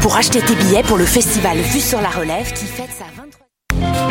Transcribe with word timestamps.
pour 0.00 0.16
acheter 0.16 0.40
tes 0.40 0.54
billets 0.54 0.82
pour 0.82 0.96
le 0.96 1.04
festival 1.04 1.58
Vue 1.58 1.80
sur 1.80 2.00
la 2.00 2.08
Relève 2.08 2.52
qui 2.52 2.66
fête 2.66 2.90
sa 2.96 3.19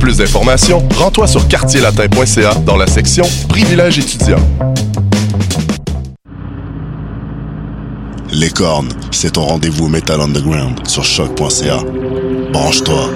Pour 0.00 0.06
plus 0.06 0.16
d'informations, 0.16 0.82
rends-toi 0.96 1.26
sur 1.26 1.46
quartierlatin.ca 1.46 2.54
dans 2.64 2.78
la 2.78 2.86
section 2.86 3.26
Privilèges 3.50 3.98
étudiants. 3.98 4.40
Les 8.32 8.48
cornes, 8.48 8.88
c'est 9.10 9.32
ton 9.32 9.42
rendez-vous 9.42 9.88
Metal 9.88 10.18
Underground 10.18 10.88
sur 10.88 11.04
choc.ca. 11.04 11.80
Branche-toi. 12.50 13.10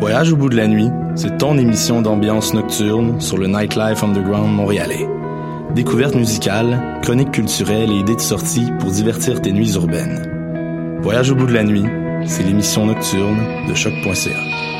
Voyage 0.00 0.32
au 0.32 0.36
bout 0.36 0.48
de 0.48 0.56
la 0.56 0.66
nuit, 0.66 0.88
c'est 1.14 1.38
ton 1.38 1.56
émission 1.58 2.02
d'ambiance 2.02 2.54
nocturne 2.54 3.20
sur 3.20 3.38
le 3.38 3.46
Nightlife 3.46 4.02
Underground 4.02 4.52
montréalais. 4.52 5.06
Découvertes 5.76 6.16
musicales, 6.16 6.98
chroniques 7.02 7.30
culturelles 7.30 7.92
et 7.92 8.00
idées 8.00 8.16
de 8.16 8.20
sortie 8.20 8.66
pour 8.80 8.90
divertir 8.90 9.40
tes 9.40 9.52
nuits 9.52 9.74
urbaines. 9.74 10.39
Voyage 11.02 11.30
au 11.30 11.34
bout 11.34 11.46
de 11.46 11.54
la 11.54 11.64
nuit, 11.64 11.84
c'est 12.26 12.42
l'émission 12.42 12.86
nocturne 12.86 13.66
de 13.68 13.74
choc.ca. 13.74 14.79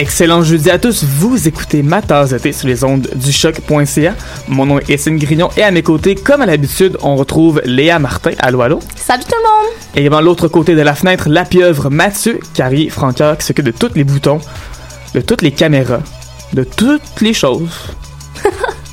Excellent 0.00 0.42
jeudi 0.42 0.70
à 0.70 0.78
tous, 0.78 1.04
vous 1.04 1.46
écoutez 1.46 1.82
ma 1.82 2.00
tasse 2.00 2.30
de 2.30 2.38
thé 2.38 2.52
sur 2.52 2.66
les 2.66 2.84
ondes 2.84 3.06
du 3.16 3.32
choc.ca. 3.32 4.14
Mon 4.48 4.64
nom 4.64 4.78
est 4.78 4.88
Essine 4.88 5.18
Grignon 5.18 5.50
et 5.58 5.62
à 5.62 5.70
mes 5.70 5.82
côtés, 5.82 6.14
comme 6.14 6.40
à 6.40 6.46
l'habitude, 6.46 6.96
on 7.02 7.16
retrouve 7.16 7.60
Léa 7.66 7.98
Martin. 7.98 8.30
Allô, 8.38 8.62
allô? 8.62 8.80
Salut 8.96 9.24
tout 9.24 9.34
le 9.36 9.42
monde! 9.42 9.74
Et 9.94 10.00
également 10.00 10.22
l'autre 10.22 10.48
côté 10.48 10.74
de 10.74 10.80
la 10.80 10.94
fenêtre, 10.94 11.28
la 11.28 11.44
pieuvre 11.44 11.90
Mathieu 11.90 12.40
Carrier 12.54 12.88
Francoeur 12.88 13.36
qui 13.36 13.44
s'occupe 13.44 13.66
de 13.66 13.72
tous 13.72 13.90
les 13.94 14.04
boutons, 14.04 14.40
de 15.12 15.20
toutes 15.20 15.42
les 15.42 15.52
caméras, 15.52 16.00
de 16.54 16.64
toutes 16.64 17.20
les 17.20 17.34
choses. 17.34 17.68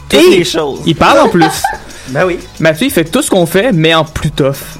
Toutes 0.09 0.19
Et 0.19 0.39
les 0.39 0.44
choses. 0.44 0.81
Il 0.85 0.95
parle 0.95 1.19
en 1.19 1.29
plus. 1.29 1.45
Ben 2.09 2.25
oui. 2.25 2.39
Mathieu, 2.59 2.88
il 2.88 2.91
fait 2.91 3.03
tout 3.06 3.22
ce 3.22 3.29
qu'on 3.29 3.45
fait, 3.45 3.72
mais 3.74 3.94
en 3.94 4.06
plus 4.06 4.31
tough. 4.31 4.78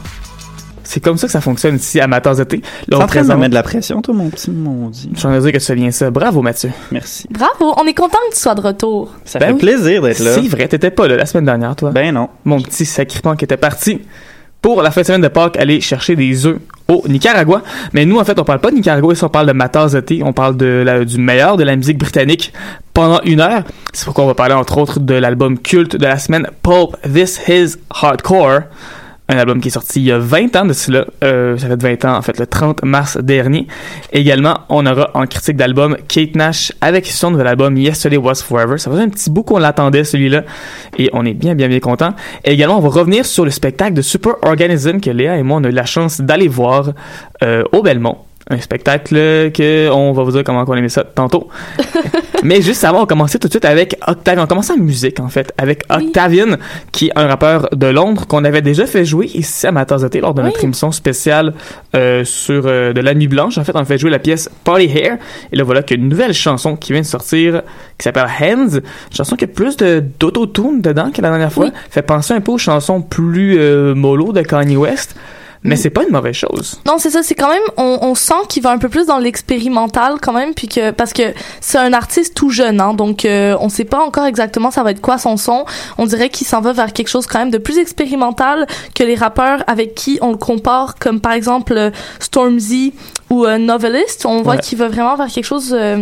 C'est 0.88 1.02
comme 1.02 1.18
ça 1.18 1.28
que 1.28 1.34
ça 1.34 1.42
fonctionne 1.42 1.76
ici 1.76 2.00
tasse 2.24 2.38
de 2.38 2.44
thé. 2.46 2.62
On 2.92 2.96
en 2.96 3.08
train 3.08 3.22
de 3.24 3.34
mettre 3.34 3.50
de 3.50 3.56
la 3.56 3.64
pression, 3.64 4.02
toi, 4.02 4.14
mon 4.14 4.30
petit 4.30 4.50
maudit. 4.52 5.10
Je 5.14 5.20
suis 5.20 5.28
dire 5.42 5.52
que 5.52 5.58
tu 5.58 5.66
fais 5.66 5.76
bien 5.76 5.92
ça. 5.92 6.10
Bravo, 6.10 6.42
Mathieu. 6.42 6.72
Merci. 6.92 7.28
Bravo, 7.30 7.74
on 7.78 7.86
est 7.86 7.94
content 7.94 8.18
que 8.30 8.36
tu 8.36 8.40
sois 8.42 8.56
de 8.56 8.62
retour. 8.62 9.12
Ça 9.26 9.38
Ben 9.40 9.48
fait 9.48 9.54
oui. 9.54 9.60
plaisir 9.60 10.02
d'être 10.02 10.20
là. 10.20 10.32
C'est 10.34 10.48
vrai, 10.48 10.68
t'étais 10.68 10.90
pas 10.92 11.08
là 11.08 11.18
la 11.18 11.26
semaine 11.26 11.46
dernière, 11.46 11.76
toi. 11.76 11.92
Ben 11.92 12.14
non. 12.14 12.30
Mon 12.46 12.62
petit 12.62 12.86
sacripant 12.86 13.36
qui 13.36 13.44
était 13.46 13.58
parti 13.58 14.00
pour 14.62 14.82
la 14.82 14.90
fin 14.92 15.02
de 15.02 15.06
semaine 15.06 15.22
de 15.22 15.28
Pâques 15.28 15.58
aller 15.58 15.82
chercher 15.82 16.16
des 16.16 16.46
œufs 16.46 16.58
au 16.88 17.04
Nicaragua. 17.08 17.62
Mais 17.94 18.06
nous, 18.06 18.18
en 18.18 18.24
fait, 18.24 18.40
on 18.40 18.44
parle 18.44 18.60
pas 18.60 18.72
de 18.72 18.76
Nicaragua, 18.76 19.14
ici 19.14 19.24
on 19.24 19.30
parle 19.30 19.48
de 19.48 19.52
ma 19.54 19.70
tasse 19.70 19.92
de 19.92 20.00
thé. 20.00 20.22
On 20.24 20.34
parle 20.34 20.56
de 20.58 20.84
la- 20.86 21.04
du 21.06 21.18
meilleur 21.20 21.58
de 21.58 21.64
la 21.64 21.76
musique 21.76 21.98
britannique 21.98 22.54
pendant 22.94 23.22
une 23.24 23.42
heure. 23.42 23.64
C'est 23.94 24.06
pourquoi 24.06 24.24
on 24.24 24.28
va 24.28 24.36
parler, 24.36 24.56
entre 24.56 24.78
autres, 24.78 25.00
de 25.00 25.14
l'album 25.14 25.60
culte 25.60 25.96
de 25.98 26.06
la 26.06 26.18
semaine, 26.18 26.48
Pulp 26.64 26.96
This 27.14 27.42
Is 27.50 27.76
Hardcore. 27.90 28.62
Un 29.30 29.38
album 29.38 29.60
qui 29.60 29.68
est 29.68 29.72
sorti 29.72 30.00
il 30.00 30.06
y 30.06 30.12
a 30.12 30.20
20 30.20 30.56
ans 30.56 30.66
de 30.66 30.74
cela. 30.74 31.06
Euh, 31.24 31.58
ça 31.58 31.68
fait 31.68 31.82
20 31.82 32.06
ans, 32.06 32.18
en 32.18 32.22
fait, 32.22 32.40
le 32.40 32.48
30 32.48 32.84
mars 32.84 33.18
dernier. 33.18 33.68
Également, 34.14 34.60
on 34.70 34.86
aura 34.86 35.12
en 35.16 35.26
critique 35.26 35.58
d'album 35.58 35.98
Kate 36.08 36.36
Nash 36.36 36.72
avec 36.80 37.06
son 37.08 37.32
nouvel 37.32 37.48
album 37.48 37.76
Yesterday 37.78 38.18
Was 38.18 38.36
Forever. 38.36 38.78
Ça 38.78 38.90
faisait 38.90 39.04
un 39.04 39.10
petit 39.10 39.30
bout 39.30 39.44
qu'on 39.44 39.58
l'attendait, 39.58 40.06
celui-là. 40.06 40.44
Et 40.98 41.10
on 41.12 41.26
est 41.26 41.34
bien, 41.34 41.56
bien, 41.56 41.68
bien 41.68 41.80
content. 41.80 42.14
Également, 42.46 42.78
on 42.78 42.82
va 42.82 42.90
revenir 42.90 43.26
sur 43.26 43.44
le 43.44 43.52
spectacle 43.52 43.94
de 43.94 44.02
Super 44.02 44.36
Organism 44.44 45.02
que 45.02 45.10
Léa 45.10 45.38
et 45.38 45.44
moi, 45.44 45.60
on 45.60 45.64
a 45.66 45.70
eu 45.70 45.72
la 45.72 45.86
chance 45.86 46.22
d'aller 46.22 46.48
voir 46.48 46.94
euh, 47.44 47.64
au 47.74 47.82
Belmont. 47.82 48.18
Un 48.50 48.60
spectacle 48.62 49.16
que 49.52 49.90
on 49.92 50.14
va 50.14 50.24
vous 50.24 50.32
dire 50.32 50.44
comment 50.44 50.64
on 50.66 50.74
aimait 50.76 50.88
ça 50.88 51.04
tantôt. 51.04 51.50
Mais 52.44 52.62
juste 52.62 52.84
avant, 52.84 53.04
on 53.04 53.06
commençait 53.06 53.40
tout 53.40 53.48
de 53.48 53.54
suite 53.54 53.66
avec 53.66 53.98
Octavian. 54.08 54.44
On 54.44 54.48
commençait 54.48 54.74
en 54.74 54.78
musique, 54.78 55.20
en 55.20 55.28
fait, 55.28 55.54
avec 55.58 55.84
Octavian, 55.90 56.58
qui 56.92 57.08
est 57.08 57.12
un 57.16 57.28
rappeur 57.28 57.68
de 57.74 57.88
Londres 57.88 58.26
qu'on 58.28 58.46
avait 58.46 58.62
déjà 58.62 58.86
fait 58.86 59.06
jouer 59.06 59.30
ici 59.34 59.68
à 59.68 59.72
ma 59.72 59.86
tasse 59.86 60.04
de 60.04 60.08
thé 60.08 60.22
lors 60.22 60.34
de 60.34 60.42
notre 60.42 60.64
émission 60.64 60.92
spéciale 60.92 61.54
euh, 61.96 62.24
sur 62.24 62.64
euh, 62.66 62.94
de 62.94 63.02
la 63.02 63.14
nuit 63.14 63.28
blanche. 63.28 63.58
En 63.58 63.64
fait, 63.64 63.76
on 63.76 63.80
a 63.80 63.86
fait 63.86 63.98
jouer 63.98 64.12
la 64.12 64.20
pièce 64.20 64.50
Party 64.64 64.86
Hair. 64.86 65.18
Et 65.52 65.56
là, 65.56 65.64
voilà 65.64 65.84
qu'il 65.84 65.98
y 65.98 66.00
a 66.00 66.04
une 66.04 66.10
nouvelle 66.10 66.34
chanson 66.34 66.76
qui 66.76 66.94
vient 66.94 67.02
de 67.02 67.06
sortir 67.06 67.64
qui 67.98 68.04
s'appelle 68.04 68.28
Hands. 68.42 68.76
Une 68.76 69.16
chanson 69.16 69.36
qui 69.36 69.46
a 69.46 69.48
plus 69.48 69.76
de 69.78 70.04
d'autotune 70.20 70.82
dedans 70.82 71.12
que 71.12 71.22
la 71.22 71.30
dernière 71.30 71.52
fois. 71.52 71.66
Oui. 71.66 71.72
Fait 71.90 72.02
penser 72.02 72.34
un 72.34 72.42
peu 72.42 72.54
aux 72.54 72.58
chansons 72.58 73.02
plus 73.02 73.58
euh, 73.58 73.96
mollo 73.96 74.32
de 74.32 74.42
Kanye 74.42 74.78
West. 74.78 75.16
Mais 75.64 75.76
c'est 75.76 75.90
pas 75.90 76.04
une 76.04 76.12
mauvaise 76.12 76.36
chose. 76.36 76.80
Non, 76.86 76.98
c'est 76.98 77.10
ça, 77.10 77.24
c'est 77.24 77.36
quand 77.36 77.50
même, 77.50 77.62
on, 77.78 78.00
on 78.02 78.16
sent 78.16 78.34
qu'il 78.50 78.64
va 78.64 78.72
un 78.72 78.78
peu 78.78 78.90
plus 78.90 79.06
dans 79.08 79.18
l'expérimental 79.20 80.16
quand 80.22 80.34
même, 80.34 80.54
puis 80.54 80.68
que, 80.68 80.92
parce 80.92 81.14
que 81.14 81.34
c'est 81.62 81.78
un 81.78 81.94
artiste 81.94 82.36
tout 82.36 82.50
jeune, 82.50 82.80
hein, 82.80 82.94
donc 82.94 83.26
euh, 83.26 83.56
on 83.60 83.70
sait 83.70 83.84
pas 83.86 84.00
encore 84.00 84.26
exactement 84.26 84.72
ça 84.72 84.84
va 84.84 84.92
être 84.92 85.02
quoi 85.02 85.18
son 85.18 85.36
son. 85.38 85.66
On 85.98 86.06
dirait 86.06 86.30
qu'il 86.30 86.46
s'en 86.48 86.62
va 86.62 86.74
vers 86.74 86.94
quelque 86.94 87.08
chose 87.10 87.26
quand 87.28 87.40
même 87.40 87.52
de 87.52 87.58
plus 87.58 87.78
expérimental 87.80 88.68
que 88.96 89.04
les 89.04 89.16
rappeurs 89.16 89.64
avec 89.68 89.96
qui 89.96 90.20
on 90.22 90.32
le 90.32 90.38
compare, 90.38 90.96
comme 91.00 91.20
par 91.20 91.34
exemple 91.34 91.74
euh, 91.76 91.92
Stormzy 92.20 92.94
ou 93.30 93.46
euh, 93.46 93.58
novelist. 93.58 94.26
On 94.26 94.42
voit 94.42 94.54
Ouais. 94.56 94.60
qu'il 94.62 94.78
va 94.78 94.88
vraiment 94.88 95.16
vers 95.18 95.28
quelque 95.28 95.44
chose 95.46 95.76
euh, 95.78 95.98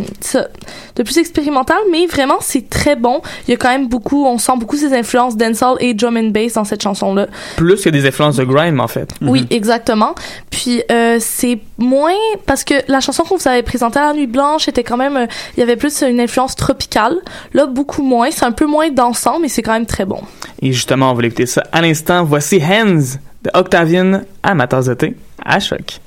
de 0.96 1.04
plus 1.04 1.18
expérimental, 1.18 1.78
mais 1.92 2.06
vraiment 2.06 2.38
c'est 2.42 2.70
très 2.70 2.96
bon. 2.96 3.22
Il 3.48 3.52
y 3.52 3.54
a 3.54 3.58
quand 3.58 3.70
même 3.70 3.88
beaucoup, 3.88 4.26
on 4.26 4.38
sent 4.38 4.54
beaucoup 4.58 4.76
ses 4.78 4.94
influences 4.94 5.36
dancehall 5.36 5.78
et 5.80 5.94
drum 5.94 6.18
and 6.18 6.30
bass 6.30 6.54
dans 6.54 6.64
cette 6.66 6.84
chanson-là. 6.84 7.28
Plus 7.58 7.82
que 7.82 7.90
des 7.90 8.06
influences 8.06 8.36
de 8.38 8.44
grime, 8.44 8.80
en 8.80 8.88
fait. 8.88 9.10
Oui, 9.22 9.45
exactement. 9.50 10.16
Puis 10.50 10.84
euh, 10.92 11.18
c'est 11.20 11.60
moins 11.78 12.14
parce 12.46 12.64
que 12.64 12.74
la 12.88 13.00
chanson 13.00 13.24
qu'on 13.24 13.38
vous 13.38 13.48
avait 13.48 13.64
présentée 13.64 14.00
à 14.00 14.08
la 14.08 14.14
Nuit 14.14 14.28
Blanche 14.28 14.68
était 14.68 14.84
quand 14.84 14.98
même, 14.98 15.18
euh, 15.18 15.28
il 15.56 15.60
y 15.60 15.64
avait 15.64 15.76
plus 15.76 16.02
une 16.02 16.20
influence 16.20 16.56
tropicale. 16.56 17.18
Là, 17.54 17.66
beaucoup 17.66 18.04
moins. 18.04 18.32
C'est 18.32 18.46
un 18.46 18.52
peu 18.52 18.66
moins 18.66 18.90
dansant, 18.90 19.40
mais 19.40 19.48
c'est 19.48 19.62
quand 19.62 19.74
même 19.74 19.86
très 19.86 20.06
bon. 20.06 20.22
Et 20.62 20.72
justement, 20.72 21.12
on 21.12 21.14
va 21.14 21.22
l'écouter 21.22 21.46
ça 21.46 21.64
à 21.72 21.82
l'instant. 21.82 22.24
Voici 22.24 22.62
Hands 22.62 23.18
de 23.44 23.52
Octavian 23.54 24.22
à 24.44 24.54
ma 24.56 24.68
tasse 24.68 24.86
de 24.86 24.94
thé 24.94 25.16
à 25.44 25.60
choc. 25.60 26.00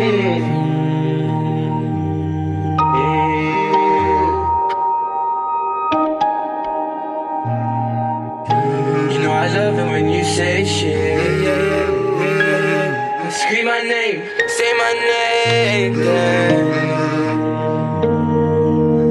You 0.00 0.19
Love 9.54 9.78
it 9.78 9.84
when 9.84 10.08
you 10.08 10.22
say 10.22 10.64
shit. 10.64 11.18
Scream 13.32 13.64
my 13.66 13.80
name, 13.80 14.22
say 14.46 14.72
my 14.84 14.92
name. 15.10 15.94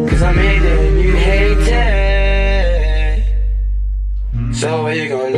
Cause 0.08 0.22
I 0.22 0.32
made 0.34 0.62
it 0.64 0.80
and 0.80 1.02
you 1.02 1.12
hate 1.16 1.68
it. 1.68 3.26
So 4.56 4.84
where 4.84 4.96
you 4.96 5.10
gonna 5.10 5.29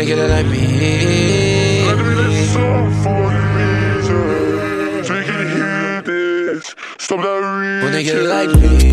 nigga 0.00 0.16
that 0.16 0.30
I 0.30 0.42
mean. 0.42 1.88
I 1.88 1.94
do 1.94 2.14
that 2.14 2.32
song 2.54 2.88
for 3.02 3.20
a 3.28 3.42
reason. 3.56 5.04
So 5.04 5.14
can 5.24 5.40
hear 5.48 6.02
this. 6.02 6.74
Stop 6.98 7.20
that 7.20 7.92
reason. 7.92 8.28
Like 8.28 8.52
me. 8.60 8.89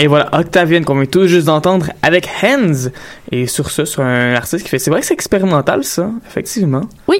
Et 0.00 0.06
voilà, 0.06 0.28
Octavian 0.32 0.84
qu'on 0.84 0.94
vient 0.94 1.06
tout 1.06 1.26
juste 1.26 1.46
d'entendre 1.48 1.90
avec 2.02 2.28
Hands. 2.42 2.88
Et 3.32 3.48
sur 3.48 3.68
ça, 3.70 3.84
sur 3.84 4.04
un 4.04 4.32
artiste 4.34 4.62
qui 4.62 4.70
fait. 4.70 4.78
C'est 4.78 4.90
vrai 4.90 5.00
que 5.00 5.06
c'est 5.06 5.14
expérimental, 5.14 5.82
ça, 5.82 6.08
effectivement. 6.24 6.82
Oui. 7.08 7.16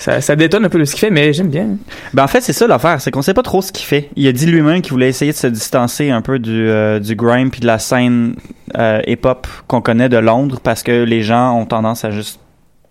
Ça, 0.00 0.20
ça 0.20 0.34
détonne 0.34 0.64
un 0.64 0.68
peu 0.68 0.80
de 0.80 0.84
ce 0.84 0.90
qu'il 0.90 1.00
fait, 1.00 1.10
mais 1.10 1.32
j'aime 1.32 1.48
bien. 1.48 1.76
Ben 2.14 2.24
en 2.24 2.26
fait, 2.26 2.40
c'est 2.40 2.52
ça 2.52 2.66
l'affaire, 2.66 3.00
c'est 3.00 3.12
qu'on 3.12 3.22
sait 3.22 3.32
pas 3.32 3.44
trop 3.44 3.62
ce 3.62 3.70
qu'il 3.70 3.86
fait. 3.86 4.10
Il 4.16 4.26
a 4.26 4.32
dit 4.32 4.46
lui-même 4.46 4.82
qu'il 4.82 4.90
voulait 4.90 5.08
essayer 5.08 5.30
de 5.30 5.36
se 5.36 5.46
distancer 5.46 6.10
un 6.10 6.20
peu 6.20 6.40
du, 6.40 6.68
euh, 6.68 6.98
du 6.98 7.14
grime 7.14 7.52
puis 7.52 7.60
de 7.60 7.66
la 7.66 7.78
scène 7.78 8.34
euh, 8.76 9.00
hip-hop 9.06 9.46
qu'on 9.68 9.80
connaît 9.80 10.08
de 10.08 10.18
Londres 10.18 10.58
parce 10.60 10.82
que 10.82 11.04
les 11.04 11.22
gens 11.22 11.56
ont 11.56 11.64
tendance 11.64 12.04
à 12.04 12.10
juste 12.10 12.40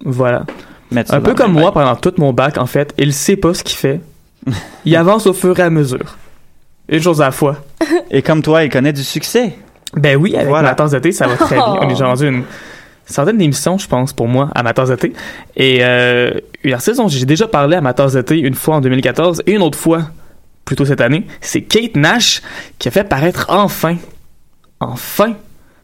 Voilà. 0.05 0.45
mettre 0.91 1.13
Un 1.13 1.19
peu 1.19 1.33
comme 1.33 1.51
moi 1.51 1.73
pendant 1.73 1.97
tout 1.97 2.13
mon 2.17 2.31
bac, 2.31 2.57
en 2.57 2.67
fait. 2.67 2.93
Il 2.97 3.11
sait 3.11 3.35
pas 3.35 3.53
ce 3.53 3.65
qu'il 3.65 3.77
fait. 3.77 3.99
Il 4.85 4.95
avance 4.95 5.27
au 5.27 5.33
fur 5.33 5.59
et 5.59 5.63
à 5.63 5.69
mesure. 5.69 6.17
Une 6.87 7.01
chose 7.01 7.21
à 7.21 7.25
la 7.25 7.31
fois. 7.31 7.57
Et 8.11 8.21
comme 8.21 8.41
toi, 8.41 8.63
il 8.63 8.69
connaît 8.69 8.93
du 8.93 9.03
succès. 9.03 9.53
Ben 9.95 10.15
oui, 10.17 10.35
avec 10.35 10.47
Voilà. 10.47 10.69
ma 10.69 10.75
tasse 10.75 10.91
de 10.91 10.99
thé, 10.99 11.11
ça 11.11 11.27
va 11.27 11.35
très 11.35 11.55
bien. 11.55 11.65
On 11.65 11.81
est 11.83 11.87
déjà 11.87 12.07
rendu 12.07 12.27
une 12.27 12.43
centaine 13.05 13.37
d'émissions, 13.37 13.77
je 13.77 13.87
pense, 13.87 14.13
pour 14.13 14.27
moi, 14.27 14.49
à 14.55 14.63
ma 14.63 14.73
tasse 14.73 14.89
de 14.89 14.95
thé. 14.95 15.13
Et 15.55 15.77
euh, 15.81 16.31
une 16.63 16.73
artiste 16.73 16.97
dont 16.97 17.07
j'ai 17.07 17.25
déjà 17.25 17.47
parlé 17.47 17.75
à 17.77 17.81
ma 17.81 17.93
tasse 17.93 18.13
de 18.13 18.21
thé 18.21 18.37
une 18.39 18.55
fois 18.55 18.75
en 18.77 18.81
2014 18.81 19.43
et 19.45 19.51
une 19.53 19.61
autre 19.61 19.77
fois, 19.77 20.03
plutôt 20.65 20.85
cette 20.85 21.01
année, 21.01 21.25
c'est 21.41 21.61
Kate 21.61 21.95
Nash 21.95 22.41
qui 22.79 22.87
a 22.87 22.91
fait 22.91 23.03
paraître 23.03 23.45
enfin, 23.49 23.95
enfin, 24.79 25.33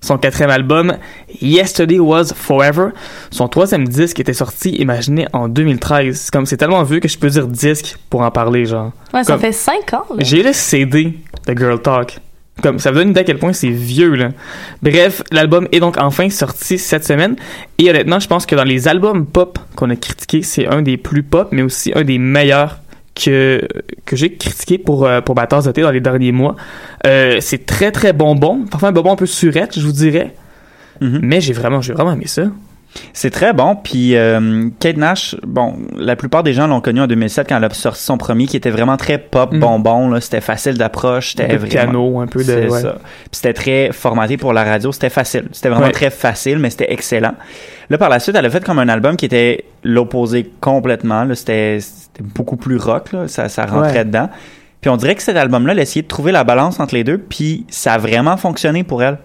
son 0.02 0.18
quatrième 0.18 0.50
album, 0.50 0.98
Yesterday 1.42 2.00
Was 2.00 2.34
Forever. 2.36 2.88
Son 3.30 3.48
troisième 3.48 3.88
disque 3.88 4.20
était 4.20 4.34
sorti, 4.34 4.72
imaginez, 4.72 5.28
en 5.32 5.48
2013. 5.48 6.20
C'est 6.20 6.32
comme, 6.34 6.46
c'est 6.48 6.58
tellement 6.58 6.82
vieux 6.84 7.00
que 7.00 7.08
je 7.08 7.18
peux 7.20 7.30
dire 7.30 7.48
disque 7.48 7.98
pour 8.10 8.22
en 8.22 8.32
parler, 8.32 8.66
genre. 8.66 8.92
Ouais, 9.14 9.24
ça 9.24 9.34
Comme- 9.34 9.42
fait 9.42 9.52
5 9.52 9.94
ans. 9.94 10.06
là. 10.10 10.16
j'ai 10.20 10.42
le 10.42 10.54
CD 10.54 11.14
de 11.48 11.58
Girl 11.58 11.82
Talk. 11.82 12.20
Comme, 12.62 12.80
ça 12.80 12.92
vous 12.92 12.98
donne 12.98 13.08
une 13.08 13.12
idée 13.12 13.22
à 13.22 13.24
quel 13.24 13.40
point 13.40 13.54
c'est 13.54 13.70
vieux, 13.70 14.14
là. 14.16 14.30
Bref, 14.84 15.24
l'album 15.32 15.68
est 15.72 15.80
donc 15.80 15.98
enfin 15.98 16.30
sorti 16.30 16.78
cette 16.78 17.06
semaine. 17.06 17.36
Et 17.78 17.90
honnêtement, 17.90 18.20
je 18.20 18.28
pense 18.28 18.46
que 18.46 18.56
dans 18.56 18.64
les 18.64 18.88
albums 18.88 19.26
pop 19.26 19.58
qu'on 19.76 19.90
a 19.90 19.96
critiqués, 19.96 20.44
c'est 20.44 20.68
un 20.68 20.82
des 20.82 20.98
plus 20.98 21.24
pop, 21.24 21.48
mais 21.52 21.62
aussi 21.62 21.92
un 21.96 22.04
des 22.04 22.20
meilleurs 22.20 22.80
que, 23.16 23.68
que 24.06 24.16
j'ai 24.16 24.34
critiqué 24.34 24.78
pour, 24.78 25.06
euh, 25.06 25.22
pour 25.22 25.36
ma 25.36 25.48
tasse 25.48 25.66
de 25.66 25.72
thé 25.72 25.82
dans 25.82 25.92
les 25.92 26.02
derniers 26.02 26.32
mois. 26.32 26.56
Euh, 27.08 27.38
c'est 27.40 27.66
très, 27.66 27.92
très 27.92 28.14
bonbon. 28.14 28.66
Parfois 28.70 28.90
un 28.90 28.92
bonbon 28.92 29.14
un 29.14 29.16
peu 29.16 29.26
surette, 29.26 29.80
je 29.80 29.86
vous 29.86 29.92
dirais. 29.92 30.36
Mais 31.04 31.42
j'ai 31.42 31.54
vraiment, 31.54 31.82
j'ai 31.82 31.94
vraiment 31.94 32.14
aimé 32.14 32.28
ça. 32.28 32.44
C'est 33.14 33.30
très 33.30 33.54
bon. 33.54 33.76
Puis 33.76 34.16
euh, 34.18 34.70
Kate 34.80 34.98
Nash, 34.98 35.36
bon, 35.46 35.76
la 35.98 36.16
plupart 36.16 36.44
des 36.44 36.54
gens 36.54 36.68
l'ont 36.68 36.82
connu 36.82 37.00
en 37.02 37.08
2007 37.08 37.48
quand 37.48 37.58
elle 37.58 37.64
a 37.64 37.70
sorti 37.70 38.02
son 38.04 38.18
premier, 38.18 38.48
qui 38.48 38.58
était 38.58 38.70
vraiment 38.70 38.98
très 38.98 39.18
pop 39.18 39.54
Mhm. 39.54 39.60
bonbon. 39.60 40.10
Là, 40.10 40.20
c'était 40.22 40.42
facile 40.42 40.78
d'approche, 40.78 41.36
Un 41.38 41.44
c'était 41.44 41.54
de 41.54 41.58
vraiment. 41.58 41.70
piano, 41.70 42.20
un 42.20 42.28
peu 42.28 42.40
de- 42.40 42.44
C'est 42.44 42.68
ouais. 42.70 42.82
ça. 42.82 42.94
Puis 43.00 43.30
c'était 43.32 43.54
très 43.54 43.92
formaté 43.94 44.38
pour 44.38 44.52
la 44.54 44.64
radio. 44.64 44.92
C'était 44.92 45.10
facile. 45.10 45.48
C'était 45.54 45.70
vraiment 45.70 45.86
Ouais. 45.88 45.92
très 45.94 46.10
facile, 46.10 46.60
mais 46.60 46.70
c'était 46.70 46.92
excellent. 46.92 47.34
Là, 47.90 47.98
par 47.98 48.10
la 48.10 48.20
suite, 48.20 48.36
elle 48.36 48.46
a 48.46 48.50
fait 48.50 48.64
comme 48.64 48.80
un 48.80 48.90
album 48.90 49.16
qui 49.16 49.26
était 49.26 49.66
l'opposé 49.84 50.50
complètement. 50.62 51.24
Là, 51.24 51.36
c'était 51.36 51.80
c'était 51.80 52.24
beaucoup 52.36 52.58
plus 52.58 52.78
rock. 52.78 53.14
Là, 53.14 53.28
ça, 53.30 53.48
ça 53.48 53.66
rentrait 53.66 54.00
Ouais. 54.00 54.06
dedans. 54.06 54.30
Puis 54.82 54.90
on 54.90 54.98
dirait 54.98 55.16
que 55.16 55.22
cet 55.24 55.38
album-là, 55.38 55.72
elle 55.74 55.80
a 55.80 55.84
essayé 55.84 56.02
de 56.02 56.08
trouver 56.08 56.32
la 56.34 56.44
balance 56.44 56.80
entre 56.80 56.96
les 56.96 57.04
deux, 57.06 57.18
puis 57.20 57.66
ça 57.70 57.94
a 57.94 57.98
vraiment 57.98 58.36
fonctionné 58.36 58.84
pour 58.84 59.02
elle. 59.04 59.18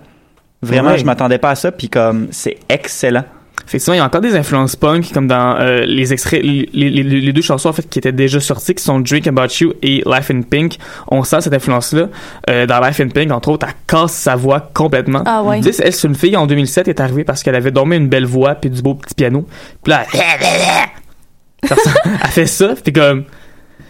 Vraiment, 0.63 0.97
je 0.97 1.05
m'attendais 1.05 1.39
pas 1.39 1.51
à 1.51 1.55
ça, 1.55 1.71
puis 1.73 1.89
comme 1.89 2.29
c'est 2.31 2.59
excellent. 2.69 3.25
Effectivement, 3.67 3.95
il 3.95 3.99
y 3.99 4.01
a 4.01 4.05
encore 4.05 4.21
des 4.21 4.37
influences 4.37 4.77
punk, 4.77 5.13
comme 5.13 5.27
dans 5.27 5.57
euh, 5.59 5.85
les 5.87 6.13
extraits, 6.13 6.41
les, 6.43 6.69
les- 6.73 6.89
les- 6.91 7.03
les 7.03 7.33
deux 7.33 7.43
chansons 7.43 7.69
en 7.69 7.73
fait 7.73 7.89
qui 7.89 7.99
étaient 7.99 8.13
déjà 8.13 8.39
sorties, 8.39 8.75
qui 8.77 8.83
sont 8.85 9.01
Drink 9.01 9.27
About 9.27 9.49
You 9.61 9.73
et 9.83 10.03
Life 10.07 10.31
in 10.31 10.43
Pink. 10.43 10.77
On 11.11 11.25
sent 11.25 11.41
cette 11.41 11.53
influence-là. 11.55 12.09
Euh, 12.49 12.67
dans 12.67 12.79
Life 12.81 13.01
in 13.01 13.09
Pink, 13.09 13.33
entre 13.33 13.49
autres, 13.49 13.67
elle 13.69 13.75
casse 13.89 14.13
sa 14.13 14.37
voix 14.37 14.61
complètement. 14.73 15.23
Ah 15.27 15.43
ouais. 15.43 15.61
Tu 15.61 15.73
sais, 15.73 15.83
elle, 15.85 15.93
c'est 15.93 16.07
une 16.07 16.15
fille 16.15 16.37
en 16.37 16.47
2007, 16.47 16.87
elle 16.87 16.95
est 16.95 17.01
arrivée 17.01 17.25
parce 17.25 17.43
qu'elle 17.43 17.57
avait 17.57 17.73
dormi 17.73 17.97
une 17.97 18.09
belle 18.09 18.25
voix 18.27 18.55
puis 18.55 18.71
du 18.71 18.81
beau 18.83 18.95
petit 18.95 19.15
piano. 19.15 19.47
Puis 19.83 19.91
là, 19.93 20.05
elle, 20.15 20.21
elle 22.23 22.31
fait 22.31 22.47
ça, 22.47 22.75
puis 22.83 22.93
comme, 22.93 23.25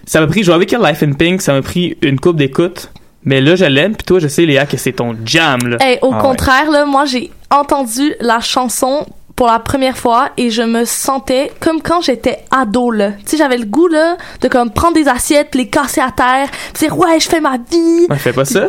ça 0.07 0.21
m'a 0.21 0.27
pris, 0.27 0.41
je 0.41 0.47
jouais 0.47 0.55
avec 0.55 0.73
elle 0.73 0.81
Life 0.83 1.03
in 1.03 1.13
Pink, 1.13 1.43
ça 1.43 1.53
m'a 1.53 1.63
pris 1.63 1.97
une 2.03 2.19
coupe 2.19 2.37
d'écoute. 2.37 2.91
Mais 3.25 3.41
là, 3.41 3.57
je 3.57 3.65
l'aime, 3.65 3.97
puis 3.97 4.05
toi, 4.05 4.21
je 4.21 4.29
sais, 4.29 4.47
Léa, 4.47 4.67
que 4.67 4.77
c'est 4.77 4.93
ton 4.93 5.17
jam, 5.25 5.59
là. 5.67 5.77
Hey, 5.81 5.99
au 6.01 6.11
Ah 6.13 6.17
ouais. 6.17 6.23
contraire, 6.23 6.71
là, 6.71 6.85
moi, 6.87 7.07
j'ai 7.07 7.31
entendu 7.51 8.15
la 8.21 8.39
chanson 8.39 9.05
pour 9.37 9.47
la 9.47 9.59
première 9.59 9.97
fois 9.99 10.31
et 10.39 10.49
je 10.51 10.63
me 10.63 10.85
sentais 10.87 11.53
comme 11.61 11.83
quand 11.83 12.01
j'étais 12.01 12.39
ado, 12.51 12.91
là. 12.91 13.13
Tu 13.13 13.23
sais, 13.27 13.37
j'avais 13.37 13.59
le 13.59 13.67
goût, 13.67 13.87
là, 13.87 14.17
de 14.41 14.49
comme 14.49 14.71
prendre 14.71 14.95
des 14.95 15.07
assiettes, 15.09 15.55
les 15.55 15.69
casser 15.69 16.01
à 16.01 16.11
terre, 16.11 16.49
dire, 16.75 16.97
ouais, 16.99 17.21
je 17.21 17.29
fais 17.29 17.41
ma 17.41 17.59
vie. 17.59 18.07
Ouais, 18.09 18.17
fais 18.17 18.33
pas 18.33 18.47
ça. 18.47 18.69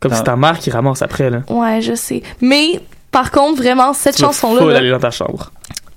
Comme 0.00 0.14
c'est 0.14 0.22
ta 0.22 0.36
mère 0.36 0.58
qui 0.60 0.70
ramasse 0.70 1.02
après, 1.02 1.28
là. 1.28 1.40
Ouais, 1.48 1.80
je 1.80 1.94
sais. 1.94 2.22
Mais, 2.40 2.80
par 3.10 3.32
contre, 3.32 3.60
vraiment, 3.60 3.92
cette 3.92 4.14
Tu 4.14 4.24
full 4.32 4.70
là, 4.70 4.78
aller 4.78 4.90
dans 4.90 5.00
ta 5.00 5.10
chambre. 5.10 5.50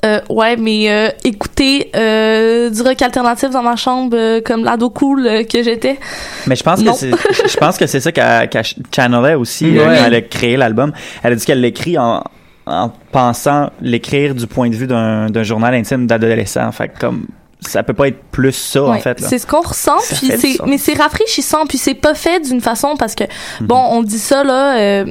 euh, 0.03 0.19
ouais, 0.29 0.57
mais 0.57 0.89
euh, 0.89 1.09
écouter 1.23 1.91
euh, 1.95 2.71
du 2.71 2.81
rock 2.81 2.99
alternatif 2.99 3.51
dans 3.51 3.61
ma 3.61 3.75
chambre 3.75 4.17
euh, 4.17 4.41
comme 4.43 4.63
l'ado 4.63 4.89
cool 4.89 5.27
euh, 5.27 5.43
que 5.43 5.61
j'étais. 5.61 5.99
Mais 6.47 6.55
je 6.55 6.63
pense 6.63 6.79
Non. 6.79 6.93
que 6.93 6.97
c'est, 6.97 7.11
je 7.47 7.57
pense 7.57 7.77
que 7.77 7.85
c'est 7.85 7.99
ça 7.99 8.11
qu'elle, 8.11 8.49
qu'elle 8.49 8.65
channelait 8.91 9.35
aussi 9.35 9.65
Ouais. 9.69 9.77
euh, 9.81 9.97
quand 9.99 10.05
elle 10.07 10.15
a 10.15 10.21
créé 10.21 10.57
l'album. 10.57 10.91
Elle 11.21 11.33
a 11.33 11.35
dit 11.35 11.45
qu'elle 11.45 11.61
l'écrit 11.61 11.99
en, 11.99 12.23
en 12.65 12.91
pensant 13.11 13.69
l'écrire 13.81 14.35
du 14.35 14.47
point 14.47 14.69
de 14.69 14.75
vue 14.75 14.87
d'un, 14.87 15.29
d'un 15.29 15.43
journal 15.43 15.73
intime 15.73 16.07
d'adolescent. 16.07 16.71
Fait 16.71 16.89
que 16.89 16.99
comme 16.99 17.25
ça 17.59 17.83
peut 17.83 17.93
pas 17.93 18.07
être 18.07 18.21
plus 18.31 18.53
ça 18.53 18.83
en 18.83 18.97
fait. 18.99 19.19
Là. 19.21 19.27
C'est 19.27 19.37
ce 19.37 19.45
qu'on 19.45 19.61
ressent, 19.61 19.97
puis 20.09 20.31
fait 20.31 20.57
mais 20.65 20.77
c'est 20.79 20.93
rafraîchissant, 20.93 21.65
puis 21.67 21.77
c'est 21.77 21.93
pas 21.93 22.15
fait 22.15 22.39
d'une 22.39 22.61
façon 22.61 22.95
parce 22.97 23.13
que 23.15 23.23
Mhm. 23.61 23.67
bon, 23.67 23.79
on 23.91 24.01
dit 24.03 24.17
ça 24.19 24.43
là. 24.43 24.77
euh, 24.79 25.05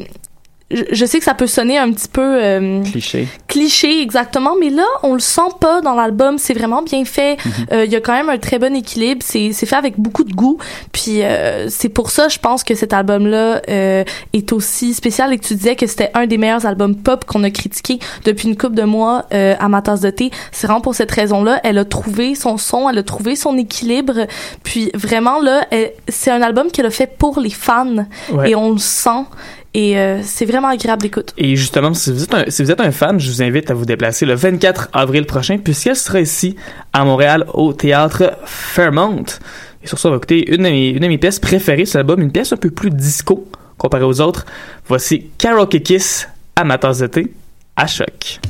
je, 0.71 0.83
je 0.91 1.05
sais 1.05 1.19
que 1.19 1.25
ça 1.25 1.35
peut 1.35 1.47
sonner 1.47 1.79
un 1.79 1.91
petit 1.93 2.09
peu 2.09 2.23
euh, 2.23 2.83
Cliché. 2.85 3.27
cliché 3.49 4.01
exactement, 4.03 4.55
mais 4.61 4.71
là 4.71 4.85
on 5.03 5.15
le 5.15 5.21
sent 5.21 5.51
pas 5.61 5.81
dans 5.81 5.95
l'album. 5.95 6.39
C'est 6.39 6.55
vraiment 6.55 6.83
bien 6.83 7.05
fait. 7.05 7.37
Euh, 7.73 7.85
Il 7.85 7.93
y 7.93 7.97
a 7.97 8.01
quand 8.01 8.13
même 8.13 8.29
un 8.29 8.39
très 8.39 8.59
bon 8.59 8.75
équilibre. 8.77 9.23
C'est 9.25 9.53
c'est 9.53 9.67
fait 9.67 9.77
avec 9.77 9.99
beaucoup 9.99 10.25
de 10.25 10.33
goût. 10.33 10.59
Puis 10.93 11.23
euh, 11.23 11.69
c'est 11.69 11.89
pour 11.89 12.11
ça, 12.11 12.29
je 12.29 12.39
pense 12.39 12.63
que 12.65 12.75
cet 12.75 12.93
album-là 12.93 13.63
euh, 13.69 14.05
est 14.33 14.53
aussi 14.53 14.95
spécial 14.95 15.33
et 15.33 15.39
que 15.39 15.45
tu 15.47 15.55
disais 15.55 15.77
que 15.77 15.87
c'était 15.87 16.11
un 16.15 16.27
des 16.27 16.39
meilleurs 16.39 16.67
albums 16.67 16.95
pop 16.97 17.25
qu'on 17.25 17.43
a 17.45 17.51
critiqué 17.51 17.99
depuis 18.25 18.49
une 18.49 18.57
couple 18.57 18.75
de 18.77 18.85
mois 18.85 19.27
euh, 19.35 19.55
à 19.59 19.69
ma 19.69 19.83
tasse 19.83 20.01
de 20.01 20.11
thé. 20.11 20.31
C'est 20.53 20.67
vraiment 20.67 20.81
pour 20.81 20.95
cette 20.95 21.11
raison-là. 21.11 21.61
Elle 21.65 21.79
a 21.79 21.85
trouvé 21.85 22.35
son 22.35 22.57
son, 22.59 22.89
elle 22.89 22.99
a 22.99 23.03
trouvé 23.03 23.35
son 23.37 23.57
équilibre. 23.59 24.27
Puis 24.63 24.91
vraiment 24.95 25.41
là, 25.41 25.67
c'est 26.09 26.31
un 26.31 26.43
album 26.43 26.71
qu'elle 26.71 26.87
a 26.87 26.91
fait 26.91 27.07
pour 27.19 27.41
les 27.41 27.51
fans 27.51 28.07
Ouais. 28.33 28.51
et 28.51 28.55
on 28.55 28.73
le 28.73 28.79
sent. 28.79 29.25
Et 29.73 29.99
euh, 29.99 30.21
c'est 30.23 30.47
vraiment 30.47 30.69
agréable 30.69 31.03
d'écoute. 31.03 31.33
Et 31.37 31.55
justement, 31.55 31.95
si 31.95 32.13
vous, 32.13 32.25
êtes 32.25 32.81
un, 32.81 32.91
fan, 32.91 33.21
je 33.21 33.31
vous 33.31 33.43
invite 33.43 33.71
à 33.71 33.75
vous 33.75 33.85
déplacer 33.85 34.27
le 34.27 34.35
24 34.35 34.89
avril 34.93 35.27
prochain, 35.27 35.59
puisqu'elle 35.59 35.97
sera 35.97 36.21
ici 36.21 36.57
à 36.93 37.05
Montréal 37.05 37.45
au 37.55 37.73
théâtre 37.73 38.37
Fairmount. 38.45 39.27
Et 39.83 39.87
sur 39.87 39.99
ça, 39.99 40.09
on 40.09 40.13
va 40.13 40.17
écouter 40.17 40.51
une 40.51 40.65
de 40.65 40.71
mes, 40.71 40.89
une 40.89 41.09
de 41.09 41.17
pièces 41.17 41.39
préférées 41.39 41.87
sur 41.87 41.99
l'album, 41.99 42.21
une 42.21 42.33
pièce 42.33 42.53
un 42.53 42.57
peu 42.57 42.71
plus 42.71 42.91
disco 42.91 43.49
comparée 43.79 44.05
aux 44.05 44.21
autres. 44.21 44.45
Voici 44.87 45.31
Karaoke 45.39 45.81
Kiss 45.83 46.29
de 46.57 47.07
thé 47.07 47.33
à 47.77 47.87
choc. 47.87 48.41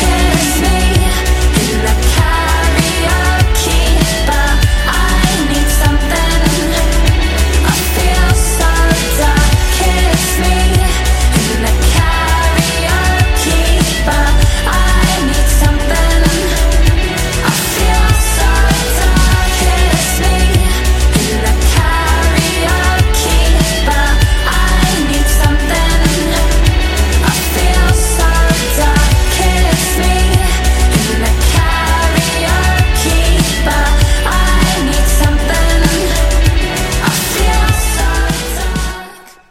Kiss 0.00 0.60
me 0.60 0.66
in 0.66 0.67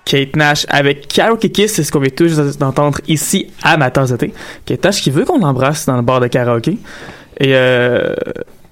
Kate 0.07 0.37
Nash 0.37 0.65
avec 0.69 1.09
Karaoke 1.09 1.51
Kiss, 1.51 1.73
c'est 1.73 1.83
ce 1.83 1.91
qu'on 1.91 1.99
vient 1.99 2.09
tous 2.09 2.57
d'entendre 2.57 2.99
ici 3.09 3.47
à 3.61 3.75
ma 3.75 3.91
tasse 3.91 4.11
de 4.11 4.15
thé. 4.15 4.33
Kate 4.65 4.85
Nash 4.85 5.01
qui 5.01 5.11
veut 5.11 5.25
qu'on 5.25 5.37
l'embrasse 5.37 5.85
dans 5.85 5.97
le 5.97 6.01
bar 6.01 6.21
de 6.21 6.27
karaoké. 6.27 6.77
Et 7.39 7.53
euh, 7.53 8.15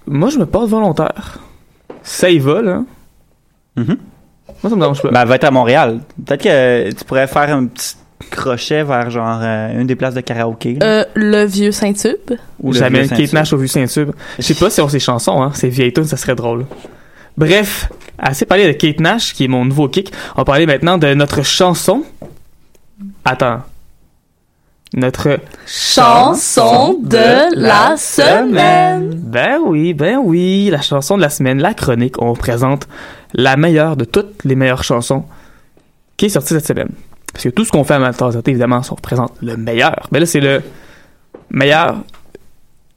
moi, 0.08 0.30
je 0.30 0.39
me 0.39 0.46
porte 0.46 0.70
volontaire. 0.70 1.39
Ça 2.04 2.30
y 2.30 2.39
va, 2.39 2.62
là. 2.62 2.84
Moi, 3.75 3.86
ça 4.63 4.70
me 4.70 4.80
dérange 4.80 5.01
pas. 5.01 5.12
Ben, 5.12 5.22
elle 5.24 5.27
va 5.27 5.36
être 5.36 5.44
à 5.44 5.51
Montréal. 5.51 6.00
Peut-être 6.25 6.44
que 6.44 6.92
tu 6.94 7.04
pourrais 7.04 7.27
faire 7.27 7.54
un 7.54 7.65
petit 7.65 7.98
crochet 8.32 8.84
vers 8.86 9.10
genre 9.10 9.39
euh, 9.42 9.82
une 9.82 9.88
des 9.88 9.96
places 9.98 10.13
de 10.13 10.22
karaoké. 10.22 10.80
Euh, 10.82 11.04
le 11.15 11.44
vieux 11.44 11.74
Saint-Tube. 11.74 12.38
Ou 12.62 12.72
J'amène 12.72 13.08
vieux 13.08 13.18
Kate. 13.18 13.34
Nash 13.34 13.51
au 13.51 13.58
Vu 13.58 13.68
Saint-Tube. 13.68 14.12
Je 14.38 14.44
sais 14.44 14.54
pas 14.54 14.70
si 14.70 14.80
on 14.80 14.88
ses 14.88 15.00
chansons, 15.00 15.44
hein. 15.44 15.51
C'est 15.54 15.68
vieille 15.68 15.92
tune, 15.92 16.06
ça 16.06 16.15
serait 16.15 16.36
drôle. 16.36 16.65
Bref, 17.38 17.89
assez 18.17 18.45
parlé 18.45 18.67
de 18.67 18.74
Kate 18.74 19.00
Nash, 19.00 19.34
qui 19.34 19.45
est 19.45 19.48
mon 19.48 19.65
nouveau 19.65 19.88
kick. 19.88 20.12
On 20.36 20.41
va 20.41 20.45
parler 20.45 20.65
maintenant 20.65 20.98
de 20.98 21.13
notre 21.13 21.43
chanson. 21.43 22.03
Attends. 23.24 23.62
Notre 24.93 25.39
Chanson 25.65 27.00
de 27.01 27.60
la 27.60 27.98
semaine. 27.98 29.13
Ben 29.15 29.60
oui, 29.65 29.93
ben 29.93 30.19
oui, 30.24 30.69
la 30.72 30.81
chanson 30.81 31.17
de 31.17 31.22
la 31.22 31.29
semaine, 31.29 31.62
la 31.62 31.74
chronique, 31.74 32.22
on 32.22 32.34
présente 32.34 32.88
la 33.34 33.57
meilleure 33.57 33.98
de 33.98 34.05
toutes 34.05 34.45
les 34.45 34.55
meilleures 34.55 34.84
chansons 34.84 35.25
qui 36.15 36.27
est 36.27 36.29
sortie 36.29 36.53
cette 36.53 36.67
semaine. 36.67 36.91
Parce 37.34 37.43
que 37.43 37.50
tout 37.50 37.65
ce 37.65 37.72
qu'on 37.72 37.84
fait 37.84 37.95
à 37.95 38.00
Maltaire 38.00 38.29
évidemment, 38.48 38.79
on 38.89 38.95
représente 38.95 39.34
le 39.41 39.57
meilleur. 39.57 40.07
Mais 40.12 40.22
là, 40.22 40.25
c'est 40.25 40.39
le 40.39 40.62
meilleur 41.50 41.98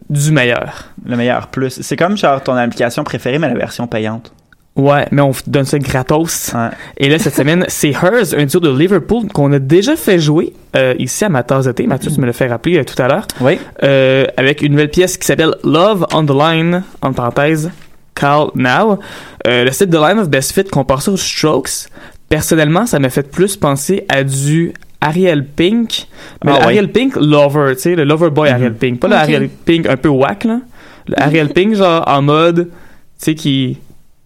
du 0.08 0.30
meilleur. 0.30 0.90
Le 1.04 1.16
meilleur 1.16 1.48
plus. 1.48 1.80
C'est 1.82 1.96
comme 1.96 2.16
genre 2.16 2.40
ton 2.42 2.54
application 2.54 3.02
préférée, 3.02 3.38
mais 3.38 3.48
la 3.48 3.58
version 3.58 3.88
payante. 3.88 4.32
Ouais, 4.78 5.06
mais 5.11 5.20
on 5.23 5.32
donne 5.47 5.64
ça 5.64 5.78
gratos. 5.78 6.54
Et 6.97 7.08
là, 7.08 7.18
cette 7.18 7.35
semaine, 7.37 7.64
c'est 7.68 7.90
Hers, 7.90 8.35
un 8.38 8.47
duo 8.47 8.61
de 8.61 8.70
Liverpool 8.70 9.26
qu'on 9.35 9.52
a 9.52 9.58
déjà 9.58 9.97
fait 9.97 10.18
jouer 10.18 10.52
euh, 10.76 10.94
ici 10.99 11.25
à 11.25 11.28
ma 11.28 11.42
tasse 11.42 11.64
de 11.66 11.73
thé. 11.73 11.87
Mathieu, 11.87 12.11
tu 12.11 12.20
me 12.20 12.26
l'as 12.26 12.32
fait 12.32 12.47
rappeler 12.47 12.78
euh, 12.78 12.85
tout 12.85 13.00
à 13.02 13.08
l'heure. 13.08 13.26
Oui. 13.40 13.58
Euh, 13.82 14.25
avec 14.37 14.62
une 14.62 14.73
nouvelle 14.73 14.90
pièce 14.90 15.18
qui 15.18 15.26
s'appelle 15.26 15.54
Love 15.64 16.06
on 16.14 16.25
the 16.25 16.30
Line, 16.30 16.82
en 17.02 17.12
parenthèse, 17.12 17.70
Call 18.14 18.49
Now. 18.54 18.99
Euh, 19.47 19.64
le 19.64 19.70
site 19.73 19.90
de 19.90 19.99
Line 19.99 20.20
of 20.20 20.28
Best 20.28 20.52
Fit 20.52 20.64
compare 20.64 21.02
ça 21.02 21.11
aux 21.11 21.16
Strokes. 21.16 21.88
Personnellement, 22.28 22.87
ça 22.87 22.99
m'a 23.00 23.11
fait 23.11 23.28
plus 23.28 23.56
penser 23.56 24.04
à 24.08 24.23
du 24.23 24.73
Ariel 25.00 25.44
Pink. 25.44 26.06
Mais 26.44 26.52
Ah. 26.54 26.64
Ariel 26.64 26.92
Pink 26.92 27.16
Lover, 27.16 27.73
tu 27.75 27.80
sais, 27.82 27.94
le 27.97 28.04
Lover 28.04 28.30
Boy 28.30 28.49
Ariel 28.50 28.75
Pink. 28.75 29.00
Pas 29.00 29.08
le. 29.08 29.14
Ariel 29.14 29.49
Pink 29.49 29.87
un 29.87 29.97
peu 29.97 30.08
whack, 30.08 30.44
là. 30.44 30.61
Le 31.08 31.20
Ariel 31.20 31.49
Pink, 31.54 31.75
genre, 31.75 32.04
en 32.06 32.23
mode, 32.23 32.66
tu 32.66 32.70
sais, 33.16 33.35
qui... 33.35 33.79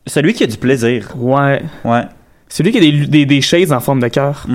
Celui 0.06 0.32
qui 0.34 0.42
a 0.44 0.46
du 0.46 0.56
plaisir. 0.56 1.08
Ouais. 1.16 1.62
Ouais. 1.84 2.02
Celui 2.48 2.72
qui 2.72 2.78
a 2.78 2.80
des, 2.80 3.06
des, 3.06 3.26
des 3.26 3.40
shades 3.40 3.72
en 3.72 3.80
forme 3.80 4.00
de 4.00 4.08
cœur. 4.08 4.46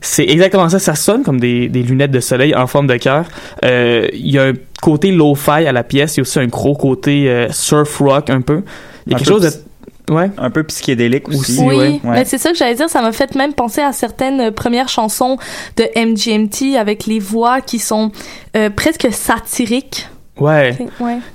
C'est 0.00 0.24
exactement 0.24 0.68
ça. 0.68 0.78
Ça 0.78 0.94
sonne 0.94 1.22
comme 1.22 1.40
des, 1.40 1.68
des 1.68 1.82
lunettes 1.82 2.10
de 2.10 2.20
soleil 2.20 2.54
en 2.54 2.66
forme 2.66 2.86
de 2.86 2.96
cœur. 2.96 3.26
Euh, 3.64 4.08
Il 4.12 4.30
y 4.30 4.38
a 4.38 4.44
un 4.44 4.52
côté 4.82 5.12
low-fi 5.12 5.66
à 5.66 5.72
la 5.72 5.82
pièce. 5.84 6.16
Il 6.16 6.18
y 6.18 6.20
a 6.20 6.22
aussi 6.22 6.38
un 6.40 6.46
gros 6.46 6.74
côté 6.74 7.28
euh, 7.28 7.50
surf 7.52 7.98
rock 7.98 8.30
un 8.30 8.40
peu. 8.40 8.62
Il 9.06 9.12
y 9.12 9.14
a 9.14 9.16
Un 9.16 9.18
quelque 9.20 9.28
chose 9.28 9.42
de... 9.42 10.12
Ouais. 10.12 10.30
Un 10.36 10.50
peu 10.50 10.62
psychédélique 10.64 11.28
aussi. 11.30 11.58
Oui, 11.60 11.76
ouais. 11.76 12.00
mais 12.04 12.24
c'est 12.26 12.36
ça 12.36 12.50
que 12.50 12.58
j'allais 12.58 12.74
dire. 12.74 12.90
Ça 12.90 13.00
m'a 13.00 13.12
fait 13.12 13.34
même 13.34 13.54
penser 13.54 13.80
à 13.80 13.92
certaines 13.92 14.40
euh, 14.40 14.50
premières 14.50 14.88
chansons 14.90 15.38
de 15.78 15.84
MGMT 15.96 16.76
avec 16.78 17.06
les 17.06 17.18
voix 17.20 17.62
qui 17.62 17.78
sont 17.78 18.12
euh, 18.56 18.68
presque 18.68 19.08
satiriques. 19.10 20.08
Ouais. 20.38 20.74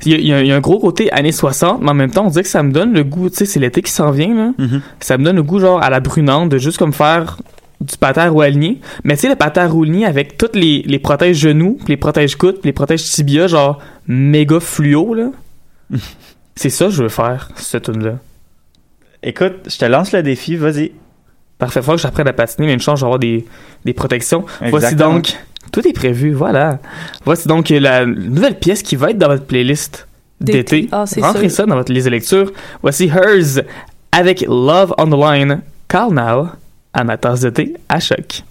Il 0.06 0.12
y, 0.12 0.16
a, 0.16 0.18
il 0.18 0.26
y 0.28 0.34
a- 0.34 0.42
il 0.42 0.48
y 0.48 0.52
a 0.52 0.56
un 0.56 0.60
gros 0.60 0.80
côté 0.80 1.12
années 1.12 1.32
60, 1.32 1.82
mais 1.82 1.90
en 1.90 1.94
même 1.94 2.12
temps, 2.12 2.26
on 2.26 2.30
dirait 2.30 2.44
que 2.44 2.50
ça 2.50 2.64
me 2.64 2.72
donne 2.72 2.92
le 2.94 3.04
goût, 3.04 3.30
tu 3.30 3.38
sais, 3.38 3.46
c'est 3.46 3.60
l'été 3.60 3.82
qui 3.82 3.92
s'en 3.92 4.12
vient, 4.12 4.34
là. 4.36 4.52
Ça 5.00 5.18
me 5.18 5.24
donne 5.24 5.38
le 5.38 5.44
goût, 5.44 5.60
genre, 5.60 5.82
à 5.82 5.90
la 5.90 6.00
brunante, 6.02 6.50
de 6.50 6.58
juste 6.58 6.78
comme 6.78 6.92
faire 6.94 7.38
du 7.80 7.96
patin 7.98 8.24
à 8.24 8.30
roue 8.30 8.42
aligné. 8.42 8.82
Mais 9.06 9.16
tu 9.16 9.22
sais, 9.22 9.30
le 9.30 9.36
patin 9.36 9.62
à 9.64 9.68
roue 9.70 9.84
aligné 9.84 10.06
avec 10.06 10.38
toutes 10.38 10.56
les, 10.56 10.84
les 10.86 11.00
protèges 11.00 11.38
genoux, 11.38 11.76
puis 11.78 11.88
les 11.94 11.98
protèges 11.98 12.36
coudes, 12.36 12.56
puis 12.60 12.68
les 12.68 12.74
protèges 12.74 13.04
tibia, 13.04 13.48
genre, 13.48 13.80
méga 14.08 14.60
fluo, 14.60 15.14
là. 15.14 15.30
c'est 16.56 16.70
ça 16.70 16.86
que 16.86 16.92
je 16.92 17.04
veux 17.04 17.10
faire, 17.10 17.50
cette 17.56 17.84
tune-là. 17.84 18.16
Écoute, 19.24 19.54
je 19.70 19.78
te 19.78 19.86
lance 19.86 20.12
le 20.12 20.24
défi, 20.24 20.56
vas-y. 20.56 20.92
Parfait, 21.58 21.82
faut 21.82 21.92
que 21.94 21.98
j'apprenne 21.98 22.28
à 22.28 22.34
patiner, 22.34 22.68
mais 22.68 22.74
une 22.74 22.80
chance, 22.80 23.00
j'aurai 23.02 23.20
des, 23.20 23.46
des 23.86 23.94
protections. 23.94 24.46
Voici 24.70 24.96
donc, 24.96 25.38
tout 25.72 25.88
est 25.88 25.94
prévu, 25.94 26.34
voilà. 26.34 26.80
Voici 27.26 27.48
donc 27.48 27.70
la 27.70 28.06
nouvelle 28.06 28.58
pièce 28.58 28.82
qui 28.84 28.96
va 28.96 29.12
être 29.12 29.18
dans 29.18 29.28
votre 29.28 29.46
playlist 29.46 30.08
D'été. 30.42 30.88
Ah, 30.94 31.04
Rentrez 31.22 31.50
sûr. 31.50 31.58
ça 31.58 31.66
dans 31.66 31.76
votre 31.76 31.92
liste 31.92 32.06
de 32.06 32.12
lecture. 32.12 32.52
Voici 32.82 33.08
Hers 33.08 33.62
avec 34.14 34.42
Love 34.48 34.94
on 34.98 35.08
the 35.08 35.20
Line, 35.22 35.62
Call 35.90 36.14
Now, 36.14 36.48
à 36.94 37.04
ma 37.04 37.18
tasse 37.18 37.42
de 37.42 37.50
thé 37.50 37.74
à 37.90 38.00
choc. 38.00 38.44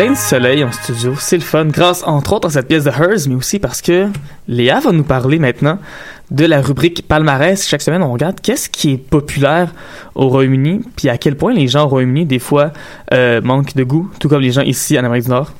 Plein 0.00 0.12
de 0.12 0.16
soleil 0.16 0.64
en 0.64 0.72
studio, 0.72 1.14
c'est 1.18 1.36
le 1.36 1.42
fun, 1.42 1.66
grâce 1.66 2.02
entre 2.06 2.32
autres 2.32 2.48
à 2.48 2.50
cette 2.50 2.68
pièce 2.68 2.84
de 2.84 2.88
Hers, 2.88 3.28
mais 3.28 3.34
aussi 3.34 3.58
parce 3.58 3.82
que 3.82 4.08
Léa 4.48 4.80
va 4.80 4.92
nous 4.92 5.04
parler 5.04 5.38
maintenant 5.38 5.78
de 6.30 6.46
la 6.46 6.62
rubrique 6.62 7.06
palmarès. 7.06 7.68
Chaque 7.68 7.82
semaine, 7.82 8.02
on 8.02 8.10
regarde 8.10 8.40
qu'est-ce 8.40 8.70
qui 8.70 8.92
est 8.92 8.96
populaire 8.96 9.74
au 10.14 10.30
Royaume-Uni, 10.30 10.80
puis 10.96 11.10
à 11.10 11.18
quel 11.18 11.36
point 11.36 11.52
les 11.52 11.68
gens 11.68 11.84
au 11.84 11.88
Royaume-Uni, 11.88 12.24
des 12.24 12.38
fois, 12.38 12.72
euh, 13.12 13.42
manquent 13.42 13.76
de 13.76 13.84
goût, 13.84 14.10
tout 14.18 14.30
comme 14.30 14.40
les 14.40 14.52
gens 14.52 14.62
ici 14.62 14.98
en 14.98 15.04
Amérique 15.04 15.24
du 15.24 15.30
Nord. 15.32 15.52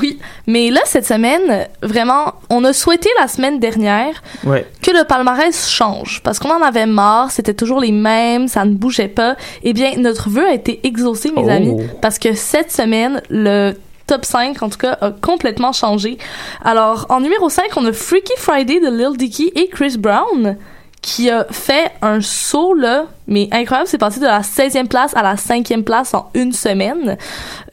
Oui, 0.00 0.18
mais 0.46 0.70
là, 0.70 0.80
cette 0.84 1.06
semaine, 1.06 1.66
vraiment, 1.82 2.34
on 2.50 2.64
a 2.64 2.72
souhaité 2.72 3.08
la 3.20 3.28
semaine 3.28 3.58
dernière 3.60 4.22
Ouais. 4.44 4.66
que 4.82 4.90
le 4.90 5.04
palmarès 5.04 5.68
change 5.68 6.20
parce 6.22 6.38
qu'on 6.38 6.50
en 6.50 6.62
avait 6.62 6.86
marre, 6.86 7.30
c'était 7.30 7.54
toujours 7.54 7.80
les 7.80 7.92
mêmes, 7.92 8.48
ça 8.48 8.64
ne 8.64 8.74
bougeait 8.74 9.08
pas. 9.08 9.36
Eh 9.62 9.72
bien, 9.72 9.92
notre 9.98 10.28
vœu 10.30 10.46
a 10.46 10.52
été 10.54 10.80
exaucé, 10.84 11.30
mes 11.34 11.44
Oh. 11.44 11.48
amis, 11.50 11.76
parce 12.00 12.18
que 12.18 12.34
cette 12.34 12.72
semaine, 12.72 13.22
le 13.30 13.72
top 14.06 14.24
5, 14.24 14.62
en 14.62 14.68
tout 14.68 14.76
cas, 14.78 14.98
a 15.00 15.10
complètement 15.10 15.72
changé. 15.72 16.18
Alors, 16.62 17.06
en 17.08 17.20
numéro 17.20 17.48
5, 17.48 17.64
on 17.76 17.86
a 17.86 17.92
Freaky 17.92 18.34
Friday 18.36 18.80
de 18.80 18.88
Lil 18.90 19.16
Dicky 19.16 19.50
et 19.54 19.68
Chris 19.68 19.96
Brown 19.98 20.56
qui 21.04 21.28
a 21.28 21.44
fait 21.50 21.90
un 22.00 22.22
saut, 22.22 22.72
là, 22.72 23.04
mais 23.28 23.46
incroyable. 23.52 23.86
C'est 23.88 23.98
passé 23.98 24.20
de 24.20 24.24
la 24.24 24.40
16e 24.40 24.88
place 24.88 25.14
à 25.14 25.22
la 25.22 25.34
5e 25.34 25.82
place 25.82 26.14
en 26.14 26.30
une 26.32 26.52
semaine. 26.52 27.18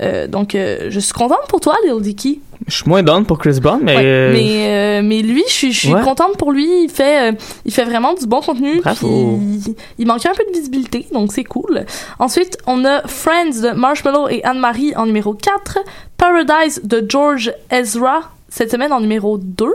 Euh, 0.02 0.28
donc, 0.28 0.54
euh, 0.54 0.88
je 0.90 1.00
suis 1.00 1.14
contente 1.14 1.48
pour 1.48 1.62
toi, 1.62 1.76
Lil 1.86 2.02
Dicky. 2.02 2.42
Je 2.68 2.76
suis 2.76 2.84
moins 2.90 3.02
down 3.04 3.26
pour 3.26 3.38
Chris 3.40 3.60
Brown, 3.62 3.80
mais... 3.82 3.96
Ouais, 3.96 4.04
euh, 4.06 4.34
mais 4.34 5.02
mais 5.02 5.22
lui, 5.22 5.44
je 5.48 5.52
suis 5.54 5.72
je 5.72 5.80
suis 5.80 5.94
Ouais. 5.94 6.02
contente 6.04 6.36
pour 6.38 6.52
lui. 6.52 6.68
Il 6.84 6.90
fait 6.90 7.34
il 7.66 7.74
fait 7.74 7.86
vraiment 7.86 8.14
du 8.14 8.28
bon 8.28 8.42
contenu. 8.42 8.82
Bravo. 8.82 9.40
Il, 9.42 9.76
il 9.98 10.06
manquait 10.06 10.30
un 10.30 10.34
peu 10.34 10.44
de 10.52 10.56
visibilité, 10.58 11.08
donc 11.14 11.32
c'est 11.32 11.44
cool. 11.46 11.86
Ensuite, 12.20 12.58
on 12.68 12.84
a 12.86 13.02
Friends 13.08 13.62
de 13.64 13.72
Marshmallow 13.72 14.28
et 14.30 14.44
Anne-Marie 14.44 14.94
en 14.96 15.06
numéro 15.06 15.34
4, 15.34 15.80
Paradise 16.18 16.82
de 16.84 17.04
George 17.08 17.52
Ezra 17.72 18.22
cette 18.50 18.72
semaine 18.72 18.92
en 18.94 19.00
numéro 19.00 19.38
2. 19.38 19.74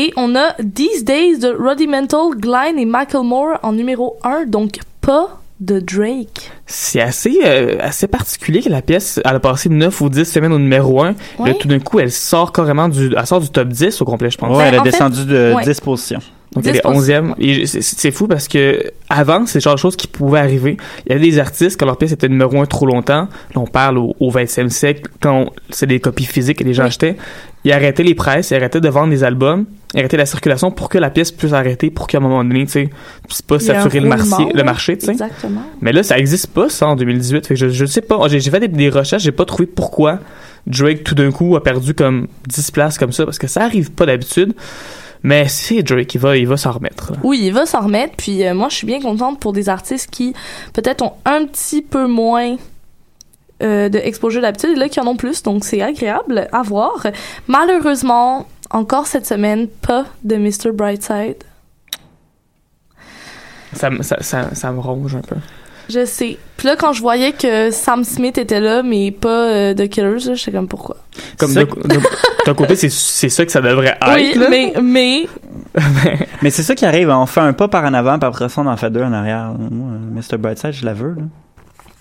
Et 0.00 0.12
on 0.16 0.36
a 0.36 0.52
These 0.76 1.02
Days 1.04 1.38
de 1.40 1.48
Rudimental, 1.48 2.30
Glenn 2.36 2.78
et 2.78 2.84
Macklemore 2.84 3.58
en 3.64 3.72
numéro 3.72 4.16
1, 4.22 4.44
donc 4.46 4.78
pas 5.00 5.40
de 5.58 5.80
Drake. 5.80 6.52
C'est 6.66 7.00
assez, 7.00 7.40
euh, 7.44 7.78
assez 7.80 8.06
particulier 8.06 8.62
que 8.62 8.68
la 8.68 8.80
pièce, 8.80 9.18
elle 9.24 9.34
a 9.34 9.40
passé 9.40 9.68
9 9.68 10.00
ou 10.00 10.08
10 10.08 10.24
semaines 10.24 10.52
au 10.52 10.58
numéro 10.60 11.02
1. 11.02 11.16
Ouais. 11.40 11.48
Là, 11.48 11.54
tout 11.58 11.66
d'un 11.66 11.80
coup, 11.80 11.98
elle 11.98 12.12
sort 12.12 12.52
carrément 12.52 12.88
du, 12.88 13.10
elle 13.16 13.26
sort 13.26 13.40
du 13.40 13.48
top 13.50 13.66
10 13.66 14.00
au 14.00 14.04
complet, 14.04 14.30
je 14.30 14.38
pense. 14.38 14.56
Ouais, 14.56 14.66
elle 14.68 14.76
a 14.76 14.80
en 14.82 14.84
fait, 14.84 14.90
descendu 14.92 15.24
de 15.24 15.54
ouais. 15.56 15.64
10 15.64 15.80
positions. 15.80 16.20
Donc, 16.52 16.64
elle 16.64 16.76
est 16.76 16.84
10%. 16.86 16.94
11e. 16.94 17.34
Et 17.40 17.66
c'est- 17.66 17.82
c'est 17.82 18.12
fou 18.12 18.28
parce 18.28 18.46
que 18.46 18.84
avant, 19.08 19.46
c'est 19.46 19.58
le 19.58 19.62
genre 19.62 19.74
de 19.74 19.80
choses 19.80 19.96
qui 19.96 20.06
pouvaient 20.06 20.38
arriver. 20.38 20.76
Il 21.06 21.12
y 21.12 21.16
avait 21.16 21.24
des 21.28 21.40
artistes, 21.40 21.76
quand 21.78 21.86
leur 21.86 21.96
pièce 21.98 22.12
était 22.12 22.28
numéro 22.28 22.56
1 22.60 22.66
trop 22.66 22.86
longtemps, 22.86 23.22
là, 23.54 23.56
on 23.60 23.66
parle 23.66 23.98
au, 23.98 24.14
au 24.20 24.30
20e 24.30 24.68
siècle, 24.70 25.10
quand 25.20 25.46
c'est 25.70 25.86
des 25.86 25.98
copies 25.98 26.24
physiques 26.24 26.58
que 26.60 26.64
les 26.64 26.72
gens 26.72 26.84
Oui. 26.84 26.88
achetaient, 26.88 27.16
ils 27.64 27.72
arrêtaient 27.72 28.04
les 28.04 28.14
presses, 28.14 28.52
ils 28.52 28.54
arrêtaient 28.54 28.80
de 28.80 28.88
vendre 28.88 29.10
des 29.10 29.24
albums, 29.24 29.66
arrêtaient 29.94 30.16
la 30.16 30.26
circulation 30.26 30.70
pour 30.70 30.88
que 30.88 30.98
la 30.98 31.10
pièce 31.10 31.32
puisse 31.32 31.52
arrêter, 31.52 31.90
pour 31.90 32.06
qu'à 32.06 32.18
un 32.18 32.20
moment 32.20 32.44
donné, 32.44 32.66
tu 32.66 32.72
sais, 32.72 32.90
c'est 33.28 33.46
pas 33.46 33.58
saturer 33.58 34.00
le, 34.00 34.08
marché, 34.08 34.46
le 34.52 34.62
marché, 34.64 34.98
tu 34.98 35.06
sais. 35.06 35.12
Exactement. 35.12 35.62
Mais 35.80 35.92
là, 35.92 36.02
ça 36.02 36.18
existe 36.18 36.48
pas, 36.48 36.68
ça, 36.68 36.88
en 36.88 36.96
2018. 36.96 37.46
Fait 37.46 37.54
que 37.54 37.60
je, 37.60 37.68
je 37.68 37.86
sais 37.86 38.02
pas. 38.02 38.18
J'ai 38.28 38.40
j'ai 38.40 38.50
fait 38.50 38.60
des, 38.60 38.68
des 38.68 38.90
recherches, 38.90 39.22
j'ai 39.22 39.32
pas 39.32 39.44
trouvé 39.44 39.66
pourquoi 39.66 40.20
Drake, 40.66 41.04
tout 41.04 41.14
d'un 41.14 41.30
coup, 41.30 41.56
a 41.56 41.62
perdu 41.62 41.94
comme 41.94 42.28
10 42.46 42.70
places 42.70 42.98
comme 42.98 43.12
ça, 43.12 43.24
parce 43.24 43.38
que 43.38 43.46
ça 43.46 43.62
arrive 43.62 43.90
pas 43.92 44.06
d'habitude. 44.06 44.54
Mais 45.22 45.48
c'est 45.48 45.82
Drake, 45.82 46.14
il 46.14 46.20
va, 46.20 46.36
il 46.36 46.46
va 46.46 46.56
s'en 46.56 46.72
remettre. 46.72 47.12
là. 47.12 47.18
Oui, 47.24 47.40
il 47.42 47.52
va 47.52 47.66
s'en 47.66 47.80
remettre. 47.80 48.14
Puis 48.16 48.46
euh, 48.46 48.54
moi, 48.54 48.68
je 48.68 48.76
suis 48.76 48.86
bien 48.86 49.00
contente 49.00 49.40
pour 49.40 49.52
des 49.52 49.68
artistes 49.68 50.10
qui 50.10 50.32
peut-être 50.74 51.02
ont 51.02 51.12
un 51.24 51.44
petit 51.44 51.82
peu 51.82 52.06
moins 52.06 52.56
euh, 53.60 53.88
de 53.88 53.98
exposure 53.98 54.40
d'habitude 54.40 54.70
et 54.70 54.76
là 54.76 54.88
qui 54.88 55.00
en 55.00 55.06
ont 55.08 55.16
plus. 55.16 55.42
Donc 55.42 55.64
c'est 55.64 55.82
agréable 55.82 56.46
à 56.52 56.62
voir. 56.62 57.04
Malheureusement, 57.48 58.46
encore 58.70 59.06
cette 59.06 59.26
semaine, 59.26 59.68
pas 59.68 60.06
de 60.24 60.36
Mr. 60.36 60.72
Brightside. 60.72 61.36
Ça, 63.74 63.90
me- 63.90 64.02
ça, 64.02 64.16
ça, 64.20 64.54
ça 64.54 64.72
me 64.72 64.80
ronge 64.80 65.14
un 65.14 65.20
peu. 65.20 65.36
Je 65.90 66.04
sais. 66.04 66.36
Puis 66.58 66.66
là, 66.66 66.76
quand 66.76 66.92
je 66.92 67.00
voyais 67.00 67.32
que 67.32 67.70
Sam 67.70 68.04
Smith 68.04 68.36
était 68.36 68.60
là, 68.60 68.82
mais 68.82 69.10
pas 69.10 69.48
euh, 69.48 69.74
The 69.74 69.88
Killers, 69.88 70.18
là, 70.26 70.34
j'étais 70.34 70.52
comme 70.52 70.68
pourquoi? 70.68 70.96
Comme 71.38 71.50
C'est 71.50 71.66
d'un 72.46 72.54
côté, 72.54 72.76
c'est 72.76 72.90
c'est 72.90 73.28
ça 73.30 73.46
que 73.46 73.52
ça 73.52 73.60
devrait 73.62 73.96
être. 74.00 74.14
oui, 74.14 74.34
là. 74.34 74.46
mais, 74.50 74.74
mais 74.82 75.26
Mais 76.42 76.50
c'est 76.50 76.62
ça 76.62 76.74
qui 76.74 76.84
arrive, 76.84 77.08
on 77.08 77.24
fait 77.26 77.40
un 77.40 77.52
pas 77.54 77.68
par 77.68 77.84
en 77.84 77.94
avant, 77.94 78.18
puis 78.18 78.26
après 78.28 78.48
ça, 78.50 78.60
on 78.60 78.66
en 78.66 78.76
fait 78.76 78.90
deux 78.90 79.02
en 79.02 79.12
arrière. 79.12 79.52
Moi, 79.58 79.92
Mr. 80.22 80.36
Brightside, 80.36 80.72
je 80.72 80.84
la 80.84 80.92
veux, 80.92 81.14
là. 81.14 81.22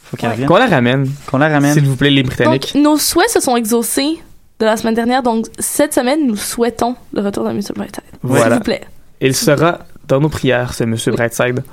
Faut 0.03 0.17
qu'elle 0.17 0.31
revienne. 0.31 0.47
Qu'on 0.47 0.57
la 0.57 0.67
ramène, 0.67 1.09
Qu'on 1.29 1.37
la 1.37 1.49
ramène. 1.49 1.73
s'il 1.73 1.85
vous 1.85 1.95
plaît, 1.97 2.09
les 2.09 2.23
Britanniques. 2.23 2.71
donc 2.73 2.83
nos 2.83 2.97
souhaits 2.97 3.29
se 3.29 3.39
sont 3.41 3.55
exaucés 3.57 4.17
de 4.59 4.65
la 4.65 4.77
semaine 4.77 4.93
dernière. 4.95 5.23
Donc 5.23 5.47
cette 5.59 5.93
semaine, 5.93 6.25
nous 6.27 6.35
souhaitons 6.37 6.95
le 7.13 7.21
retour 7.21 7.43
de 7.43 7.51
Mr. 7.51 7.73
Brightside. 7.75 8.03
S'il 8.11 8.19
Voilà. 8.29 8.55
vous 8.55 8.61
plaît. 8.63 8.81
Il 9.21 9.35
sera 9.35 9.79
dans 10.07 10.19
nos 10.19 10.29
prières, 10.29 10.73
ce 10.73 10.83
monsieur 10.83 11.11
Brightside. 11.11 11.63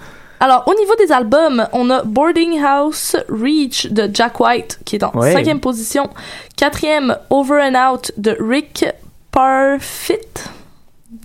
Alors, 0.40 0.64
au 0.66 0.74
niveau 0.78 0.94
des 0.96 1.12
albums, 1.12 1.66
on 1.72 1.88
a 1.90 2.02
Boarding 2.02 2.60
House 2.62 3.16
Reach 3.28 3.86
de 3.90 4.10
Jack 4.12 4.40
White, 4.40 4.80
qui 4.84 4.96
est 4.96 5.04
en 5.04 5.12
Ouais. 5.14 5.32
cinquième 5.32 5.60
position. 5.60 6.10
Quatrième, 6.56 7.16
Over 7.30 7.60
and 7.72 7.92
Out 7.92 8.12
de 8.18 8.36
Rick 8.40 8.84
Parfit. 9.30 10.18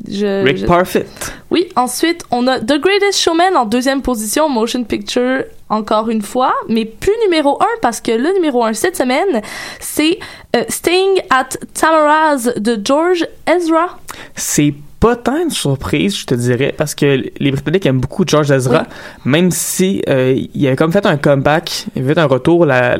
Je- 0.10 0.43
Rick 0.43 0.58
je- 0.58 0.65
Parfit. 0.65 1.04
Oui, 1.52 1.67
ensuite, 1.75 2.23
on 2.32 2.47
a 2.47 2.60
The 2.60 2.80
Greatest 2.80 3.19
Showman 3.19 3.56
en 3.56 3.65
deuxième 3.65 4.02
position, 4.02 4.47
Motion 4.49 4.84
Picture, 4.84 5.43
encore 5.69 6.10
une 6.10 6.21
fois, 6.21 6.54
mais 6.67 6.86
plus 6.86 7.13
numéro 7.25 7.62
un, 7.62 7.78
parce 7.82 8.02
que 8.02 8.12
le 8.12 8.34
numéro 8.34 8.63
un 8.63 8.73
cette 8.73 8.95
semaine, 8.97 9.41
c'est 9.80 10.19
euh, 10.56 10.63
Staying 10.69 11.21
at 11.30 11.49
Tamara's 11.73 12.52
de 12.58 12.80
George 12.84 13.25
Ezra. 13.47 13.99
C'est 14.36 14.73
pas 14.99 15.15
tant 15.15 15.38
une 15.41 15.49
surprise, 15.52 16.17
je 16.17 16.25
te 16.25 16.36
dirais, 16.36 16.73
parce 16.78 16.93
que 16.93 17.23
les 17.39 17.52
Britanniques 17.52 17.86
aiment 17.86 18.02
beaucoup 18.02 18.23
George 18.28 18.52
Ezra, 18.52 18.86
même 19.23 19.49
si 19.52 20.02
euh, 20.10 20.36
il 20.54 20.67
a 20.67 20.75
comme 20.75 20.91
fait 20.91 21.06
un 21.06 21.15
comeback, 21.17 21.86
il 21.95 22.04
a 22.04 22.13
fait 22.13 22.19
un 22.19 22.25
retour 22.25 22.65
la- 22.65 22.97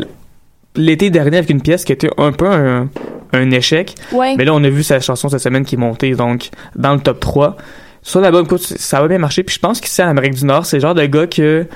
l'été 0.76 1.10
dernier 1.10 1.38
avec 1.38 1.50
une 1.50 1.62
pièce 1.62 1.84
qui 1.84 1.92
était 1.92 2.10
un 2.18 2.32
peu 2.32 2.48
un, 2.48 2.90
un 3.34 3.52
échec. 3.52 3.96
Ouais. 4.12 4.36
Mais 4.38 4.46
là, 4.46 4.54
on 4.54 4.64
a 4.64 4.70
vu 4.70 4.84
sa 4.84 5.00
chanson 5.00 5.30
cette 5.30 5.40
semaine 5.40 5.66
qui 5.66 5.76
est 5.76 5.80
montée, 5.80 6.12
donc, 6.12 6.50
dans 6.76 6.94
le 6.94 7.00
top 7.00 7.20
3. 7.20 7.58
Sur 8.02 8.22
l'album, 8.22 8.46
écoute, 8.46 8.62
ça 8.62 9.02
va 9.02 9.08
bien 9.08 9.18
marcher. 9.18 9.44
Puis 9.44 9.56
je 9.56 9.60
pense 9.60 9.82
qu'ici, 9.82 10.02
en 10.02 10.08
Amérique 10.08 10.36
du 10.36 10.46
Nord, 10.46 10.66
c'est 10.66 10.78
le 10.78 10.82
genre 10.82 10.96
de 10.96 11.06
gars 11.06 11.28
que 11.28 11.68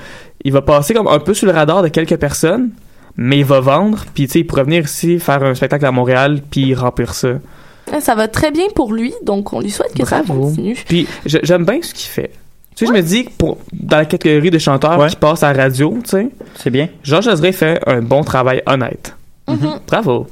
il 0.44 0.52
va 0.52 0.62
passer 0.62 0.94
comme 0.94 1.06
un 1.06 1.18
peu 1.18 1.34
sous 1.34 1.46
le 1.46 1.52
radar 1.52 1.82
de 1.82 1.88
quelques 1.88 2.16
personnes, 2.16 2.70
mais 3.16 3.38
il 3.38 3.44
va 3.44 3.60
vendre. 3.60 4.04
Puis, 4.14 4.26
tu 4.26 4.32
sais, 4.32 4.38
il 4.40 4.44
pourrait 4.44 4.64
venir 4.64 4.84
ici 4.84 5.18
faire 5.18 5.42
un 5.42 5.54
spectacle 5.54 5.86
à 5.86 5.92
Montréal, 5.92 6.40
puis 6.50 6.74
remplir 6.74 7.14
ça. 7.14 7.34
Ça 8.00 8.14
va 8.14 8.28
très 8.28 8.50
bien 8.50 8.66
pour 8.74 8.92
lui, 8.92 9.12
donc 9.22 9.52
on 9.52 9.60
lui 9.60 9.70
souhaite 9.70 9.94
que 9.94 10.06
ça 10.06 10.22
continue. 10.26 10.76
Puis 10.88 11.06
j'aime 11.26 11.64
bien 11.64 11.80
ce 11.82 11.92
qu'il 11.92 12.08
fait. 12.08 12.30
Tu 12.74 12.84
sais, 12.86 12.92
je 12.92 12.96
me 12.96 13.02
dis 13.02 13.24
que 13.26 13.30
pour, 13.38 13.58
dans 13.72 13.98
la 13.98 14.04
catégorie 14.04 14.50
de 14.50 14.58
chanteurs 14.58 14.98
Ouais. 14.98 15.08
qui 15.08 15.16
passent 15.16 15.42
à 15.42 15.52
la 15.52 15.62
radio, 15.64 15.96
tu 16.02 16.10
sais, 16.10 16.28
C'est 16.56 16.70
bien. 16.70 16.88
Georges 17.02 17.28
Ezra 17.28 17.52
fait 17.52 17.80
un 17.86 18.00
bon 18.02 18.22
travail 18.24 18.62
honnête. 18.66 19.14
Mhm. 19.48 19.80
Bravo. 19.86 20.26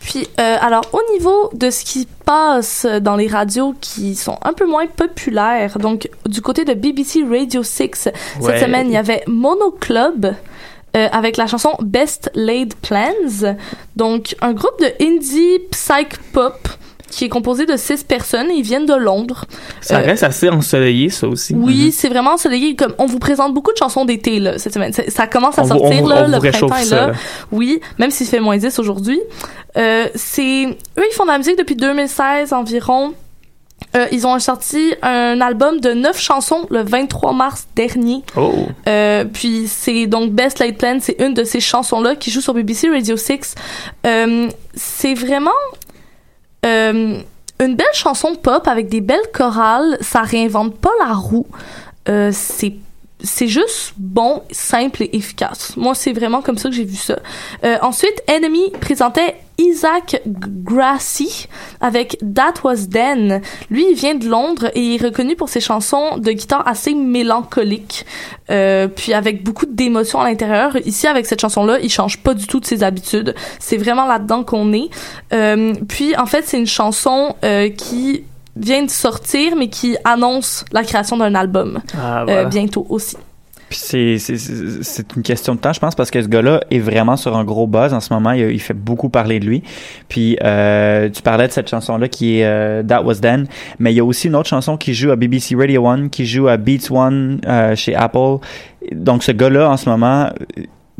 Puis, 0.00 0.26
euh, 0.38 0.56
alors, 0.60 0.82
au 0.92 1.00
niveau 1.12 1.50
de 1.54 1.70
ce 1.70 1.82
qui 1.84 2.06
passe 2.26 2.86
dans 3.00 3.16
les 3.16 3.26
radios 3.26 3.74
qui 3.80 4.14
sont 4.14 4.36
un 4.42 4.52
peu 4.52 4.66
moins 4.66 4.86
populaires, 4.86 5.78
donc 5.78 6.08
du 6.26 6.40
côté 6.42 6.64
de 6.64 6.74
BBC 6.74 7.22
Radio 7.28 7.62
6, 7.62 8.08
Ouais. 8.40 8.52
cette 8.52 8.64
semaine, 8.64 8.86
il 8.88 8.92
y 8.92 8.96
avait 8.98 9.22
Mono 9.26 9.70
Club 9.70 10.34
euh, 10.96 11.08
avec 11.10 11.36
la 11.38 11.46
chanson 11.46 11.72
Best 11.82 12.30
Laid 12.34 12.74
Plans. 12.82 13.56
Donc, 13.96 14.36
un 14.42 14.52
groupe 14.52 14.78
de 14.80 14.92
indie 15.04 15.58
psych 15.70 16.18
pop 16.32 16.56
qui 17.14 17.24
est 17.24 17.28
composé 17.28 17.64
de 17.66 17.76
six 17.76 18.02
personnes 18.02 18.48
ils 18.50 18.62
viennent 18.62 18.86
de 18.86 18.94
Londres. 18.94 19.44
Ça 19.80 19.98
Euh, 19.98 20.04
reste 20.04 20.22
assez 20.22 20.48
ensoleillé, 20.48 21.10
ça 21.10 21.28
aussi. 21.28 21.54
Oui, 21.54 21.92
c'est 21.92 22.08
vraiment 22.08 22.32
ensoleillé. 22.32 22.74
Comme 22.76 22.94
on 22.98 23.06
vous 23.06 23.18
présente 23.18 23.54
beaucoup 23.54 23.72
de 23.72 23.76
chansons 23.78 24.04
d'été 24.04 24.40
là 24.40 24.58
cette 24.58 24.74
semaine. 24.74 24.92
Ça 24.92 25.26
commence 25.26 25.58
à 25.58 25.62
On 25.62 25.64
vous- 25.66 25.78
sortir 25.78 26.02
on 26.02 26.08
là, 26.08 26.24
on 26.26 26.30
le 26.30 26.38
printemps 26.38 26.76
est 26.76 26.90
là. 26.90 27.06
là. 27.08 27.12
Oui, 27.52 27.80
même 27.98 28.10
s'il 28.10 28.26
fait 28.26 28.40
moins 28.40 28.56
10 28.56 28.78
aujourd'hui. 28.78 29.20
Euh, 29.76 30.06
c'est 30.14 30.64
eux 30.98 31.04
ils 31.10 31.14
font 31.14 31.24
de 31.24 31.30
la 31.30 31.38
musique 31.38 31.58
depuis 31.58 31.76
2016 31.76 32.52
environ. 32.52 33.12
Euh, 33.96 34.06
ils 34.12 34.26
ont 34.26 34.36
sorti 34.38 34.94
un 35.02 35.40
album 35.40 35.78
de 35.80 35.92
neuf 35.92 36.18
chansons 36.20 36.66
le 36.70 36.82
23 36.82 37.32
mars 37.32 37.66
dernier. 37.76 38.22
Oh. 38.36 38.52
Euh, 38.88 39.24
puis 39.24 39.66
c'est 39.68 40.06
donc 40.06 40.30
Best 40.32 40.58
Laid 40.58 40.76
Plan, 40.76 40.98
c'est 41.00 41.16
une 41.20 41.34
de 41.34 41.44
ces 41.44 41.60
chansons-là 41.60 42.16
qui 42.16 42.30
joue 42.30 42.40
sur 42.40 42.54
BBC 42.54 42.88
Radio 42.88 43.16
6. 43.16 43.54
Euh, 44.06 44.48
c'est 44.74 45.14
vraiment 45.14 45.50
euh, 46.64 47.18
une 47.60 47.76
belle 47.76 47.86
chanson 47.92 48.34
pop 48.34 48.66
avec 48.66 48.88
des 48.88 49.00
belles 49.00 49.30
chorales. 49.32 49.96
Ça 50.00 50.22
réinvente 50.22 50.76
pas 50.78 50.90
la 50.98 51.12
roue. 51.14 51.46
Euh, 52.08 52.30
c'est 52.32 52.74
c'est 53.24 53.48
juste 53.48 53.94
bon, 53.96 54.42
simple 54.50 55.02
et 55.02 55.10
efficace. 55.16 55.76
Moi, 55.76 55.94
c'est 55.94 56.12
vraiment 56.12 56.42
comme 56.42 56.58
ça 56.58 56.68
que 56.68 56.74
j'ai 56.74 56.84
vu 56.84 56.96
ça. 56.96 57.18
Euh, 57.64 57.78
ensuite, 57.82 58.22
Enemy 58.28 58.70
présentait 58.80 59.34
Isaac 59.58 60.20
Grassy 60.26 61.48
avec 61.80 62.18
That 62.34 62.54
Was 62.64 62.86
Then. 62.90 63.40
Lui, 63.70 63.86
il 63.90 63.94
vient 63.94 64.14
de 64.14 64.28
Londres 64.28 64.70
et 64.74 64.94
est 64.94 65.02
reconnu 65.02 65.36
pour 65.36 65.48
ses 65.48 65.60
chansons 65.60 66.18
de 66.18 66.32
guitare 66.32 66.66
assez 66.66 66.94
mélancoliques, 66.94 68.04
euh, 68.50 68.88
puis 68.88 69.12
avec 69.12 69.44
beaucoup 69.44 69.66
d'émotions 69.66 70.20
à 70.20 70.24
l'intérieur. 70.24 70.76
Ici, 70.84 71.06
avec 71.06 71.26
cette 71.26 71.40
chanson-là, 71.40 71.78
il 71.80 71.90
change 71.90 72.18
pas 72.18 72.34
du 72.34 72.46
tout 72.46 72.60
de 72.60 72.66
ses 72.66 72.82
habitudes. 72.82 73.34
C'est 73.60 73.76
vraiment 73.76 74.06
là-dedans 74.06 74.44
qu'on 74.44 74.72
est. 74.72 74.88
Euh, 75.32 75.74
puis, 75.88 76.16
en 76.16 76.26
fait, 76.26 76.42
c'est 76.46 76.58
une 76.58 76.66
chanson 76.66 77.36
euh, 77.44 77.68
qui 77.70 78.24
vient 78.56 78.82
de 78.84 78.90
sortir, 78.90 79.54
mais 79.56 79.68
qui 79.68 79.96
annonce 80.04 80.64
la 80.72 80.82
création 80.84 81.16
d'un 81.16 81.34
album 81.34 81.80
Ah, 81.96 82.20
euh, 82.20 82.24
voilà. 82.24 82.44
bientôt 82.46 82.86
aussi. 82.88 83.16
Puis 83.70 83.78
c'est, 83.82 84.18
c'est, 84.18 84.36
c'est 84.36 84.82
c'est 84.82 85.16
une 85.16 85.22
question 85.22 85.54
de 85.54 85.58
temps, 85.60 85.72
je 85.72 85.80
pense, 85.80 85.94
parce 85.94 86.10
que 86.10 86.22
ce 86.22 86.28
gars-là 86.28 86.60
est 86.70 86.78
vraiment 86.78 87.16
sur 87.16 87.34
un 87.36 87.44
gros 87.44 87.66
buzz 87.66 87.94
en 87.94 88.00
ce 88.00 88.12
moment. 88.12 88.32
Il, 88.32 88.50
il 88.50 88.60
fait 88.60 88.74
beaucoup 88.74 89.08
parler 89.08 89.40
de 89.40 89.46
lui. 89.46 89.62
Puis 90.08 90.36
euh, 90.44 91.08
tu 91.08 91.22
parlais 91.22 91.48
de 91.48 91.52
cette 91.52 91.68
chanson-là 91.68 92.08
qui 92.08 92.38
est 92.38 92.44
euh, 92.44 92.82
That 92.82 93.02
Was 93.02 93.16
Then, 93.16 93.46
mais 93.78 93.92
il 93.92 93.96
y 93.96 94.00
a 94.00 94.04
aussi 94.04 94.28
une 94.28 94.36
autre 94.36 94.48
chanson 94.50 94.76
qui 94.76 94.92
joue 94.94 95.10
à 95.10 95.16
BBC 95.16 95.56
Radio 95.56 95.86
One, 95.86 96.10
qui 96.10 96.26
joue 96.26 96.46
à 96.46 96.56
Beats 96.58 96.90
One 96.92 97.40
euh, 97.46 97.74
chez 97.74 97.94
Apple. 97.96 98.36
Donc 98.92 99.22
ce 99.24 99.32
gars-là, 99.32 99.70
en 99.70 99.76
ce 99.78 99.88
moment, 99.88 100.28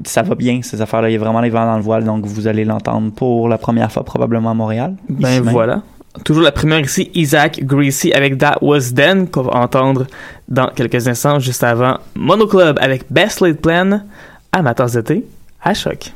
ça 0.05 0.23
va 0.23 0.35
bien, 0.35 0.61
ces 0.63 0.81
affaires-là. 0.81 1.11
Il 1.11 1.17
a 1.17 1.19
vraiment 1.19 1.43
les 1.43 1.51
vents 1.51 1.67
dans 1.67 1.77
le 1.77 1.83
voile, 1.83 2.05
donc 2.05 2.25
vous 2.25 2.49
allez 2.49 2.65
l'entendre 2.65 3.13
pour 3.13 3.49
la 3.49 3.59
première 3.59 3.93
fois 3.93 4.05
probablement 4.05 4.51
à 4.51 4.55
Montréal. 4.55 4.97
Ben 5.09 5.43
voilà. 5.43 5.83
Toujours 6.23 6.45
la 6.45 6.53
première 6.53 6.81
ici, 6.81 7.11
Isaac 7.15 7.65
Greasy 7.65 8.13
avec 8.13 8.39
That 8.39 8.59
Was 8.61 8.93
Then, 8.95 9.29
qu'on 9.29 9.43
va 9.43 9.55
entendre 9.57 10.07
dans 10.49 10.69
quelques 10.69 11.09
instants, 11.09 11.41
juste 11.41 11.65
avant 11.65 11.99
Mono 12.15 12.47
Club 12.47 12.79
avec 12.81 13.05
Best 13.11 13.41
Laid 13.41 13.61
Plan, 13.61 14.01
amateurs 14.53 14.91
d'été, 14.91 15.25
à 15.61 15.75
choc. 15.75 16.13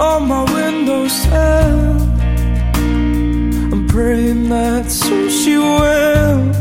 On 0.00 0.28
my 0.28 0.42
windowsill. 0.54 2.00
I'm 3.72 3.86
praying 3.86 4.48
that 4.48 4.90
soon 4.90 5.28
she 5.28 5.58
will 5.58 6.52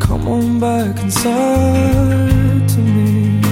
come 0.00 0.26
on 0.26 0.58
back 0.58 0.98
inside 1.02 2.68
to 2.72 2.80
me. 2.94 3.42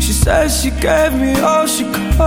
She 0.00 0.12
says 0.12 0.62
she 0.62 0.70
gave 0.70 1.12
me 1.14 1.32
all 1.40 1.66
she 1.66 1.84
could, 1.84 2.18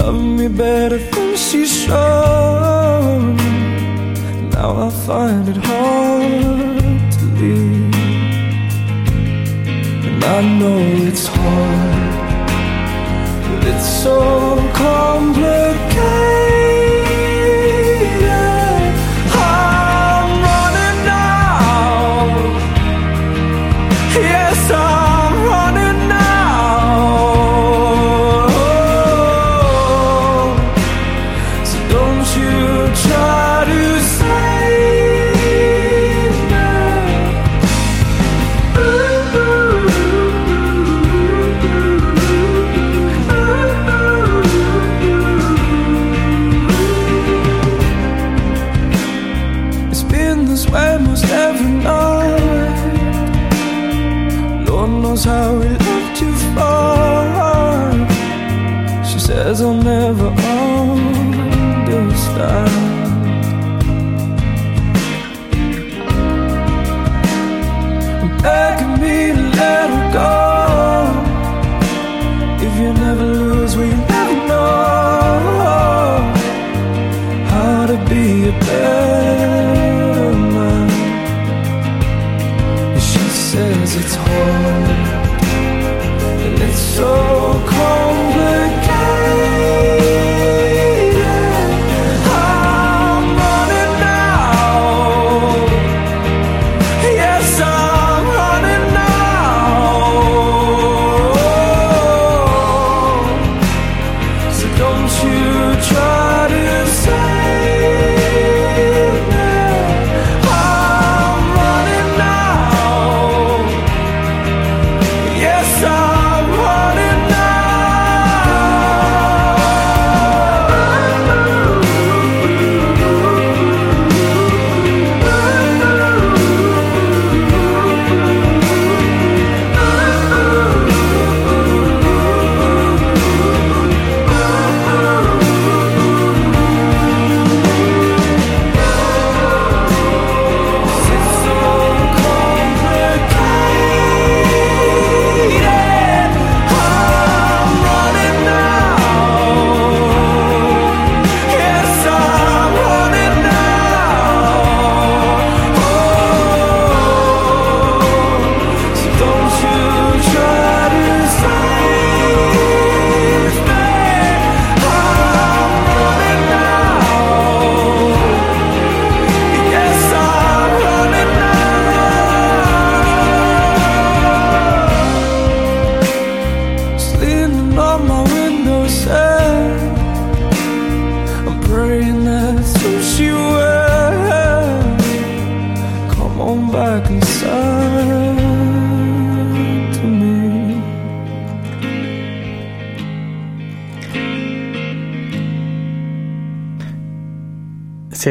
love 0.00 0.20
me 0.38 0.48
better 0.48 0.98
than 0.98 1.36
she 1.36 1.64
should. 1.64 1.94
Now 4.52 4.86
I 4.86 4.90
find 5.06 5.48
it 5.48 5.56
hard 5.58 6.73
And 10.06 10.24
I 10.24 10.40
know 10.58 10.78
it's 11.06 11.26
hard, 11.26 12.14
but 13.50 13.64
it's 13.68 13.88
so 14.02 14.18
complicated. 14.72 15.74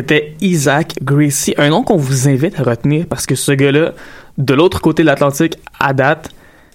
C'était 0.03 0.35
Isaac 0.41 0.95
Gracie, 1.01 1.53
un 1.57 1.69
nom 1.69 1.81
qu'on 1.81 1.95
vous 1.95 2.27
invite 2.27 2.59
à 2.59 2.63
retenir 2.63 3.05
parce 3.07 3.25
que 3.25 3.35
ce 3.35 3.53
gars-là, 3.53 3.93
de 4.37 4.53
l'autre 4.53 4.81
côté 4.81 5.01
de 5.01 5.07
l'Atlantique, 5.07 5.57
à 5.79 5.93
date, 5.93 6.29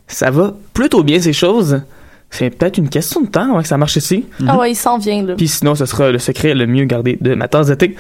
ça 0.07 0.31
va 0.31 0.55
plutôt 0.73 1.03
bien 1.03 1.21
ces 1.21 1.35
choses. 1.35 1.83
C'est 2.31 2.49
peut-être 2.49 2.79
une 2.79 2.89
question 2.89 3.21
de 3.21 3.27
temps 3.27 3.51
avant 3.51 3.61
que 3.61 3.69
ça 3.69 3.77
marche 3.77 3.97
ici. 3.97 4.25
Ah 4.47 4.57
ouais, 4.57 4.71
il 4.71 4.75
s'en 4.75 4.97
vient, 4.97 5.23
là. 5.23 5.35
Puis 5.35 5.47
sinon, 5.47 5.75
ce 5.75 5.85
sera 5.85 6.11
le 6.11 6.19
secret 6.19 6.55
le 6.55 6.67
mieux 6.67 6.87
gardé 6.87 7.19
de 7.21 7.35
ma 7.35 7.49
tasse 7.49 7.67
de 7.67 7.75
thé. 7.75 7.97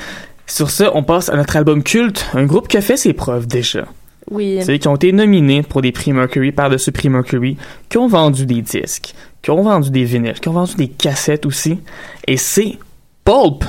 Sur 0.46 0.70
ce, 0.70 0.84
on 0.94 1.02
passe 1.02 1.28
à 1.28 1.36
notre 1.36 1.56
album 1.56 1.82
culte, 1.82 2.24
un 2.32 2.46
groupe 2.46 2.66
qui 2.66 2.78
a 2.78 2.80
fait 2.80 2.96
ses 2.96 3.12
preuves 3.12 3.46
déjà. 3.46 3.84
Oui. 4.30 4.60
C'est 4.62 4.78
qui 4.78 4.88
ont 4.88 4.96
été 4.96 5.12
nominés 5.12 5.62
pour 5.62 5.82
des 5.82 5.92
prix 5.92 6.14
Mercury 6.14 6.52
par-dessus 6.52 6.90
prix 6.90 7.10
Mercury, 7.10 7.58
qui 7.90 7.98
ont 7.98 8.08
vendu 8.08 8.46
des 8.46 8.62
disques, 8.62 9.12
qui 9.42 9.50
ont 9.50 9.60
vendu 9.60 9.90
des 9.90 10.04
vinyles, 10.04 10.40
qui 10.40 10.48
ont 10.48 10.52
vendu 10.52 10.74
des 10.76 10.88
cassettes 10.88 11.44
aussi. 11.44 11.80
Et 12.26 12.38
c'est 12.38 12.78
Pulp, 13.26 13.62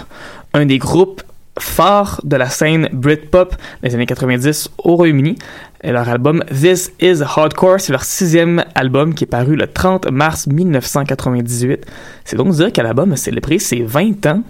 un 0.53 0.66
des 0.66 0.78
groupes 0.78 1.22
phares 1.60 2.22
de 2.24 2.36
la 2.36 2.49
scène 2.49 2.89
Britpop 2.91 3.55
des 3.84 3.95
années 3.95 4.05
90 4.05 4.70
au 4.84 4.95
Royaume-Uni. 4.95 5.38
Leur 5.84 6.10
album 6.10 6.43
This 6.49 6.91
Is 6.99 7.22
Hardcore, 7.24 7.80
c'est 7.80 7.93
leur 7.93 8.03
sixième 8.03 8.66
album 8.76 9.14
qui 9.14 9.24
est 9.24 9.28
paru 9.28 9.55
le 9.55 9.68
30 9.68 10.12
mars 10.12 10.47
1998. 10.47 11.86
C'est 12.26 12.36
donc 12.36 12.53
dire 12.53 12.74
que 12.74 12.82
l'album 12.82 13.14
a 13.14 13.16
célébré 13.16 13.60
ses 13.60 13.82
20 13.82 14.26
ans 14.26 14.43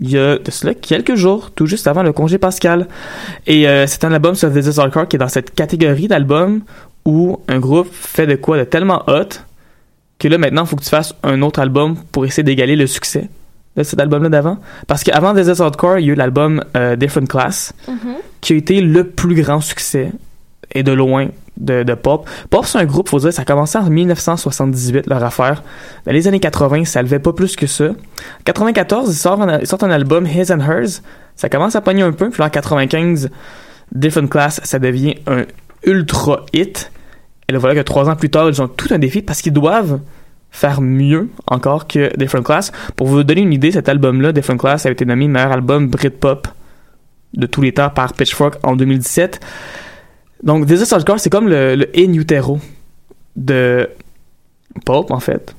il 0.00 0.10
y 0.10 0.18
a 0.18 0.38
de 0.38 0.50
cela 0.50 0.74
quelques 0.74 1.14
jours, 1.14 1.50
tout 1.50 1.66
juste 1.66 1.86
avant 1.86 2.02
le 2.02 2.12
congé 2.12 2.38
pascal. 2.38 2.86
Et 3.46 3.66
euh, 3.66 3.86
c'est 3.86 4.04
un 4.04 4.12
album 4.12 4.34
sur 4.34 4.52
This 4.52 4.66
Is 4.66 4.80
Hardcore 4.80 5.08
qui 5.08 5.16
est 5.16 5.18
dans 5.18 5.28
cette 5.28 5.54
catégorie 5.54 6.08
d'albums 6.08 6.60
où 7.04 7.40
un 7.48 7.58
groupe 7.58 7.88
fait 7.90 8.26
de 8.26 8.34
quoi 8.34 8.58
de 8.58 8.64
tellement 8.64 9.04
hot 9.06 9.40
que 10.18 10.28
là 10.28 10.38
maintenant 10.38 10.64
il 10.64 10.68
faut 10.68 10.76
que 10.76 10.82
tu 10.82 10.90
fasses 10.90 11.14
un 11.22 11.42
autre 11.42 11.60
album 11.60 11.96
pour 12.10 12.24
essayer 12.24 12.42
d'égaler 12.42 12.76
le 12.76 12.86
succès 12.86 13.28
de 13.76 13.82
cet 13.82 14.00
album-là 14.00 14.28
d'avant. 14.28 14.58
Parce 14.86 15.04
qu'avant 15.04 15.36
Is 15.36 15.60
Hardcore, 15.60 15.98
il 15.98 16.06
y 16.06 16.10
a 16.10 16.12
eu 16.12 16.16
l'album 16.16 16.64
euh, 16.76 16.96
Different 16.96 17.26
Class 17.26 17.72
qui 18.40 18.52
a 18.52 18.56
été 18.56 18.80
le 18.80 19.04
plus 19.04 19.40
grand 19.40 19.60
succès 19.60 20.12
et 20.72 20.82
de 20.82 20.92
loin 20.92 21.28
de, 21.56 21.82
de 21.82 21.94
pop. 21.94 22.28
Pop, 22.50 22.66
c'est 22.66 22.78
un 22.78 22.84
groupe, 22.84 23.08
faut 23.08 23.18
dire, 23.18 23.32
ça 23.32 23.42
a 23.42 23.44
commencé 23.44 23.78
en 23.78 23.88
1978, 23.88 25.06
leur 25.06 25.22
affaire. 25.22 25.62
Dans 26.04 26.12
les 26.12 26.28
années 26.28 26.40
80, 26.40 26.84
ça 26.84 27.02
levait 27.02 27.18
pas 27.18 27.32
plus 27.32 27.56
que 27.56 27.66
ça. 27.66 27.86
En 27.86 27.94
94, 28.44 29.10
ils 29.10 29.14
sortent 29.16 29.40
un, 29.40 29.60
ils 29.60 29.66
sortent 29.66 29.84
un 29.84 29.90
album, 29.90 30.26
His 30.26 30.52
and 30.52 30.60
Hers. 30.60 31.00
Ça 31.34 31.48
commence 31.48 31.76
à 31.76 31.80
pogner 31.80 32.02
un 32.02 32.12
peu. 32.12 32.30
Puis 32.30 32.40
là, 32.40 32.46
en 32.46 32.50
95, 32.50 33.30
Different 33.92 34.28
Class, 34.28 34.60
ça 34.64 34.78
devient 34.78 35.14
un 35.26 35.44
ultra 35.84 36.44
hit. 36.52 36.90
Et 37.48 37.52
là, 37.52 37.58
voilà 37.58 37.74
que 37.74 37.80
trois 37.80 38.08
ans 38.08 38.16
plus 38.16 38.30
tard, 38.30 38.48
ils 38.48 38.60
ont 38.60 38.68
tout 38.68 38.88
un 38.90 38.98
défi 38.98 39.22
parce 39.22 39.40
qu'ils 39.40 39.52
doivent 39.52 40.00
faire 40.50 40.80
mieux 40.80 41.28
encore 41.46 41.86
que 41.86 42.16
Different 42.16 42.42
Class. 42.42 42.72
Pour 42.96 43.06
vous 43.06 43.22
donner 43.22 43.42
une 43.42 43.52
idée, 43.52 43.72
cet 43.72 43.88
album-là, 43.88 44.32
Different 44.32 44.58
Class, 44.58 44.86
a 44.86 44.90
été 44.90 45.04
nommé 45.04 45.28
meilleur 45.28 45.52
album 45.52 45.88
Britpop 45.88 46.48
de 47.34 47.46
tous 47.46 47.60
les 47.60 47.72
temps 47.72 47.90
par 47.90 48.14
Pitchfork 48.14 48.56
en 48.62 48.76
2017. 48.76 49.40
Donc, 50.42 50.66
This 50.66 50.80
Is 50.80 50.94
Hardcore, 50.94 51.20
c'est 51.20 51.30
comme 51.30 51.48
le, 51.48 51.74
le 51.74 51.88
In 51.96 52.12
Utero 52.14 52.58
de 53.36 53.88
Pulp, 54.84 55.10
en 55.10 55.20
fait. 55.20 55.54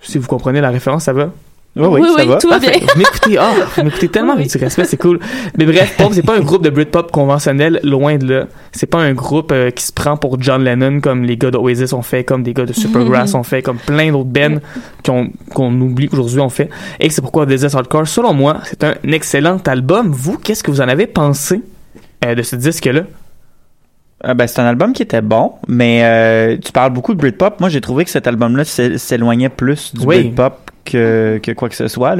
Si 0.00 0.18
vous 0.18 0.28
comprenez 0.28 0.60
la 0.60 0.70
référence, 0.70 1.04
ça 1.04 1.12
va? 1.12 1.32
Oui, 1.76 1.86
oui, 1.86 2.00
Oui, 2.00 2.08
ça 2.16 2.22
oui, 2.22 2.28
va. 2.28 2.36
tout 2.38 2.48
va 2.48 2.58
bien. 2.58 2.72
Vous 2.72 2.98
m'écoutez, 2.98 3.38
ah, 3.38 3.52
vous 3.76 3.82
m'écoutez 3.84 4.08
tellement 4.08 4.32
avec 4.32 4.50
du 4.50 4.58
respect, 4.58 4.84
c'est 4.84 4.96
cool. 4.96 5.20
Mais 5.56 5.64
bref, 5.64 5.94
Pulp, 5.96 6.10
c'est 6.12 6.22
pas 6.26 6.36
un 6.36 6.40
groupe 6.40 6.64
de 6.64 6.70
Britpop 6.70 7.12
conventionnel, 7.12 7.78
loin 7.84 8.16
de 8.16 8.26
là. 8.34 8.44
C'est 8.72 8.86
pas 8.86 8.98
un 8.98 9.12
groupe 9.12 9.52
euh, 9.52 9.70
qui 9.70 9.84
se 9.84 9.92
prend 9.92 10.16
pour 10.16 10.42
John 10.42 10.64
Lennon 10.64 11.00
comme 11.00 11.22
les 11.22 11.36
gars 11.36 11.52
d'Oasis 11.52 11.92
ont 11.92 12.02
fait, 12.02 12.24
comme 12.24 12.42
des 12.42 12.52
gars 12.52 12.64
de 12.66 12.72
Supergrass 12.72 13.34
ont 13.34 13.44
fait, 13.44 13.62
comme 13.62 13.76
plein 13.76 14.10
d'autres 14.10 14.24
bands 14.30 14.58
qu'on 15.06 15.30
qu'on 15.54 15.72
oublie 15.80 16.08
aujourd'hui 16.10 16.40
ont 16.40 16.48
fait. 16.48 16.68
Et 16.98 17.10
c'est 17.10 17.20
pourquoi 17.22 17.46
This 17.46 17.62
Is 17.62 17.76
Hardcore, 17.76 18.08
selon 18.08 18.32
moi, 18.34 18.56
c'est 18.64 18.82
un 18.82 18.94
excellent 19.04 19.58
album. 19.66 20.10
Vous, 20.10 20.36
qu'est-ce 20.36 20.64
que 20.64 20.72
vous 20.72 20.80
en 20.80 20.88
avez 20.88 21.06
pensé 21.06 21.62
euh, 22.24 22.34
de 22.34 22.42
ce 22.42 22.56
disque-là? 22.56 23.02
Euh, 24.26 24.34
ben, 24.34 24.48
c'est 24.48 24.60
un 24.60 24.66
album 24.66 24.92
qui 24.94 25.02
était 25.04 25.22
bon, 25.22 25.52
mais 25.68 26.00
euh, 26.02 26.56
tu 26.56 26.72
parles 26.72 26.92
beaucoup 26.92 27.14
de 27.14 27.18
Britpop. 27.20 27.60
Moi, 27.60 27.68
j'ai 27.68 27.80
trouvé 27.80 28.04
que 28.04 28.10
cet 28.10 28.26
album-là 28.26 28.64
s'é- 28.64 28.98
s'éloignait 28.98 29.48
plus 29.48 29.94
du 29.94 30.04
Oui. 30.04 30.22
Britpop 30.24 30.54
que, 30.88 31.52
quoi 31.54 31.68
que 31.68 31.74
ce 31.74 31.88
soit. 31.88 32.16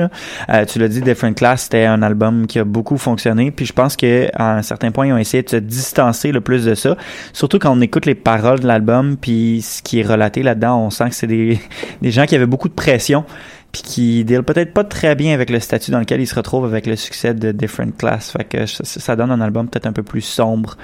Euh, 0.48 0.64
tu 0.66 0.78
l'as 0.78 0.88
dit, 0.88 1.00
Different 1.00 1.34
Class, 1.34 1.62
c'était 1.64 1.84
un 1.84 2.02
album 2.02 2.46
qui 2.46 2.58
a 2.58 2.64
beaucoup 2.64 2.98
fonctionné. 2.98 3.50
Puis 3.50 3.66
je 3.66 3.72
pense 3.72 3.96
que 3.96 4.28
à 4.34 4.56
un 4.56 4.62
certain 4.62 4.90
point, 4.90 5.06
ils 5.06 5.12
ont 5.12 5.18
essayé 5.18 5.42
de 5.42 5.48
se 5.48 5.56
distancer 5.56 6.32
le 6.32 6.40
plus 6.40 6.64
de 6.64 6.74
ça. 6.74 6.96
Surtout 7.32 7.58
quand 7.58 7.76
on 7.76 7.80
écoute 7.80 8.06
les 8.06 8.14
paroles 8.14 8.60
de 8.60 8.66
l'album, 8.66 9.16
puis 9.16 9.62
ce 9.62 9.82
qui 9.82 10.00
est 10.00 10.06
relaté 10.06 10.42
là-dedans, 10.42 10.80
on 10.80 10.90
sent 10.90 11.08
que 11.08 11.14
c'est 11.14 11.26
des, 11.26 11.58
des 12.02 12.10
gens 12.10 12.26
qui 12.26 12.34
avaient 12.34 12.46
beaucoup 12.46 12.68
de 12.68 12.74
pression 12.74 13.24
puis 13.70 13.82
qui 13.82 14.24
deal 14.24 14.42
peut-être 14.44 14.72
pas 14.72 14.84
très 14.84 15.14
bien 15.14 15.34
avec 15.34 15.50
le 15.50 15.60
statut 15.60 15.90
dans 15.90 15.98
lequel 15.98 16.22
ils 16.22 16.26
se 16.26 16.34
retrouvent 16.34 16.64
avec 16.64 16.86
le 16.86 16.96
succès 16.96 17.34
de 17.34 17.52
Different 17.52 17.92
Class. 17.98 18.30
Fait 18.32 18.44
que 18.44 18.64
ça 18.66 19.14
donne 19.14 19.30
un 19.30 19.42
album 19.42 19.68
peut-être 19.68 19.86
un 19.86 19.92
peu 19.92 20.02
plus 20.02 20.22
sombre 20.22 20.78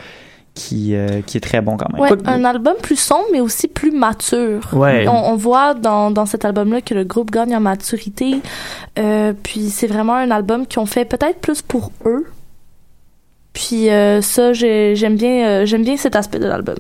qui, 0.54 0.94
euh, 0.94 1.20
qui 1.26 1.36
est 1.36 1.40
très 1.40 1.60
bon 1.60 1.76
quand 1.76 1.92
même. 1.92 2.00
Ouais, 2.00 2.10
un 2.26 2.44
album 2.44 2.74
plus 2.80 2.96
sombre, 2.98 3.24
mais 3.32 3.40
aussi 3.40 3.66
plus 3.68 3.90
mature. 3.90 4.60
Ouais. 4.72 5.06
On, 5.08 5.32
on 5.32 5.36
voit 5.36 5.74
dans, 5.74 6.10
dans 6.12 6.26
cet 6.26 6.44
album-là 6.44 6.80
que 6.80 6.94
le 6.94 7.02
groupe 7.04 7.30
gagne 7.32 7.56
en 7.56 7.60
maturité. 7.60 8.36
Euh, 8.98 9.32
puis 9.42 9.68
c'est 9.70 9.88
vraiment 9.88 10.14
un 10.14 10.30
album 10.30 10.66
qu'ils 10.66 10.78
ont 10.78 10.86
fait 10.86 11.04
peut-être 11.04 11.40
plus 11.40 11.60
pour 11.60 11.90
eux. 12.06 12.26
Puis 13.52 13.88
euh, 13.90 14.20
ça, 14.20 14.52
j'ai- 14.52 14.96
j'aime 14.96 15.16
bien, 15.16 15.46
euh, 15.46 15.66
j'aime 15.66 15.84
bien 15.84 15.96
cet 15.96 16.16
aspect 16.16 16.38
de 16.38 16.46
l'album. 16.46 16.76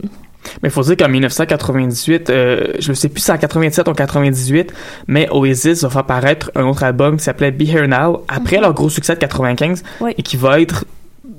Mais 0.62 0.68
il 0.68 0.70
faut 0.72 0.82
dire 0.82 0.96
qu'en 0.96 1.08
1998, 1.08 2.28
euh, 2.30 2.72
je 2.78 2.90
ne 2.90 2.94
sais 2.94 3.08
plus 3.08 3.20
si 3.20 3.26
c'est 3.26 3.32
en 3.32 3.38
97 3.38 3.88
ou 3.88 3.90
en 3.90 3.94
98, 3.94 4.72
mais 5.06 5.28
Oasis 5.30 5.82
va 5.84 5.90
faire 5.90 6.04
paraître 6.04 6.50
un 6.54 6.64
autre 6.66 6.82
album 6.82 7.16
qui 7.16 7.24
s'appelait 7.24 7.50
Be 7.50 7.62
Here 7.62 7.88
Now, 7.88 8.24
après 8.28 8.56
Mhm. 8.56 8.62
leur 8.62 8.74
gros 8.74 8.90
succès 8.90 9.14
de 9.14 9.20
95, 9.20 9.82
Oui. 10.00 10.12
et 10.18 10.22
qui 10.22 10.36
va 10.36 10.60
être 10.60 10.84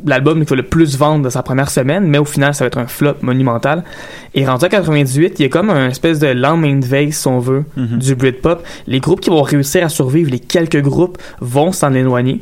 l'album 0.05 0.43
qui 0.43 0.49
va 0.49 0.55
le 0.55 0.63
plus 0.63 0.97
vendre 0.97 1.23
de 1.25 1.29
sa 1.29 1.43
première 1.43 1.69
semaine, 1.69 2.05
mais 2.07 2.17
au 2.17 2.25
final, 2.25 2.53
ça 2.53 2.63
va 2.63 2.67
être 2.67 2.77
un 2.77 2.87
flop 2.87 3.15
monumental. 3.21 3.83
Et 4.33 4.45
rendu 4.45 4.65
à 4.65 4.69
98, 4.69 5.39
il 5.39 5.43
y 5.43 5.45
a 5.45 5.49
comme 5.49 5.69
un 5.69 5.89
espèce 5.89 6.19
de 6.19 6.27
lendemain 6.27 6.75
de 6.77 6.85
veille, 6.85 7.11
si 7.11 7.27
on 7.27 7.39
veut, 7.39 7.63
du 7.77 8.15
Britpop. 8.15 8.63
Les 8.87 8.99
groupes 8.99 9.21
qui 9.21 9.29
vont 9.29 9.41
réussir 9.41 9.83
à 9.85 9.89
survivre, 9.89 10.29
les 10.31 10.39
quelques 10.39 10.81
groupes, 10.81 11.17
vont 11.39 11.71
s'en 11.71 11.93
éloigner. 11.93 12.41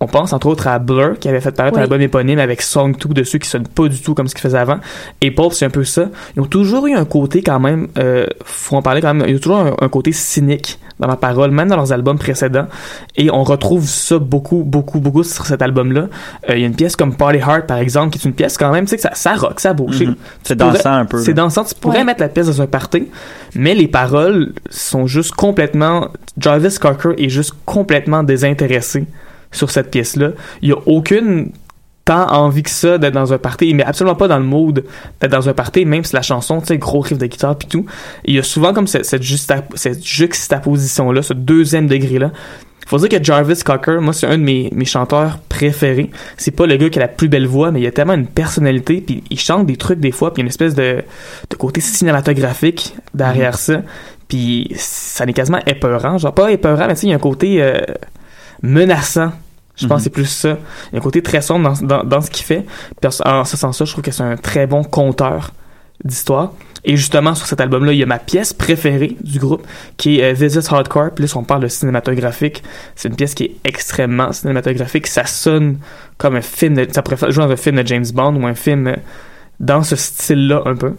On 0.00 0.06
pense 0.06 0.32
entre 0.32 0.48
autres 0.48 0.66
à 0.66 0.78
Blur, 0.80 1.18
qui 1.18 1.28
avait 1.28 1.40
fait 1.40 1.52
paraître 1.54 1.76
Oui. 1.76 1.80
un 1.80 1.84
album 1.84 2.00
éponyme 2.00 2.38
avec 2.40 2.62
Song 2.62 2.96
2 2.98 3.14
dessus, 3.14 3.38
qui 3.38 3.48
sonne 3.48 3.66
pas 3.68 3.88
du 3.88 4.00
tout 4.02 4.12
comme 4.14 4.26
ce 4.28 4.34
qu'ils 4.34 4.42
faisaient 4.42 4.58
avant. 4.58 4.78
Et 5.20 5.30
Pulp, 5.30 5.52
c'est 5.52 5.64
un 5.66 5.70
peu 5.70 5.84
ça. 5.84 6.08
Ils 6.36 6.40
ont 6.42 6.46
toujours 6.46 6.86
eu 6.88 6.94
un 6.94 7.04
côté 7.04 7.42
quand 7.42 7.60
même, 7.60 7.88
euh, 7.98 8.26
faut 8.44 8.76
en 8.76 8.82
parler 8.82 9.00
quand 9.00 9.14
même, 9.14 9.26
il 9.28 9.32
y 9.34 9.36
a 9.36 9.38
toujours 9.38 9.58
un, 9.58 9.74
un 9.80 9.88
côté 9.88 10.10
cynique 10.12 10.78
dans 11.00 11.08
la 11.08 11.16
parole, 11.16 11.50
même 11.50 11.68
dans 11.68 11.76
leurs 11.76 11.92
albums 11.92 12.18
précédents. 12.18 12.66
Et 13.16 13.30
on 13.30 13.42
retrouve 13.42 13.86
ça 13.88 14.18
beaucoup, 14.18 14.62
beaucoup, 14.64 15.00
beaucoup 15.00 15.22
sur 15.24 15.44
cet 15.46 15.60
album-là. 15.62 16.08
Euh, 16.48 16.54
il 16.54 16.60
y 16.60 16.64
a 16.64 16.66
une 16.66 16.76
pièce 16.76 16.94
comme 16.96 17.14
Party 17.16 17.40
Hard, 17.40 17.66
par 17.66 17.78
exemple, 17.78 18.10
qui 18.16 18.18
est 18.18 18.28
une 18.28 18.34
pièce 18.34 18.56
quand 18.56 18.70
même, 18.72 18.84
tu 18.84 18.90
sais, 18.90 18.96
que 18.96 19.02
ça, 19.02 19.10
ça 19.14 19.34
rock, 19.34 19.58
ça 19.60 19.72
bouge. 19.74 20.00
Mhm. 20.02 20.14
Tu 20.14 20.20
C'est 20.44 20.56
dansant 20.56 20.92
un 20.92 21.04
peu, 21.04 21.18
C'est 21.22 21.34
dansant. 21.34 21.64
Tu 21.64 21.74
pourrais 21.74 21.98
Ouais. 21.98 22.04
mettre 22.04 22.20
la 22.20 22.28
pièce 22.28 22.46
dans 22.46 22.62
un 22.62 22.66
party, 22.66 23.08
mais 23.54 23.74
les 23.74 23.88
paroles 23.88 24.52
sont 24.70 25.06
juste 25.06 25.32
complètement. 25.34 26.08
Jarvis 26.38 26.76
Cocker 26.80 27.14
est 27.18 27.28
juste 27.28 27.54
complètement 27.64 28.22
désintéressé 28.22 29.06
sur 29.52 29.70
cette 29.70 29.90
pièce-là. 29.90 30.30
Il 30.62 30.68
y 30.70 30.72
a 30.72 30.76
aucune 30.86 31.50
tant 32.04 32.30
envie 32.32 32.62
que 32.62 32.70
ça 32.70 32.98
d'être 32.98 33.14
dans 33.14 33.32
un 33.32 33.38
party, 33.38 33.74
mais 33.74 33.84
absolument 33.84 34.16
pas 34.16 34.28
dans 34.28 34.38
le 34.38 34.44
mood 34.44 34.84
d'être 35.20 35.30
dans 35.30 35.48
un 35.48 35.54
party, 35.54 35.84
même 35.84 36.04
si 36.04 36.14
la 36.14 36.22
chanson, 36.22 36.60
tu 36.60 36.66
sais, 36.66 36.78
gros 36.78 37.00
riff 37.00 37.18
de 37.18 37.26
guitare 37.26 37.56
puis 37.56 37.68
tout. 37.68 37.86
Il 38.24 38.34
y 38.34 38.38
a 38.38 38.42
souvent 38.42 38.72
comme 38.74 38.86
cette, 38.86 39.06
cette, 39.06 39.22
cette 39.74 40.04
juxtaposition-là, 40.04 41.22
ce 41.22 41.32
deuxième 41.32 41.86
degré-là. 41.86 42.30
Faut 42.86 42.98
dire 42.98 43.08
que 43.08 43.22
Jarvis 43.22 43.62
Cocker, 43.64 43.98
moi, 44.00 44.12
c'est 44.12 44.26
un 44.26 44.36
de 44.36 44.42
mes, 44.42 44.68
mes 44.74 44.84
chanteurs 44.84 45.38
préférés. 45.48 46.10
C'est 46.36 46.50
pas 46.50 46.66
le 46.66 46.76
gars 46.76 46.90
qui 46.90 46.98
a 46.98 47.02
la 47.02 47.08
plus 47.08 47.28
belle 47.28 47.46
voix, 47.46 47.70
mais 47.70 47.80
il 47.80 47.86
a 47.86 47.90
tellement 47.90 48.12
une 48.12 48.26
personnalité, 48.26 49.00
puis 49.00 49.24
il 49.30 49.40
chante 49.40 49.66
des 49.66 49.76
trucs 49.76 50.00
des 50.00 50.12
fois, 50.12 50.34
puis 50.34 50.42
il 50.42 50.42
y 50.42 50.44
a 50.44 50.46
une 50.46 50.50
espèce 50.50 50.74
de, 50.74 51.02
de 51.48 51.56
côté 51.56 51.80
cinématographique 51.80 52.94
derrière 53.14 53.56
ça. 53.56 53.82
Puis 54.28 54.70
ça 54.76 55.24
n'est 55.24 55.32
quasiment 55.32 55.60
épeurant. 55.66 56.18
Genre, 56.18 56.34
pas 56.34 56.50
épeurant, 56.50 56.86
mais 56.86 56.94
tu 56.94 57.00
sais, 57.00 57.06
il 57.06 57.10
y 57.10 57.12
a 57.12 57.16
un 57.16 57.20
côté 57.20 57.62
euh, 57.62 57.80
menaçant. 58.62 59.32
Je 59.76 59.86
pense 59.86 59.90
Mhm. 59.92 59.96
que 59.98 60.02
c'est 60.04 60.10
plus 60.10 60.26
ça. 60.26 60.56
Il 60.90 60.94
y 60.94 60.96
a 60.96 60.98
un 61.00 61.02
côté 61.02 61.22
très 61.22 61.40
sombre 61.42 61.70
dans, 61.74 61.86
dans, 61.86 62.04
dans 62.04 62.20
ce 62.20 62.30
qu'il 62.30 62.44
fait. 62.44 62.64
Puis 63.00 63.10
en 63.24 63.44
ce 63.44 63.56
sens-là, 63.56 63.86
je 63.86 63.92
trouve 63.92 64.04
que 64.04 64.10
c'est 64.12 64.22
un 64.22 64.36
très 64.36 64.66
bon 64.66 64.84
conteur 64.84 65.52
d'histoire. 66.04 66.52
Et 66.86 66.96
justement, 66.96 67.34
sur 67.34 67.46
cet 67.46 67.60
album-là, 67.62 67.92
il 67.92 67.98
y 67.98 68.02
a 68.02 68.06
ma 68.06 68.18
pièce 68.18 68.52
préférée 68.52 69.16
du 69.22 69.38
groupe, 69.38 69.66
qui 69.96 70.20
est 70.20 70.32
euh, 70.32 70.36
This 70.36 70.54
is 70.56 70.68
Hardcore. 70.72 71.12
Puis 71.14 71.22
là, 71.24 71.28
si 71.28 71.36
on 71.36 71.42
parle 71.42 71.62
de 71.62 71.68
cinématographique, 71.68 72.62
c'est 72.94 73.08
une 73.08 73.16
pièce 73.16 73.34
qui 73.34 73.44
est 73.44 73.56
extrêmement 73.64 74.32
cinématographique. 74.32 75.06
Ça 75.06 75.24
sonne 75.24 75.78
comme 76.18 76.36
un 76.36 76.42
film, 76.42 76.74
de, 76.74 76.86
ça 76.92 77.00
pourrait 77.02 77.32
jouer 77.32 77.44
dans 77.46 77.50
un 77.50 77.56
film 77.56 77.82
de 77.82 77.86
James 77.86 78.04
Bond 78.12 78.36
ou 78.36 78.46
un 78.46 78.54
film 78.54 78.88
euh, 78.88 78.96
dans 79.60 79.82
ce 79.82 79.96
style-là 79.96 80.62
un 80.66 80.76
peu. 80.76 80.94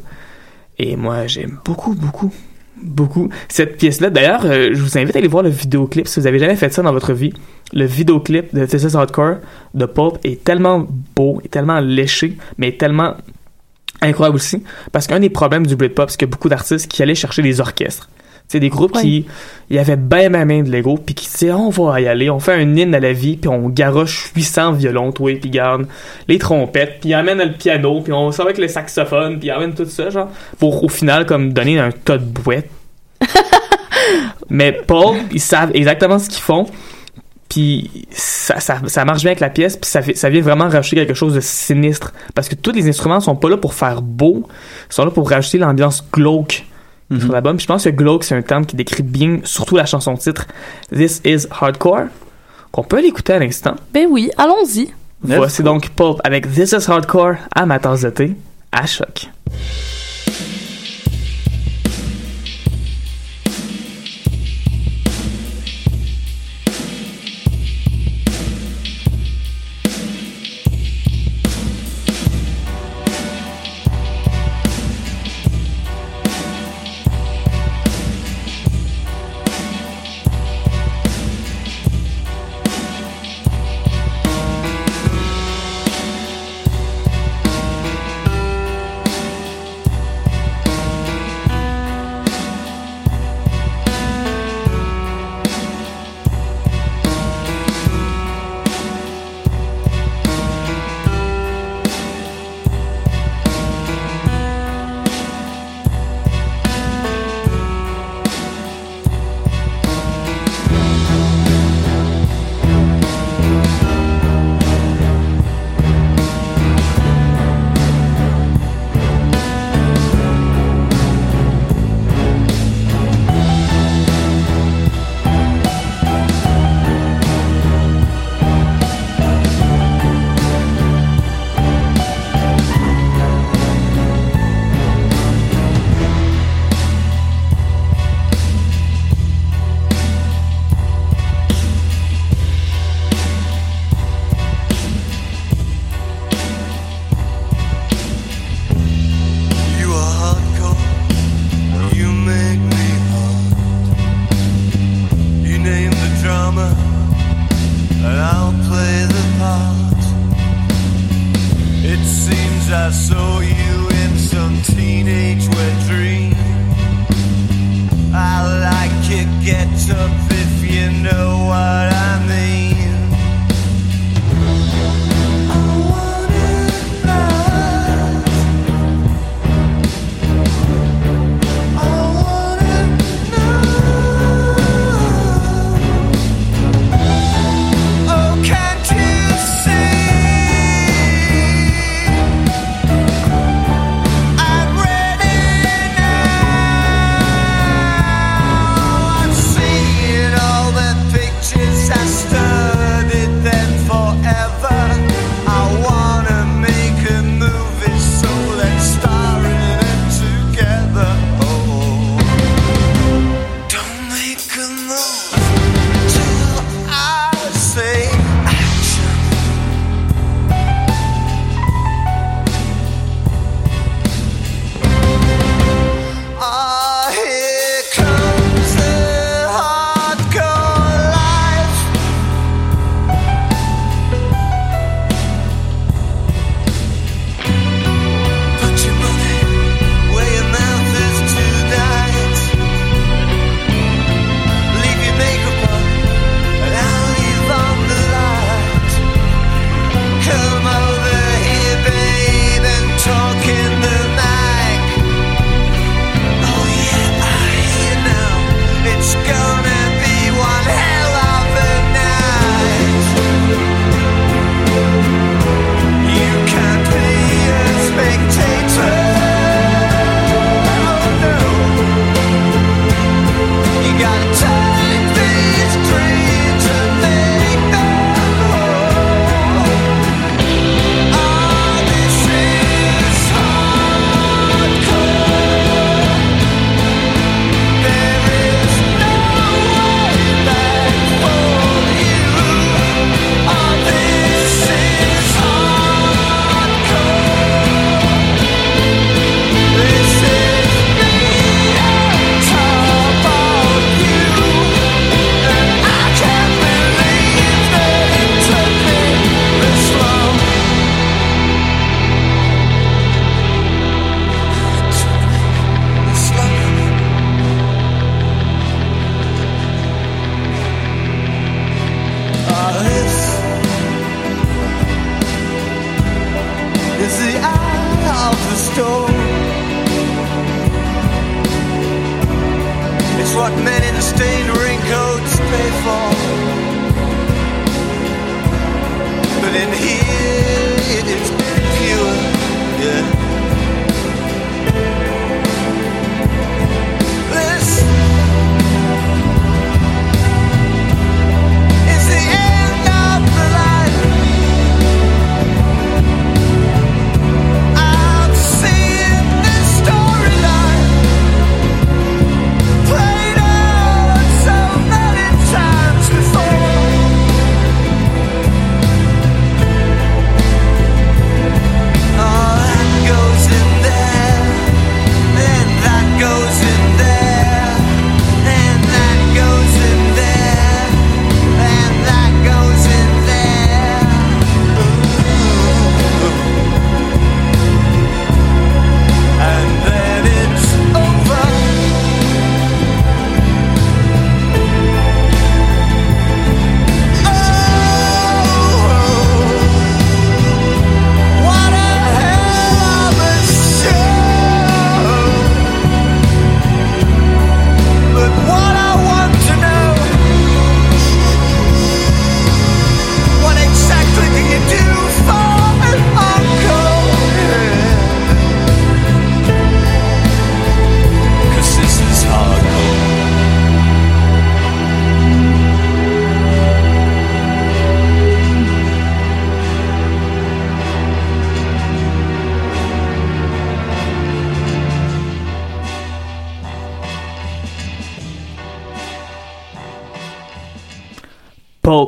Et 0.79 0.95
moi, 0.95 1.27
j'aime 1.27 1.59
beaucoup, 1.63 1.93
beaucoup, 1.93 2.33
beaucoup 2.81 3.29
cette 3.47 3.77
pièce-là. 3.77 4.09
D'ailleurs, 4.09 4.45
euh, 4.45 4.69
je 4.73 4.81
vous 4.81 4.97
invite 4.97 5.15
à 5.15 5.19
aller 5.19 5.27
voir 5.27 5.43
le 5.43 5.49
vidéoclip 5.49 6.07
si 6.07 6.19
vous 6.19 6.27
avez 6.27 6.39
jamais 6.39 6.55
fait 6.55 6.71
ça 6.71 6.81
dans 6.81 6.91
votre 6.91 7.13
vie. 7.13 7.33
Le 7.73 7.85
vidéoclip 7.85 8.53
de 8.53 8.63
is 8.63 8.95
Hardcore 8.95 9.37
de 9.73 9.85
Pulp 9.85 10.17
est 10.23 10.43
tellement 10.43 10.85
beau, 11.15 11.41
est 11.43 11.49
tellement 11.49 11.79
léché, 11.79 12.37
mais 12.57 12.73
tellement 12.73 13.15
incroyable 14.01 14.35
aussi. 14.35 14.63
Parce 14.91 15.07
qu'un 15.07 15.19
des 15.19 15.29
problèmes 15.29 15.65
du 15.65 15.75
Britpop, 15.75 16.09
c'est 16.09 16.23
a 16.23 16.27
beaucoup 16.27 16.49
d'artistes 16.49 16.87
qui 16.87 17.01
allaient 17.01 17.15
chercher 17.15 17.41
des 17.41 17.59
orchestres. 17.59 18.09
C'est 18.47 18.59
des 18.59 18.69
groupes 18.69 18.93
qui, 19.01 19.25
y 19.71 19.79
avait 19.79 19.95
ben 19.95 20.31
ma 20.31 20.45
main 20.45 20.61
de 20.61 20.69
l'ego, 20.69 20.99
puis 21.03 21.15
qui 21.15 21.27
disaient, 21.29 21.51
on 21.51 21.69
va 21.69 21.99
y 21.99 22.07
aller, 22.07 22.29
on 22.29 22.39
fait 22.39 22.53
un 22.53 22.75
hymne 22.75 22.93
à 22.93 22.99
la 22.99 23.11
vie, 23.11 23.37
puis 23.37 23.47
on 23.49 23.69
garoche 23.69 24.31
800 24.35 24.73
violons, 24.73 25.11
toi, 25.11 25.35
puis 25.41 25.49
garde 25.49 25.87
les 26.27 26.37
trompettes, 26.37 26.99
puis 27.01 27.13
amène 27.15 27.39
le 27.39 27.53
piano, 27.53 28.01
puis 28.01 28.13
on 28.13 28.31
s'en 28.31 28.43
va 28.43 28.49
avec 28.49 28.59
le 28.59 28.67
saxophone, 28.67 29.39
puis 29.39 29.49
amène 29.49 29.73
tout 29.73 29.85
ça, 29.85 30.09
genre, 30.11 30.29
pour 30.59 30.83
au 30.83 30.89
final, 30.89 31.25
comme 31.25 31.53
donner 31.53 31.79
un 31.79 31.89
tas 31.91 32.19
de 32.19 32.23
bouettes. 32.23 32.69
Mais 34.49 34.71
Paul, 34.73 35.17
ils 35.31 35.39
savent 35.41 35.71
exactement 35.73 36.19
ce 36.19 36.29
qu'ils 36.29 36.43
font, 36.43 36.67
puis 37.49 38.05
ça, 38.11 38.59
ça, 38.59 38.79
ça 38.85 39.05
marche 39.05 39.21
bien 39.21 39.31
avec 39.31 39.39
la 39.39 39.49
pièce, 39.49 39.75
puis 39.77 39.89
ça, 39.89 40.01
fait- 40.01 40.15
ça 40.15 40.29
vient 40.29 40.41
vraiment 40.41 40.69
rajouter 40.69 40.97
quelque 40.97 41.13
chose 41.13 41.33
de 41.33 41.39
sinistre. 41.39 42.13
Parce 42.35 42.47
que 42.49 42.55
tous 42.55 42.71
les 42.71 42.87
instruments 42.87 43.19
sont 43.19 43.35
pas 43.35 43.49
là 43.49 43.57
pour 43.57 43.73
faire 43.73 44.01
beau, 44.03 44.43
ils 44.89 44.93
sont 44.93 45.03
là 45.05 45.11
pour 45.11 45.29
rajouter 45.29 45.57
l'ambiance 45.57 46.05
glauque 46.13 46.65
sur 47.19 47.31
l'album. 47.31 47.59
Je 47.59 47.65
pense 47.65 47.83
que 47.83 47.89
glauque, 47.89 48.23
c'est 48.23 48.35
un 48.35 48.41
terme 48.41 48.65
qui 48.65 48.75
décrit 48.75 49.03
bien, 49.03 49.39
surtout 49.43 49.75
la 49.75 49.85
chanson 49.85 50.15
titre 50.15 50.47
This 50.93 51.21
is 51.23 51.47
Hardcore, 51.51 52.05
qu'on 52.71 52.83
peut 52.83 53.01
l'écouter 53.01 53.33
à 53.33 53.39
l'instant. 53.39 53.75
Ben 53.93 54.07
oui, 54.09 54.29
allons-y. 54.37 54.93
Voici 55.21 55.63
donc 55.63 55.89
Pulp 55.89 56.19
avec 56.23 56.51
This 56.51 56.71
is 56.71 56.89
Hardcore 56.89 57.35
à 57.55 57.65
ma 57.65 57.79
tasse 57.79 58.01
de 58.01 58.09
thé, 58.09 58.35
à 58.71 58.85
choc. 58.85 59.29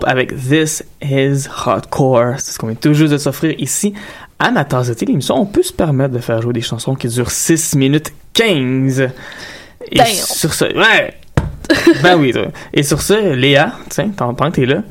Avec 0.08 0.34
This 0.36 0.84
is 1.01 1.47
Hardcore. 1.53 2.36
C'est 2.39 2.53
ce 2.53 2.58
qu'on 2.58 2.68
vient 2.68 2.76
tout 2.76 2.93
juste 2.93 3.12
de 3.12 3.18
s'offrir 3.18 3.53
ici 3.60 3.93
à 4.39 4.51
ma 4.51 4.64
tasse 4.64 4.88
de 4.88 4.93
thé, 4.93 5.05
l'émission. 5.05 5.36
On 5.36 5.45
peut 5.45 5.64
se 5.64 5.74
permettre 5.74 6.14
de 6.14 6.20
faire 6.20 6.41
jouer 6.41 6.53
des 6.53 6.62
chansons 6.62 6.95
qui 6.95 7.10
durent 7.10 7.30
6 7.30 7.76
minutes 7.76 8.14
15. 8.34 9.01
Et 9.91 9.97
Damn. 9.97 10.08
sur 10.08 10.53
ce, 10.53 10.66
ouais! 10.66 11.14
ben 12.03 12.18
oui, 12.18 12.32
toi. 12.32 12.47
Et 12.74 12.84
sur 12.84 13.01
ce, 13.01 13.34
Léa, 13.34 13.74
tiens, 13.89 14.10
pendant 14.16 14.49
que 14.49 14.55
t'es 14.55 14.66
là, 14.66 14.84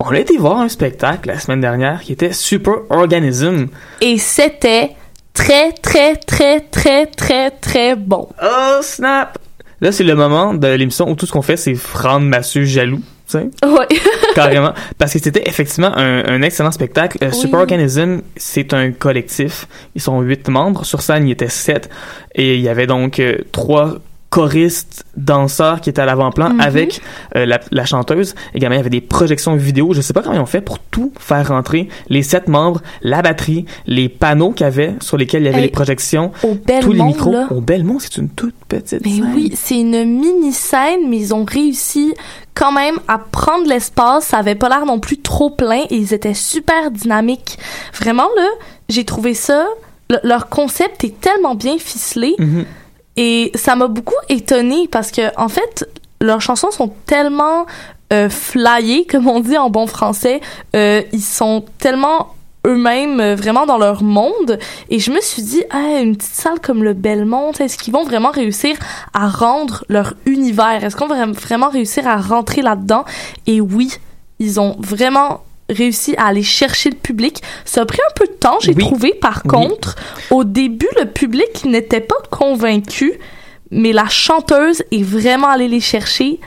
on 0.00 0.08
a 0.08 0.18
été 0.18 0.38
voir 0.38 0.58
un 0.58 0.68
spectacle 0.68 1.28
la 1.28 1.38
semaine 1.38 1.60
dernière 1.60 2.00
qui 2.00 2.12
était 2.12 2.32
Super 2.32 2.74
Organism. 2.88 3.66
Et 4.00 4.16
c'était 4.16 4.92
très, 5.34 5.72
très, 5.72 6.16
très, 6.16 6.60
très, 6.60 7.06
très, 7.06 7.50
très 7.50 7.96
bon. 7.96 8.28
Oh, 8.42 8.78
snap! 8.80 9.38
Là, 9.82 9.92
c'est 9.92 10.04
le 10.04 10.14
moment 10.14 10.54
de 10.54 10.68
l'émission 10.68 11.10
où 11.10 11.14
tout 11.14 11.26
ce 11.26 11.32
qu'on 11.32 11.42
fait, 11.42 11.58
c'est 11.58 11.76
rendre 11.92 12.26
Massue 12.26 12.66
jaloux, 12.66 13.02
tu 13.26 13.38
sais. 13.38 13.50
Ouais. 13.66 13.86
Carrément. 14.34 14.72
Parce 14.98 15.12
que 15.12 15.18
c'était 15.18 15.48
effectivement 15.48 15.92
un, 15.96 16.24
un 16.26 16.42
excellent 16.42 16.70
spectacle. 16.72 17.18
Euh, 17.22 17.30
Oui. 17.32 17.38
Super 17.38 17.60
Organism, 17.60 18.18
c'est 18.36 18.72
un 18.74 18.92
collectif. 18.92 19.66
Ils 19.94 20.00
sont 20.02 20.20
huit 20.20 20.48
membres. 20.48 20.84
Sur 20.84 21.00
scène, 21.02 21.26
il 21.26 21.28
y 21.30 21.32
était 21.32 21.48
sept. 21.48 21.88
Et 22.34 22.54
il 22.56 22.60
y 22.60 22.68
avait 22.68 22.86
donc 22.86 23.18
euh, 23.20 23.38
trois 23.52 23.94
choristes, 24.34 25.04
danseurs 25.16 25.80
qui 25.80 25.90
étaient 25.90 26.02
à 26.02 26.06
l'avant-plan 26.06 26.50
Mhm. 26.50 26.60
avec 26.60 27.00
euh, 27.36 27.46
la, 27.46 27.60
la 27.70 27.84
chanteuse. 27.84 28.34
Également, 28.52 28.74
il 28.74 28.78
y 28.78 28.80
avait 28.80 28.90
des 28.90 29.00
projections 29.00 29.54
vidéo. 29.54 29.92
Je 29.94 30.00
sais 30.00 30.12
pas 30.12 30.22
comment 30.22 30.34
ils 30.34 30.40
ont 30.40 30.46
fait 30.46 30.60
pour 30.60 30.80
tout 30.80 31.12
faire 31.20 31.46
rentrer. 31.48 31.88
Les 32.08 32.24
sept 32.24 32.48
membres, 32.48 32.82
la 33.02 33.22
batterie, 33.22 33.64
les 33.86 34.08
panneaux 34.08 34.50
qu'il 34.50 34.64
y 34.64 34.66
avait 34.66 34.94
sur 35.00 35.16
lesquels 35.16 35.42
il 35.42 35.46
y 35.46 35.48
avait 35.48 35.58
Hey, 35.58 35.64
les 35.66 35.70
projections, 35.70 36.32
Au 36.42 36.56
tous 36.82 36.90
les 36.92 37.02
micros. 37.02 37.30
là. 37.32 37.46
Au 37.52 37.60
Belmont, 37.60 37.98
c'est 38.00 38.16
une 38.16 38.28
toute 38.28 38.56
petite 38.68 39.02
Mais 39.04 39.12
scène. 39.12 39.32
oui, 39.36 39.52
c'est 39.54 39.78
une 39.78 40.04
mini-scène, 40.04 41.08
mais 41.08 41.18
ils 41.18 41.32
ont 41.32 41.44
réussi 41.44 42.12
quand 42.54 42.72
même 42.72 42.96
à 43.06 43.18
prendre 43.18 43.68
l'espace. 43.68 44.24
Ça 44.26 44.38
avait 44.38 44.56
pas 44.56 44.68
l'air 44.68 44.84
non 44.84 44.98
plus 44.98 45.18
trop 45.20 45.50
plein 45.50 45.82
et 45.90 45.94
ils 45.96 46.12
étaient 46.12 46.34
super 46.34 46.90
dynamiques. 46.90 47.56
Vraiment, 47.94 48.28
là, 48.36 48.48
j'ai 48.88 49.04
trouvé 49.04 49.34
ça... 49.34 49.64
le- 50.10 50.18
leur 50.24 50.48
concept 50.48 51.04
est 51.04 51.18
tellement 51.20 51.54
bien 51.54 51.78
ficelé 51.78 52.34
Mhm. 52.38 52.64
Et 53.16 53.52
ça 53.54 53.76
m'a 53.76 53.88
beaucoup 53.88 54.14
étonnée 54.28 54.88
parce 54.90 55.10
que, 55.10 55.22
en 55.38 55.48
fait, 55.48 55.88
leurs 56.20 56.40
chansons 56.40 56.70
sont 56.70 56.92
tellement 57.06 57.66
euh, 58.12 58.28
flyées, 58.28 59.06
comme 59.10 59.28
on 59.28 59.40
dit 59.40 59.58
en 59.58 59.70
bon 59.70 59.86
français. 59.86 60.40
Euh, 60.74 61.02
ils 61.12 61.22
sont 61.22 61.64
tellement 61.78 62.34
eux-mêmes 62.66 63.20
euh, 63.20 63.34
vraiment 63.34 63.66
dans 63.66 63.78
leur 63.78 64.02
monde. 64.02 64.58
Et 64.88 64.98
je 64.98 65.10
me 65.10 65.20
suis 65.20 65.42
dit 65.42 65.62
ah 65.70 66.00
une 66.00 66.16
petite 66.16 66.32
salle 66.32 66.60
comme 66.60 66.82
le 66.82 66.94
Belmont 66.94 67.52
est-ce 67.52 67.76
qu'ils 67.76 67.92
vont 67.92 68.04
vraiment 68.04 68.30
réussir 68.30 68.76
à 69.12 69.28
rendre 69.28 69.84
leur 69.88 70.14
univers? 70.26 70.82
Est-ce 70.82 70.96
qu'on 70.96 71.06
va 71.06 71.26
vraiment 71.26 71.68
réussir 71.68 72.06
à 72.08 72.16
rentrer 72.16 72.62
là-dedans 72.62 73.04
et 73.46 73.60
oui 73.60 73.92
ils 74.40 74.58
ont 74.58 74.76
vraiment 74.80 75.44
réussi 75.70 76.14
à 76.16 76.26
aller 76.26 76.42
chercher 76.42 76.90
le 76.90 76.96
public 76.96 77.42
ça 77.64 77.82
a 77.82 77.86
pris 77.86 77.98
un 78.08 78.12
peu 78.14 78.26
de 78.26 78.32
temps 78.38 78.58
j'ai 78.60 78.72
Oui. 78.74 78.84
trouvé 78.84 79.14
par 79.14 79.40
Oui. 79.44 79.50
contre 79.50 79.96
au 80.30 80.44
début 80.44 80.88
le 81.00 81.06
public 81.06 81.64
n'était 81.64 82.00
pas 82.00 82.16
convaincu 82.30 83.14
mais 83.70 83.92
la 83.92 84.06
chanteuse 84.08 84.82
est 84.92 85.02
vraiment 85.02 85.48
allée 85.48 85.68
les 85.68 85.80
chercher 85.80 86.38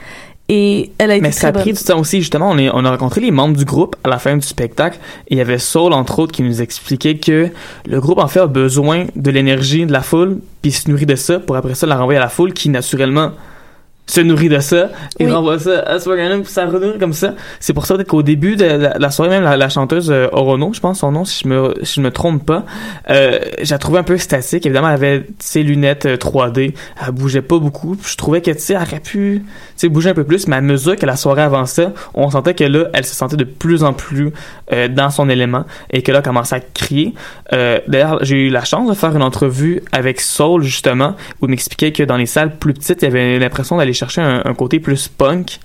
et 0.50 0.92
elle 0.96 1.10
a 1.10 1.16
été 1.16 1.22
Mais 1.22 1.32
ça 1.32 1.48
a 1.48 1.52
pris 1.52 1.74
du 1.74 1.84
temps 1.84 1.98
aussi, 2.00 2.20
justement. 2.20 2.48
On, 2.50 2.56
est- 2.56 2.70
on 2.72 2.82
a 2.86 2.90
rencontré 2.90 3.20
les 3.20 3.30
membres 3.30 3.54
du 3.54 3.66
groupe 3.66 3.96
à 4.02 4.08
la 4.08 4.18
fin 4.18 4.34
du 4.34 4.46
spectacle. 4.46 4.98
Et 5.28 5.34
il 5.34 5.36
y 5.36 5.42
avait 5.42 5.58
Saul, 5.58 5.92
entre 5.92 6.20
autres, 6.20 6.32
qui 6.32 6.42
nous 6.42 6.62
expliquait 6.62 7.18
que 7.18 7.50
le 7.86 8.00
groupe, 8.00 8.16
en 8.18 8.28
fait, 8.28 8.40
a 8.40 8.46
besoin 8.46 9.04
de 9.14 9.30
l'énergie 9.30 9.84
de 9.84 9.92
la 9.92 10.00
foule, 10.00 10.38
puis 10.62 10.72
se 10.72 10.90
nourrit 10.90 11.04
de 11.04 11.16
ça 11.16 11.38
pour 11.38 11.54
après 11.56 11.74
ça 11.74 11.86
la 11.86 11.98
renvoyer 11.98 12.16
à 12.16 12.22
la 12.22 12.30
foule 12.30 12.54
qui, 12.54 12.70
naturellement, 12.70 13.32
se 14.08 14.20
nourrit 14.20 14.48
de 14.48 14.58
ça 14.58 14.88
et 15.20 15.26
Oui. 15.26 15.30
renvoie 15.32 15.58
ça 15.60 15.80
à 15.82 16.00
Swaganon, 16.00 16.40
puis 16.42 16.50
ça 16.50 16.66
renourrit 16.66 16.98
comme 16.98 17.12
ça. 17.12 17.34
C'est 17.60 17.74
pour 17.74 17.86
ça 17.86 17.94
qu'au 18.02 18.22
début 18.22 18.56
de 18.56 18.64
la, 18.64 18.98
la 18.98 19.10
soirée, 19.10 19.30
même 19.30 19.44
la, 19.44 19.56
la 19.56 19.68
chanteuse 19.68 20.10
euh, 20.10 20.26
Orono, 20.32 20.72
je 20.72 20.80
pense 20.80 20.98
son 21.00 21.12
nom, 21.12 21.24
si 21.24 21.42
je 21.44 21.48
me, 21.48 21.74
si 21.82 21.94
je 21.96 22.00
me 22.00 22.10
trompe 22.10 22.44
pas, 22.44 22.64
euh, 23.10 23.38
j'ai 23.62 23.78
trouvé 23.78 23.98
un 23.98 24.02
peu 24.02 24.16
statique. 24.18 24.64
Évidemment, 24.66 24.88
elle 24.88 24.94
avait 24.94 25.26
ses 25.38 25.62
lunettes 25.62 26.06
euh, 26.06 26.16
3D, 26.16 26.74
elle 27.06 27.12
bougeait 27.12 27.42
pas 27.42 27.58
beaucoup. 27.58 27.94
Puis 27.96 28.12
je 28.12 28.16
trouvais 28.16 28.40
que, 28.40 28.50
tu 28.50 28.58
sais, 28.60 28.72
elle 28.74 28.82
aurait 28.82 29.00
pu, 29.00 29.42
tu 29.44 29.50
sais, 29.76 29.88
bouger 29.88 30.10
un 30.10 30.14
peu 30.14 30.24
plus, 30.24 30.48
mais 30.48 30.56
à 30.56 30.60
mesure 30.60 30.96
que 30.96 31.06
la 31.06 31.16
soirée 31.16 31.42
avançait, 31.42 31.88
on 32.14 32.30
sentait 32.30 32.54
que 32.54 32.64
là, 32.64 32.86
elle 32.94 33.04
se 33.04 33.14
sentait 33.14 33.36
de 33.36 33.44
plus 33.44 33.84
en 33.84 33.92
plus 33.92 34.32
euh, 34.72 34.88
dans 34.88 35.10
son 35.10 35.28
élément 35.28 35.64
et 35.90 36.02
que 36.02 36.12
là, 36.12 36.18
elle 36.18 36.24
commençait 36.24 36.56
à 36.56 36.60
crier. 36.60 37.14
Euh, 37.52 37.78
D'ailleurs, 37.88 38.18
j'ai 38.24 38.46
eu 38.46 38.48
la 38.48 38.64
chance 38.64 38.88
de 38.88 38.94
faire 38.94 39.14
une 39.14 39.22
entrevue 39.22 39.82
avec 39.92 40.20
Soul, 40.20 40.62
justement, 40.62 41.14
où 41.42 41.46
il 41.46 41.50
m'expliquait 41.50 41.92
que 41.92 42.02
dans 42.02 42.16
les 42.16 42.26
salles 42.26 42.56
plus 42.56 42.72
petites, 42.72 43.02
il 43.02 43.04
y 43.04 43.08
avait 43.08 43.38
l'impression 43.38 43.76
d'aller 43.76 43.92
chercher 43.98 44.20
un, 44.20 44.42
un 44.44 44.54
côté 44.54 44.80
plus 44.80 45.08
punk. 45.08 45.58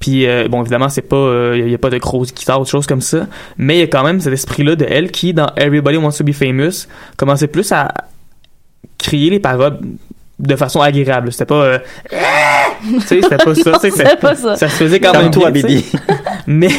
Puis 0.00 0.26
euh, 0.26 0.48
bon, 0.48 0.62
évidemment, 0.62 0.88
c'est 0.88 1.02
pas, 1.02 1.52
il 1.54 1.68
y, 1.68 1.74
a 1.74 1.78
pas 1.78 1.90
de 1.90 1.98
grosses 1.98 2.34
guitares 2.34 2.60
ou 2.60 2.64
des 2.64 2.70
choses 2.70 2.86
comme 2.86 3.00
ça, 3.00 3.26
mais 3.56 3.76
il 3.76 3.80
y 3.80 3.84
a 3.84 3.86
quand 3.86 4.02
même 4.02 4.20
cet 4.20 4.32
esprit-là 4.32 4.74
de 4.74 4.84
elle 4.88 5.12
qui, 5.12 5.32
dans 5.32 5.48
Everybody 5.56 5.96
Wants 5.96 6.12
to 6.12 6.24
Be 6.24 6.32
Famous, 6.32 6.86
commençait 7.16 7.46
plus 7.46 7.70
à 7.70 7.92
crier 8.98 9.30
les 9.30 9.40
paroles 9.40 9.78
de 10.38 10.56
façon 10.56 10.80
agréable. 10.80 11.32
C'était 11.32 11.46
pas, 11.46 11.54
euh, 11.62 11.78
tu 12.82 13.00
sais, 13.00 13.22
c'était 13.22 13.36
pas 13.36 13.54
ça. 13.54 13.72
tu 13.72 13.80
sais, 13.80 13.90
c'était 13.96 14.16
pas 14.16 14.34
ça. 14.34 14.56
Ça 14.56 14.68
se 14.68 14.76
faisait 14.76 15.00
quand 15.00 15.12
Comme 15.12 15.22
même 15.22 15.30
toi. 15.30 15.50
Bibi. 15.50 15.84
Mais 16.46 16.70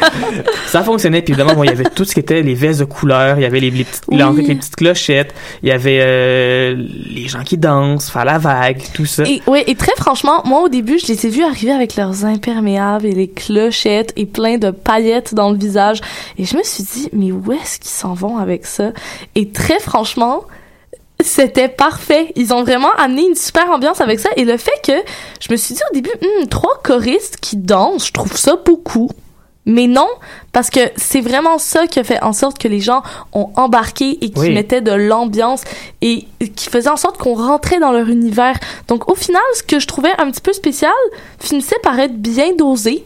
ça 0.66 0.82
fonctionnait 0.82 1.22
puis 1.22 1.32
évidemment 1.32 1.54
bon, 1.54 1.64
il 1.64 1.68
y 1.70 1.72
avait 1.72 1.84
tout 1.84 2.04
ce 2.04 2.14
qui 2.14 2.20
était 2.20 2.42
les 2.42 2.54
vestes 2.54 2.80
de 2.80 2.84
couleur 2.84 3.38
il 3.38 3.42
y 3.42 3.46
avait 3.46 3.60
les, 3.60 3.70
les 3.70 3.84
petites 3.84 4.04
Oui. 4.08 4.18
les 4.46 4.54
petites 4.54 4.76
clochettes 4.76 5.34
il 5.62 5.68
y 5.68 5.72
avait 5.72 6.00
euh, 6.02 6.74
les 7.10 7.28
gens 7.28 7.42
qui 7.42 7.58
dansent 7.58 8.10
faire 8.10 8.24
la 8.24 8.38
vague 8.38 8.82
tout 8.94 9.06
ça 9.06 9.24
Et, 9.24 9.42
ouais, 9.46 9.64
et 9.66 9.74
très 9.74 9.94
franchement, 9.96 10.42
moi 10.44 10.62
au 10.62 10.68
début, 10.68 10.98
je 10.98 11.06
les 11.08 11.26
ai 11.26 11.28
vus 11.30 11.42
arriver 11.44 11.72
avec 11.72 11.96
leurs 11.96 12.24
imperméables 12.24 13.06
et 13.06 13.12
les 13.12 13.28
clochettes 13.28 14.12
et 14.16 14.26
plein 14.26 14.58
de 14.58 14.70
paillettes 14.70 15.34
dans 15.34 15.50
le 15.50 15.58
visage. 15.58 16.00
Et 16.38 16.44
je 16.44 16.56
me 16.56 16.62
suis 16.62 16.84
dit, 16.84 17.08
mais 17.12 17.32
où 17.32 17.52
est-ce 17.52 17.78
qu'ils 17.78 17.90
s'en 17.90 18.14
vont 18.14 18.38
avec 18.38 18.66
ça? 18.66 18.90
Et 19.34 19.50
très 19.50 19.78
franchement, 19.80 20.42
c'était 21.20 21.68
parfait. 21.68 22.32
Ils 22.36 22.52
ont 22.52 22.62
vraiment 22.62 22.92
amené 22.98 23.22
une 23.26 23.34
super 23.34 23.70
ambiance 23.70 24.00
avec 24.00 24.20
ça. 24.20 24.28
Et 24.36 24.44
le 24.44 24.56
fait 24.56 24.70
que 24.84 24.92
je 25.40 25.50
me 25.50 25.56
suis 25.56 25.74
dit 25.74 25.80
au 25.90 25.94
début, 25.94 26.10
Hmm, 26.20 26.46
trois 26.48 26.80
choristes 26.84 27.38
qui 27.40 27.56
dansent, 27.56 28.06
je 28.06 28.12
trouve 28.12 28.36
ça 28.36 28.56
beaucoup. 28.64 29.10
Mais 29.68 29.88
non, 29.88 30.06
parce 30.52 30.70
que 30.70 30.78
c'est 30.96 31.20
vraiment 31.20 31.58
ça 31.58 31.88
qui 31.88 31.98
a 31.98 32.04
fait 32.04 32.22
en 32.22 32.32
sorte 32.32 32.56
que 32.56 32.68
les 32.68 32.78
gens 32.80 33.02
ont 33.32 33.50
embarqué 33.56 34.16
et 34.24 34.30
qui 34.30 34.38
Oui. 34.40 34.54
mettaient 34.54 34.80
de 34.80 34.92
l'ambiance 34.92 35.62
et 36.02 36.26
qui 36.54 36.68
faisait 36.70 36.88
en 36.88 36.96
sorte 36.96 37.18
qu'on 37.18 37.34
rentrait 37.34 37.80
dans 37.80 37.90
leur 37.90 38.08
univers. 38.08 38.56
Donc 38.86 39.10
au 39.10 39.16
final, 39.16 39.42
ce 39.54 39.64
que 39.64 39.80
je 39.80 39.86
trouvais 39.88 40.12
un 40.18 40.30
petit 40.30 40.40
peu 40.40 40.52
spécial 40.52 40.92
finissait 41.40 41.78
par 41.82 41.98
être 41.98 42.14
bien 42.16 42.54
dosé 42.56 43.04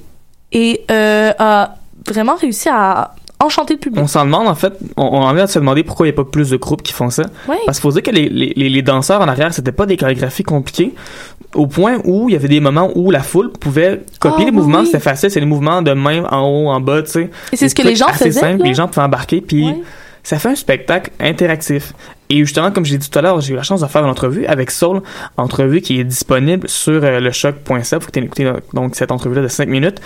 et 0.52 0.84
euh, 0.90 1.32
a 1.38 1.76
vraiment 2.06 2.34
réussi 2.36 2.68
à 2.68 3.14
enchanter 3.40 3.74
le 3.74 3.80
public. 3.80 4.02
on 4.02 4.06
s'en 4.06 4.24
demande 4.24 4.46
en 4.48 4.54
fait 4.54 4.72
on, 4.96 5.02
on 5.04 5.22
en 5.22 5.32
vient 5.34 5.46
de 5.46 5.50
se 5.50 5.58
demander 5.58 5.82
pourquoi 5.82 6.06
il 6.06 6.10
n'y 6.10 6.14
a 6.14 6.16
pas 6.16 6.28
plus 6.30 6.50
de 6.50 6.56
groupes 6.56 6.82
qui 6.82 6.92
font 6.92 7.10
ça 7.10 7.24
Oui. 7.48 7.56
parce 7.66 7.78
qu'il 7.78 7.82
faut 7.82 7.92
dire 7.92 8.02
que 8.02 8.10
les, 8.10 8.28
les, 8.28 8.68
les- 8.68 8.82
danseurs 8.82 9.20
en 9.20 9.28
arrière 9.28 9.52
c'était 9.54 9.72
pas 9.72 9.86
des 9.86 9.96
chorégraphies 9.96 10.42
compliquées 10.42 10.94
au 11.54 11.66
point 11.66 11.98
où 12.04 12.28
il 12.28 12.32
y 12.32 12.36
avait 12.36 12.48
des 12.48 12.60
moments 12.60 12.90
où 12.94 13.10
la 13.10 13.22
foule 13.22 13.50
pouvait 13.52 14.02
copier 14.20 14.42
Ah, 14.42 14.46
les 14.46 14.52
mouvements 14.52 14.80
oui. 14.80 14.86
c'était 14.86 15.00
facile 15.00 15.30
c'est 15.30 15.40
les 15.40 15.46
mouvements 15.46 15.82
de 15.82 15.92
main 15.92 16.24
en 16.30 16.42
haut 16.42 16.68
en 16.68 16.80
bas 16.80 17.02
tu 17.02 17.10
sais 17.10 17.30
Et 17.52 17.56
c'est 17.56 17.68
ce 17.68 17.74
que 17.74 17.82
les 17.82 17.96
gens 17.96 18.08
faisaient, 18.08 18.30
simples, 18.32 18.58
là. 18.62 18.66
les 18.68 18.74
gens 18.74 18.88
pouvaient 18.88 19.06
embarquer 19.06 19.40
puis 19.40 19.66
ça 20.22 20.38
fait 20.38 20.50
un 20.50 20.54
spectacle 20.54 21.10
interactif 21.18 21.94
et 22.28 22.36
justement 22.38 22.70
comme 22.70 22.84
j'ai 22.84 22.98
dit 22.98 23.08
tout 23.08 23.18
à 23.18 23.22
l'heure 23.22 23.40
j'ai 23.40 23.54
eu 23.54 23.56
la 23.56 23.62
chance 23.62 23.80
de 23.80 23.86
faire 23.86 24.04
une 24.04 24.10
entrevue 24.10 24.44
avec 24.46 24.70
Soul 24.70 25.00
entrevue 25.38 25.80
qui 25.80 25.98
est 25.98 26.04
disponible 26.04 26.68
sur 26.68 27.02
euh, 27.02 27.20
le 27.20 27.30
choc.ca 27.30 27.82
faut 28.00 28.06
que 28.06 28.10
tu 28.12 28.18
écouté 28.22 28.52
donc 28.74 28.94
cette 28.96 29.12
entrevue 29.12 29.36
là 29.36 29.42
de 29.42 29.48
5 29.48 29.66
minutes 29.68 30.00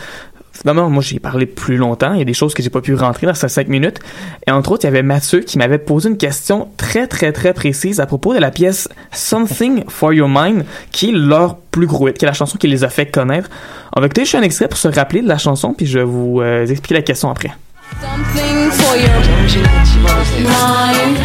Évidemment, 0.55 0.89
moi, 0.89 1.03
j'ai 1.03 1.19
parlé 1.19 1.47
plus 1.47 1.77
longtemps. 1.77 2.13
Il 2.13 2.19
y 2.19 2.23
a 2.23 2.25
des 2.25 2.35
choses 2.35 2.55
que 2.55 2.63
j'ai 2.63 2.71
pas 2.71 2.81
pu 2.81 2.95
rentrer 2.95 3.27
dans 3.27 3.35
ces 3.35 3.49
cinq 3.49 3.69
minutes. 3.69 3.99
Et 4.47 4.51
entre 4.51 4.73
autres, 4.73 4.85
il 4.85 4.87
y 4.87 4.89
avait 4.89 5.03
Mathieu 5.03 5.41
qui 5.41 5.59
m'avait 5.59 5.79
posé 5.79 6.09
une 6.09 6.17
question 6.17 6.69
très, 6.77 7.07
très, 7.07 7.33
très 7.33 7.53
précise 7.53 8.01
à 8.01 8.07
propos 8.07 8.35
de 8.35 8.39
la 8.39 8.51
pièce 8.51 8.89
Something 9.13 9.85
for 9.89 10.13
Your 10.13 10.29
Mind, 10.29 10.65
qui 10.91 11.11
est 11.11 11.13
leur 11.13 11.57
plus 11.57 11.87
gros 11.87 12.09
hit, 12.09 12.19
qui 12.19 12.25
est 12.25 12.29
la 12.29 12.35
chanson 12.35 12.57
qui 12.57 12.69
les 12.69 12.85
a 12.85 12.89
fait 12.89 13.07
connaître. 13.07 13.51
On 13.97 14.01
va 14.01 14.07
écouter 14.07 14.23
juste 14.23 14.37
un 14.37 14.43
extrait 14.43 14.69
pour 14.69 14.79
se 14.79 14.89
rappeler 14.89 15.23
de 15.23 15.29
la 15.29 15.39
chanson, 15.39 15.75
puis 15.75 15.87
je 15.87 15.99
vais 15.99 16.05
vous 16.05 16.41
euh, 16.41 16.67
expliquer 16.67 16.95
la 16.95 17.03
question 17.03 17.31
après. 17.31 17.51
Something 18.01 18.71
for 18.71 18.97
your 18.97 19.11
mind. 20.43 21.19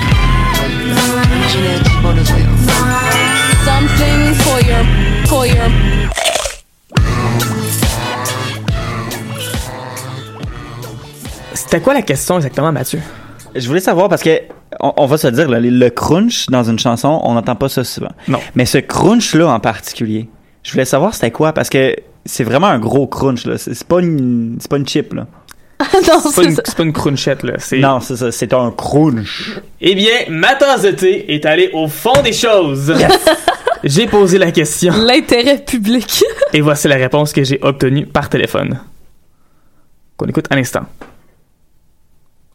Something 3.65 4.33
for 4.35 4.59
your 4.61 4.85
for 5.27 5.45
your 5.45 6.18
C'était 11.59 11.81
quoi 11.81 11.93
la 11.93 12.01
question 12.01 12.37
exactement, 12.37 12.71
Mathieu? 12.71 12.99
Je 13.55 13.67
voulais 13.67 13.79
savoir 13.79 14.09
parce 14.09 14.23
que 14.23 14.41
on, 14.79 14.93
on 14.97 15.05
va 15.07 15.17
se 15.17 15.27
dire 15.27 15.49
là, 15.49 15.59
le 15.59 15.89
crunch 15.89 16.47
dans 16.47 16.63
une 16.63 16.79
chanson, 16.79 17.19
on 17.23 17.33
n'entend 17.33 17.55
pas 17.55 17.69
ça 17.69 17.83
souvent. 17.83 18.11
Non. 18.27 18.39
Mais 18.55 18.65
ce 18.65 18.77
crunch 18.77 19.33
là 19.35 19.47
en 19.49 19.59
particulier, 19.59 20.29
je 20.63 20.71
voulais 20.71 20.85
savoir 20.85 21.13
c'était 21.13 21.31
quoi 21.31 21.51
parce 21.53 21.69
que 21.69 21.95
c'est 22.25 22.43
vraiment 22.43 22.67
un 22.67 22.79
gros 22.79 23.07
crunch 23.07 23.45
là. 23.45 23.57
C'est 23.57 23.83
pas 23.83 23.99
une 23.99 24.57
c'est 24.59 24.69
pas 24.69 24.77
une 24.77 24.87
chip 24.87 25.13
là. 25.13 25.25
non, 26.07 26.19
C'est 26.19 26.35
pas, 26.35 26.43
une- 26.43 26.55
c'est 26.55 26.75
pas 26.75 26.83
une 26.83 26.91
crunchette, 26.91 27.41
là. 27.43 27.53
C'est... 27.57 27.79
Non, 27.79 28.01
c'est 28.01 28.17
ça, 28.17 28.33
c'est 28.33 28.53
un 28.53 28.69
crunch. 28.71 29.61
Eh 29.79 29.95
bien, 29.95 30.11
ma 30.27 30.53
tasse 30.55 30.81
de 30.81 30.91
thé 30.91 31.33
est 31.33 31.45
allée 31.45 31.69
au 31.73 31.87
fond 31.87 32.21
des 32.21 32.33
choses. 32.33 32.93
j'ai 33.85 34.05
posé 34.07 34.37
la 34.37 34.51
question. 34.51 34.91
L'intérêt 35.05 35.57
public. 35.59 36.21
Et 36.53 36.59
voici 36.59 36.89
la 36.89 36.95
réponse 36.97 37.31
que 37.31 37.45
j'ai 37.45 37.59
obtenue 37.61 38.05
par 38.05 38.27
téléphone. 38.27 38.77
Qu'on 40.17 40.25
écoute 40.27 40.47
un 40.51 40.57
instant. 40.57 40.81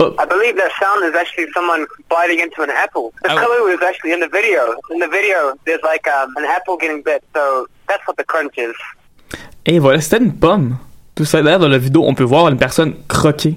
I 0.00 0.26
believe 0.26 0.56
that 0.56 0.72
sound 0.80 1.04
is 1.04 1.14
actually 1.14 1.46
someone 1.54 1.86
biting 2.08 2.40
into 2.40 2.62
an 2.62 2.70
apple. 2.70 3.12
The 3.22 3.28
color 3.28 3.62
was 3.62 3.80
actually 3.80 4.12
in 4.12 4.20
the 4.20 4.28
video. 4.28 4.74
In 4.90 4.98
the 4.98 5.08
video, 5.08 5.54
there's 5.66 5.82
like 5.84 6.06
um, 6.08 6.34
an 6.36 6.44
apple 6.44 6.76
getting 6.76 7.02
bit, 7.02 7.22
so 7.32 7.66
that's 7.88 8.04
what 8.06 8.16
the 8.16 8.24
crunch 8.24 8.58
is. 8.58 8.74
Et 9.66 9.78
voilà, 9.78 10.00
c'était 10.00 10.18
une 10.18 10.34
pomme. 10.34 10.76
Tout 11.14 11.24
ça, 11.24 11.42
d'ailleurs, 11.42 11.60
dans 11.60 11.68
la 11.68 11.78
vidéo, 11.78 12.02
on 12.04 12.14
peut 12.14 12.24
voir 12.24 12.48
une 12.48 12.58
personne 12.58 12.94
croquer 13.08 13.56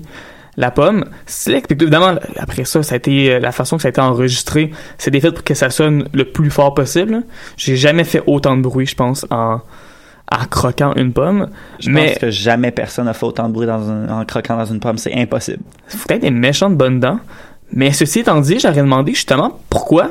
la 0.58 0.70
pomme. 0.70 1.06
C'est 1.26 1.72
évidemment, 1.72 2.16
après 2.38 2.66
ça, 2.66 2.84
ça 2.84 2.94
a 2.94 2.98
été 2.98 3.34
euh, 3.34 3.40
la 3.40 3.52
façon 3.52 3.78
que 3.78 3.82
ça 3.82 3.88
a 3.88 3.90
été 3.90 4.02
enregistré. 4.02 4.72
C'était 5.00 5.20
fait 5.20 5.32
pour 5.32 5.44
que 5.44 5.56
ça 5.56 5.72
sonne 5.72 6.08
le 6.14 6.26
plus 6.26 6.52
fort 6.52 6.76
possible. 6.76 7.24
J'ai 7.58 7.76
jamais 7.76 8.04
fait 8.04 8.22
autant 8.28 8.56
de 8.56 8.62
bruit, 8.62 8.86
je 8.86 8.96
pense, 8.96 9.26
en, 9.32 9.62
en 10.32 10.46
croquant 10.46 10.94
une 10.96 11.14
pomme. 11.14 11.50
Je 11.80 11.90
Mais 11.90 12.10
pense 12.12 12.18
que 12.20 12.30
jamais 12.32 12.72
personne 12.72 13.06
n'a 13.06 13.14
fait 13.14 13.26
autant 13.26 13.48
de 13.48 13.54
bruit 13.54 13.68
dans 13.68 13.90
un- 13.90 14.10
en 14.10 14.26
croquant 14.26 14.58
dans 14.58 14.66
une 14.66 14.80
pomme, 14.80 14.98
c'est 14.98 15.14
impossible. 15.14 15.64
faut 15.88 16.08
peut-être 16.08 16.22
des 16.22 16.32
méchantes 16.32 16.76
bonnes 16.76 17.00
dents. 17.00 17.20
Mais 17.72 17.92
ceci 17.92 18.20
étant 18.20 18.40
dit, 18.42 18.60
j'aurais 18.60 18.76
demandé 18.82 19.14
justement 19.14 19.60
pourquoi 19.70 20.10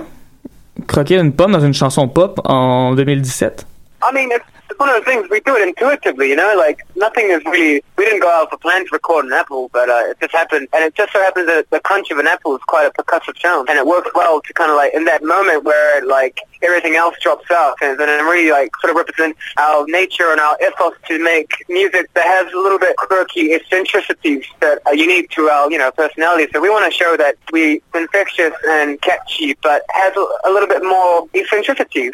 croquer 0.86 1.18
une 1.18 1.32
pomme 1.32 1.52
dans 1.52 1.60
une 1.60 1.74
chanson 1.74 2.06
pop 2.08 2.40
en 2.44 2.94
2017. 2.94 3.66
I 4.02 4.14
mean, 4.14 4.24
it's, 4.30 4.44
it's 4.70 4.78
one 4.78 4.88
of 4.88 4.96
those 4.96 5.04
things 5.04 5.28
we 5.30 5.40
do 5.40 5.56
it 5.56 5.66
intuitively, 5.66 6.30
you 6.30 6.36
know. 6.36 6.54
Like 6.56 6.80
nothing 6.96 7.30
is 7.30 7.44
really. 7.44 7.82
We 7.96 8.04
didn't 8.04 8.20
go 8.20 8.30
out 8.30 8.50
for 8.50 8.58
plan 8.58 8.84
to 8.84 8.90
record 8.92 9.24
an 9.24 9.32
apple, 9.32 9.70
but 9.72 9.88
uh, 9.88 10.10
it 10.10 10.18
just 10.20 10.32
happened, 10.32 10.68
and 10.72 10.84
it 10.84 10.94
just 10.94 11.12
so 11.12 11.20
happens 11.20 11.46
that 11.46 11.70
the 11.70 11.80
crunch 11.80 12.10
of 12.10 12.18
an 12.18 12.26
apple 12.26 12.54
is 12.56 12.62
quite 12.66 12.86
a 12.86 12.90
percussive 12.90 13.40
sound, 13.40 13.68
and 13.68 13.78
it 13.78 13.86
works 13.86 14.10
well 14.14 14.40
to 14.40 14.52
kind 14.52 14.70
of 14.70 14.76
like 14.76 14.92
in 14.94 15.04
that 15.04 15.22
moment 15.22 15.64
where 15.64 16.04
like 16.04 16.40
everything 16.62 16.96
else 16.96 17.16
drops 17.20 17.50
off, 17.50 17.76
and 17.82 17.98
then 17.98 18.08
it 18.08 18.22
really 18.22 18.50
like 18.50 18.70
sort 18.80 18.90
of 18.90 18.96
represents 18.96 19.38
our 19.58 19.86
nature 19.86 20.30
and 20.30 20.40
our 20.40 20.56
ethos 20.62 20.94
to 21.08 21.22
make 21.22 21.64
music 21.68 22.12
that 22.14 22.26
has 22.26 22.52
a 22.52 22.56
little 22.56 22.78
bit 22.78 22.96
quirky 22.96 23.52
eccentricities 23.52 24.44
that 24.60 24.80
are 24.86 24.94
unique 24.94 25.30
to 25.30 25.48
our 25.48 25.70
you 25.70 25.78
know 25.78 25.90
personality. 25.92 26.50
So 26.52 26.60
we 26.60 26.70
want 26.70 26.90
to 26.90 26.96
show 26.96 27.16
that 27.16 27.36
we 27.52 27.80
infectious 27.94 28.52
and 28.68 29.00
catchy, 29.00 29.56
but 29.62 29.82
has 29.90 30.14
a 30.16 30.50
little 30.50 30.68
bit 30.68 30.82
more 30.82 31.28
eccentricities. 31.34 32.12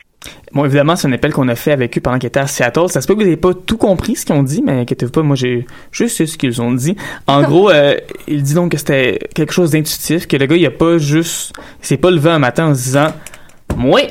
Bon, 0.52 0.64
évidemment, 0.66 0.96
c'est 0.96 1.08
un 1.08 1.12
appel 1.12 1.32
qu'on 1.32 1.48
a 1.48 1.54
fait 1.54 1.72
avec 1.72 1.96
eux 1.96 2.00
pendant 2.00 2.18
qu'ils 2.18 2.26
étaient 2.28 2.40
à 2.40 2.46
Seattle. 2.46 2.88
Ça 2.88 3.00
se 3.00 3.06
peut 3.06 3.14
que 3.14 3.20
vous 3.20 3.24
n'ayez 3.24 3.36
pas 3.38 3.54
tout 3.54 3.78
compris 3.78 4.16
ce 4.16 4.26
qu'ils 4.26 4.34
ont 4.34 4.42
dit, 4.42 4.62
mais 4.62 4.80
inquiétez-vous 4.80 5.10
pas, 5.10 5.22
moi 5.22 5.34
j'ai 5.34 5.66
juste 5.90 6.16
su 6.16 6.26
ce 6.26 6.36
qu'ils 6.36 6.60
ont 6.60 6.72
dit. 6.72 6.94
En 7.26 7.42
gros, 7.48 7.70
euh, 7.70 7.96
il 8.28 8.42
dit 8.42 8.54
donc 8.54 8.72
que 8.72 8.78
c'était 8.78 9.18
quelque 9.34 9.52
chose 9.52 9.70
d'intuitif, 9.70 10.26
que 10.28 10.36
le 10.36 10.46
gars, 10.46 10.56
il 10.56 10.66
a 10.66 10.70
pas 10.70 10.98
juste... 10.98 11.54
Il 11.82 11.86
s'est 11.86 11.96
pas 11.96 12.10
levé 12.10 12.30
un 12.30 12.38
matin 12.38 12.66
en 12.66 12.74
se 12.74 12.82
disant 12.82 13.08
«Moi, 13.76 14.02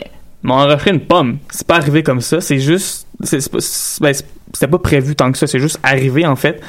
m'en 0.41 0.65
refait 0.65 0.89
une 0.89 0.99
pomme.» 1.01 1.37
C'est 1.51 1.67
pas 1.67 1.75
arrivé 1.75 2.01
comme 2.01 2.21
ça, 2.21 2.41
c'est 2.41 2.59
juste... 2.59 3.05
c'est- 3.23 3.49
pas- 3.51 3.59
ben, 4.01 4.13
C'était 4.53 4.67
pas 4.67 4.79
prévu 4.79 5.15
tant 5.15 5.31
que 5.31 5.37
ça, 5.37 5.45
c'est 5.45 5.59
juste 5.59 5.79
arrivé 5.83 6.25
en 6.25 6.35
fait. 6.35 6.59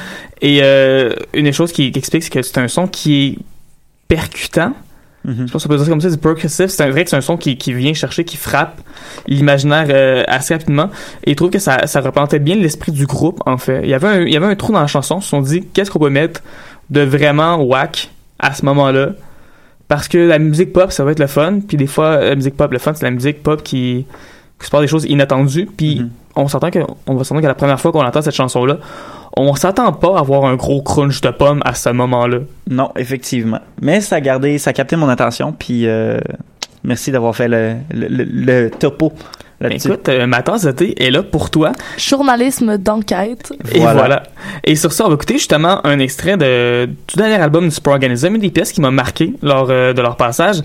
Et 0.43 0.61
euh, 0.63 1.15
une 1.33 1.45
des 1.45 1.53
choses 1.53 1.73
qui, 1.73 1.91
qui 1.91 1.99
explique, 1.99 2.23
c'est 2.25 2.31
que 2.31 2.43
c'est 2.43 2.59
un 2.59 2.69
son 2.69 2.87
qui 2.87 3.25
est 3.25 3.39
percutant, 4.07 4.75
Mhm. 5.25 5.47
je 5.47 5.53
pense 5.53 5.63
qu'on 5.63 5.69
peut 5.69 5.77
dire 5.77 5.85
ça 5.85 5.91
comme 5.91 6.01
ça, 6.01 6.11
du 6.11 6.17
percussive. 6.19 6.67
C'est 6.69 6.91
vrai 6.91 7.05
que 7.05 7.11
c'est 7.11 7.17
un 7.17 7.21
son 7.21 7.37
qui, 7.37 7.57
qui 7.57 7.73
vient 7.73 7.95
chercher, 7.95 8.25
qui 8.25 8.37
frappe 8.37 8.81
l'imaginaire 9.27 9.87
euh, 9.91 10.25
assez 10.27 10.55
rapidement. 10.55 10.91
Et 11.25 11.33
il 11.33 11.37
trouve 11.37 11.51
que 11.51 11.59
ça, 11.59 11.87
ça 11.87 12.01
représentait 12.01 12.39
bien 12.39 12.57
l'esprit 12.57 12.93
du 12.93 13.07
groupe, 13.07 13.41
en 13.47 13.57
fait. 13.57 13.83
Il 13.85 13.89
y 13.89 13.95
avait 13.95 14.09
un, 14.09 14.21
il 14.23 14.33
y 14.33 14.37
avait 14.37 14.47
un 14.47 14.57
trou 14.57 14.73
dans 14.73 14.81
la 14.81 14.87
chanson. 14.87 15.19
Ils 15.19 15.23
se 15.23 15.29
sont 15.29 15.41
dit, 15.41 15.65
qu'est-ce 15.73 15.91
qu'on 15.91 16.01
peut 16.01 16.11
mettre 16.11 16.41
de 16.91 17.03
vraiment 17.03 17.57
whack 17.57 18.11
à 18.39 18.53
ce 18.53 18.65
moment-là? 18.65 19.11
Parce 19.89 20.09
que 20.09 20.19
la 20.19 20.39
musique 20.39 20.73
pop, 20.73 20.91
ça 20.91 21.05
va 21.05 21.13
être 21.13 21.21
le 21.21 21.27
fun. 21.27 21.61
Puis 21.67 21.77
des 21.77 21.87
fois, 21.87 22.19
la 22.21 22.35
musique 22.35 22.57
pop, 22.57 22.73
le 22.73 22.79
fun, 22.79 22.95
c'est 22.95 23.05
la 23.05 23.11
musique 23.11 23.43
pop 23.43 23.63
qui, 23.63 24.07
qui 24.59 24.67
se 24.67 24.71
passe 24.71 24.81
des 24.81 24.89
choses 24.89 25.05
inattendues. 25.05 25.69
Puis 25.77 26.07
on 26.35 26.49
s'entend 26.49 26.71
que, 26.71 26.81
on 27.07 27.15
va 27.15 27.25
s'entendre 27.25 27.43
que 27.43 27.47
la 27.47 27.55
première 27.55 27.81
fois 27.81 27.93
qu'on 27.93 28.05
entend 28.05 28.23
cette 28.23 28.35
chanson-là, 28.35 28.79
on 29.37 29.55
s'attend 29.55 29.93
pas 29.93 30.17
à 30.17 30.21
avoir 30.21 30.45
un 30.45 30.57
gros 30.57 30.83
crunch 30.83 31.21
de 31.21 31.31
pommes 31.31 31.63
à 31.65 31.75
ce 31.75 31.89
moment-là. 31.91 32.39
Non, 32.71 32.91
effectivement. 32.97 33.61
Mais 33.81 34.01
ça 34.01 34.17
a 34.17 34.21
gardé, 34.21 34.59
ça 34.59 34.71
a 34.71 34.73
capté 34.73 34.97
mon 34.97 35.09
attention, 35.09 35.53
puis 35.53 35.87
euh, 35.87 36.19
merci 36.85 37.11
d'avoir 37.13 37.35
fait 37.35 37.49
le, 37.49 37.75
le, 37.95 38.09
le- 38.09 38.25
le 38.25 38.71
topo 38.71 39.13
là-dessus. 39.61 39.89
Écoute, 39.89 40.09
euh, 40.09 40.27
ma 40.27 40.43
tasse 40.43 40.63
de 40.65 40.73
thé 40.73 41.03
est 41.03 41.11
là 41.11 41.23
pour 41.23 41.49
toi. 41.51 41.73
Journalisme 41.97 42.77
d'enquête. 42.79 43.53
Et 43.73 43.79
voilà. 43.79 44.25
Et 44.65 44.75
sur 44.77 44.93
ça, 44.93 45.05
on 45.07 45.09
va 45.09 45.15
écouter 45.15 45.35
justement 45.35 45.85
un 45.87 45.99
extrait 45.99 46.37
de, 46.37 46.87
du 46.87 47.17
dernier 47.17 47.37
album 47.37 47.65
du 47.65 47.71
Super 47.71 47.93
Organism. 47.95 48.35
Une 48.35 48.41
des 48.41 48.51
pièces 48.51 48.73
qui 48.73 48.81
m'a 48.81 48.91
marqué 48.91 49.35
lors 49.43 49.69
euh, 49.71 49.93
de 49.93 50.03
leur 50.03 50.17
passage, 50.17 50.57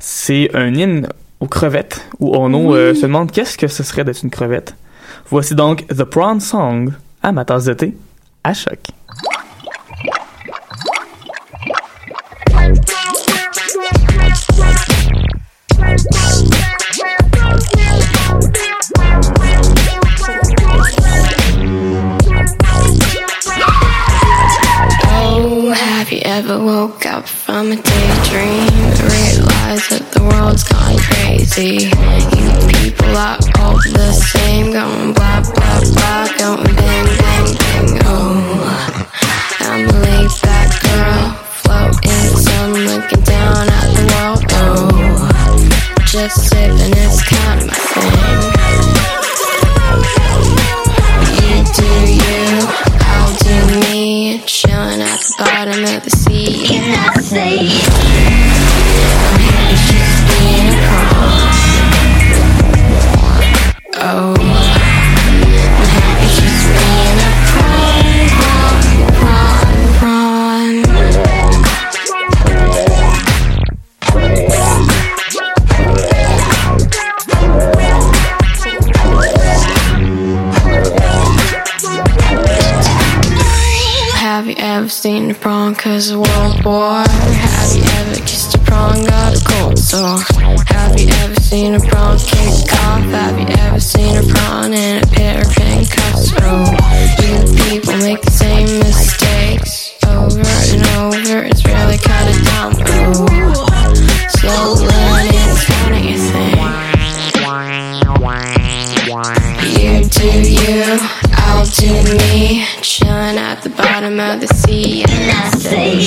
c'est 0.00 0.50
un 0.54 0.72
hymne 0.74 1.06
aux 1.38 1.46
crevettes, 1.48 2.08
où 2.18 2.34
on 2.34 2.72
euh, 2.74 2.94
se 2.94 3.02
demande 3.02 3.30
qu'est-ce 3.30 3.58
que 3.58 3.68
ce 3.68 3.82
serait 3.82 4.04
d'être 4.04 4.22
une 4.22 4.30
crevette. 4.30 4.74
Voici 5.28 5.54
donc 5.54 5.86
The 5.88 6.04
Prawn 6.04 6.40
Song 6.40 6.92
à 7.22 7.30
ma 7.32 7.44
tasse 7.44 7.64
de 7.66 7.74
thé 7.74 7.94
a 8.50 8.54
choque. 8.54 8.95
À 25.72 26.06
ever 26.24 26.58
woke 26.58 27.06
up 27.06 27.26
from 27.26 27.72
a 27.72 27.76
daydream. 27.76 28.66
Realize 29.16 29.88
that 29.88 30.04
the 30.12 30.22
world's 30.22 30.64
gone 30.64 30.98
crazy. 30.98 31.90
You 32.36 32.50
people 32.68 33.16
are 33.16 33.38
all 33.58 33.78
the 33.98 34.12
same. 34.12 34.72
Going 34.72 35.12
blah, 35.12 35.40
blah, 35.42 35.80
blah. 35.96 36.26
Going 36.38 36.74
bang, 36.76 37.06
bang, 37.18 37.48
bang. 37.58 37.88
Oh, 38.04 38.36
I'm 39.60 39.88
a 39.88 39.92
laid 40.04 40.30
back 40.42 40.70
girl. 40.82 41.34
Float 41.62 41.94
in 42.04 42.18
the 42.26 42.36
sun, 42.46 42.70
looking 42.90 43.22
down 43.24 43.66
at 43.78 43.88
the 43.96 44.04
world. 44.12 44.42
Oh, 44.60 44.90
just 46.06 46.36
sipping, 46.48 46.94
it's 47.04 47.22
kind 47.26 47.60
of 47.60 47.66
my 47.66 47.74
thing. 47.74 48.40
You 51.38 51.56
do 51.76 51.88
you, 52.12 52.25
Chilling 55.38 55.84
at 55.84 56.02
Ever 84.86 84.92
seen 84.92 85.30
a 85.32 85.34
prawn 85.34 85.74
cause 85.74 86.10
of 86.10 86.20
World 86.20 86.64
War? 86.64 87.02
Have 87.02 87.74
you 87.74 87.82
ever 87.82 88.20
kissed 88.20 88.54
a 88.54 88.58
prawn, 88.60 89.04
got 89.04 89.34
a 89.34 89.44
cold 89.44 89.76
sore? 89.76 90.20
Have 90.68 91.00
you 91.00 91.08
ever 91.24 91.34
seen 91.40 91.74
a 91.74 91.80
prawn 91.80 92.16
kick 92.18 92.72
off? 92.86 93.02
Have 93.10 93.36
you 93.36 93.48
ever 93.66 93.80
seen 93.80 94.16
a 94.16 94.22
prawn 94.22 94.72
in 94.72 95.02
a 95.02 95.06
pair 95.08 95.40
of 95.40 95.52
handcuffs? 95.56 96.30
Oh, 96.38 96.70
you 97.18 97.42
people 97.68 97.96
make 97.96 98.22
the 98.22 98.30
same 98.30 98.78
mistakes 98.78 99.98
over 100.06 100.38
and 100.38 100.86
over. 101.02 101.42
It's 101.42 101.66
really 101.66 101.98
kinda 101.98 102.38
dumb. 102.46 102.74
Oh, 102.86 103.26
slow 104.38 104.74
learning 104.86 105.34
is 105.50 105.64
funny, 105.64 106.12
you 106.12 106.18
think. 106.30 106.76
You 109.80 110.04
do 110.08 110.30
you, 110.42 110.98
I'll 111.32 111.66
do 111.66 111.90
me. 112.18 112.64
Chilling 112.82 113.38
at 113.38 113.55
the 113.68 113.76
bottom 113.76 114.20
of 114.20 114.40
the 114.40 114.46
sea, 114.46 115.02
and 115.02 115.30
I 115.30 115.50
say. 115.58 116.06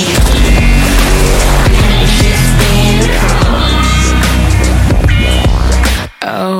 Oh, 6.22 6.59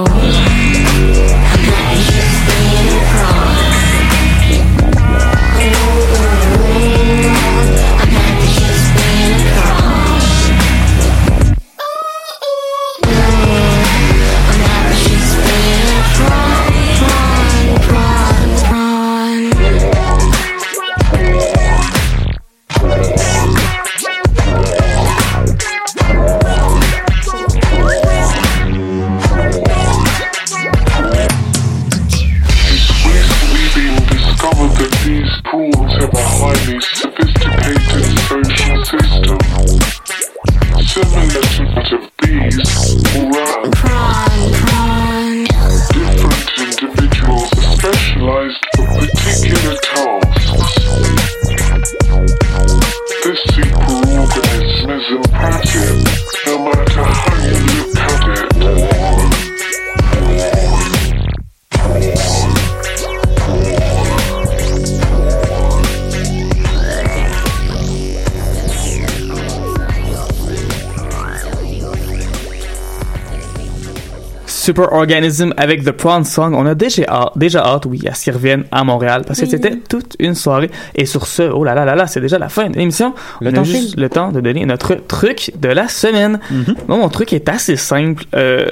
Super 74.70 74.94
Organism 74.94 75.52
avec 75.58 75.84
The 75.84 75.92
Prawn 75.92 76.24
Song. 76.24 76.54
On 76.54 76.66
a 76.68 76.76
déjà 76.76 77.04
hâte, 77.08 77.32
déjà 77.36 77.66
hâte, 77.66 77.88
oui, 77.88 78.02
à 78.08 78.14
ce 78.14 78.24
qu'ils 78.26 78.34
reviennent 78.34 78.66
à 78.72 78.84
Montréal 78.84 79.24
parce 79.26 79.40
que 79.40 79.46
Oui. 79.46 79.50
c'était 79.52 79.78
toute 79.78 80.16
une 80.20 80.36
soirée. 80.36 80.70
Et 80.94 81.06
sur 81.08 81.26
ce, 81.26 81.42
oh 81.42 81.64
là 81.64 81.74
là 81.74 81.86
là 81.86 81.96
là, 81.96 82.06
c'est 82.06 82.22
déjà 82.22 82.38
la 82.38 82.50
fin 82.50 82.70
de 82.70 82.78
l'émission. 82.78 83.16
Le 83.42 83.50
On 83.50 83.54
temps 83.54 83.62
a 83.62 83.64
juste 83.64 83.98
le 83.98 84.10
temps 84.10 84.32
de 84.32 84.42
donner 84.42 84.66
notre 84.68 84.94
truc 84.94 85.52
de 85.60 85.70
la 85.70 85.88
semaine. 85.88 86.40
Moi, 86.88 86.98
mon 86.98 87.10
truc 87.10 87.34
est 87.34 87.50
assez 87.50 87.76
simple. 87.78 88.26
Euh, 88.36 88.68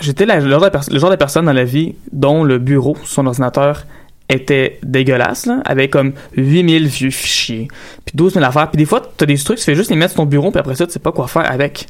J'étais 0.00 0.24
le, 0.24 0.48
genre 0.48 0.62
de 0.62 0.68
pers- 0.70 0.88
le 0.90 0.98
genre 0.98 1.10
de 1.10 1.16
personne 1.16 1.44
dans 1.44 1.52
la 1.52 1.64
vie 1.64 1.94
dont 2.12 2.42
le 2.42 2.58
bureau, 2.58 2.96
son 3.04 3.26
ordinateur, 3.26 3.84
était 4.30 4.78
dégueulasse, 4.82 5.44
là, 5.46 5.60
avec 5.66 5.90
comme 5.90 6.12
8000 6.36 6.86
vieux 6.86 7.10
fichiers, 7.10 7.68
puis 8.06 8.14
12 8.14 8.34
000 8.34 8.44
affaires. 8.46 8.70
Puis 8.70 8.78
des 8.78 8.86
fois, 8.86 9.02
t'as 9.16 9.26
des 9.26 9.36
trucs, 9.36 9.58
tu 9.58 9.64
fais 9.64 9.74
juste 9.74 9.90
les 9.90 9.96
mettre 9.96 10.12
sur 10.12 10.22
ton 10.22 10.26
bureau, 10.26 10.50
puis 10.50 10.60
après 10.60 10.76
ça, 10.76 10.86
tu 10.86 10.92
sais 10.92 11.00
pas 11.00 11.12
quoi 11.12 11.26
faire 11.26 11.50
avec. 11.50 11.88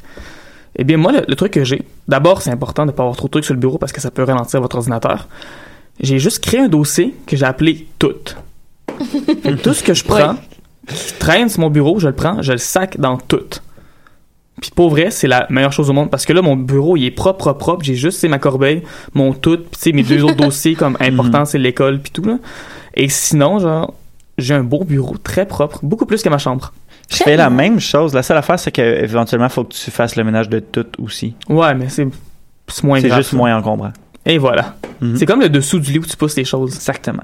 Eh 0.77 0.83
bien, 0.83 0.97
moi, 0.97 1.11
le, 1.11 1.23
le 1.27 1.35
truc 1.35 1.51
que 1.51 1.63
j'ai, 1.63 1.83
d'abord, 2.07 2.41
c'est 2.41 2.51
important 2.51 2.85
de 2.85 2.91
pas 2.91 3.03
avoir 3.03 3.17
trop 3.17 3.27
de 3.27 3.31
trucs 3.31 3.45
sur 3.45 3.53
le 3.53 3.59
bureau 3.59 3.77
parce 3.77 3.91
que 3.91 4.01
ça 4.01 4.11
peut 4.11 4.23
ralentir 4.23 4.61
votre 4.61 4.77
ordinateur. 4.77 5.27
J'ai 5.99 6.19
juste 6.19 6.43
créé 6.43 6.61
un 6.61 6.67
dossier 6.67 7.15
que 7.27 7.35
j'ai 7.35 7.45
appelé 7.45 7.87
Tout. 7.99 8.15
Tout 9.63 9.73
ce 9.73 9.83
que 9.83 9.93
je 9.93 10.03
prends, 10.03 10.35
qui 10.87 11.13
traîne 11.13 11.49
sur 11.49 11.61
mon 11.61 11.69
bureau, 11.69 11.99
je 11.99 12.07
le 12.07 12.15
prends, 12.15 12.41
je 12.41 12.53
le 12.53 12.57
sac 12.57 12.99
dans 12.99 13.17
Tout. 13.17 13.59
Puis 14.61 14.71
pour 14.75 14.89
vrai, 14.89 15.09
c'est 15.11 15.27
la 15.27 15.47
meilleure 15.49 15.73
chose 15.73 15.89
au 15.89 15.93
monde 15.93 16.11
parce 16.11 16.25
que 16.25 16.33
là, 16.33 16.41
mon 16.41 16.55
bureau, 16.55 16.95
il 16.95 17.05
est 17.05 17.11
propre, 17.11 17.39
propre, 17.39 17.59
propre. 17.59 17.83
J'ai 17.83 17.95
juste, 17.95 18.19
c'est 18.19 18.27
ma 18.27 18.39
corbeille, 18.39 18.83
mon 19.13 19.33
tout, 19.33 19.59
puis 19.79 19.91
mes 19.91 20.03
deux 20.03 20.23
autres 20.23 20.35
dossiers 20.35 20.75
comme 20.75 20.97
importants, 20.99 21.45
c'est 21.45 21.57
l'école, 21.57 21.99
puis 21.99 22.11
tout, 22.11 22.23
là. 22.23 22.37
Et 22.93 23.09
sinon, 23.09 23.59
genre, 23.59 23.93
j'ai 24.37 24.53
un 24.53 24.63
beau 24.63 24.83
bureau 24.83 25.15
très 25.17 25.47
propre, 25.47 25.79
beaucoup 25.83 26.05
plus 26.05 26.21
que 26.21 26.29
ma 26.29 26.37
chambre. 26.37 26.73
Je 27.11 27.23
fais 27.23 27.35
la 27.35 27.49
même 27.49 27.79
chose. 27.79 28.13
La 28.13 28.23
seule 28.23 28.37
affaire, 28.37 28.59
c'est 28.59 28.71
qu'éventuellement, 28.71 29.47
il 29.47 29.51
faut 29.51 29.63
que 29.65 29.73
tu 29.73 29.91
fasses 29.91 30.15
le 30.15 30.23
ménage 30.23 30.49
de 30.49 30.59
tout 30.59 30.85
aussi. 31.03 31.35
Ouais, 31.49 31.73
mais 31.75 31.89
c'est 31.89 32.07
c'est 32.67 32.83
moins 32.85 33.01
C'est 33.01 33.13
juste 33.13 33.33
moins 33.33 33.55
encombrant. 33.57 33.91
Et 34.25 34.37
voilà. 34.37 34.75
C'est 35.17 35.25
comme 35.25 35.41
le 35.41 35.49
dessous 35.49 35.79
du 35.79 35.91
lit 35.91 35.99
où 35.99 36.05
tu 36.05 36.15
pousses 36.15 36.37
les 36.37 36.45
choses. 36.45 36.73
Exactement. 36.75 37.23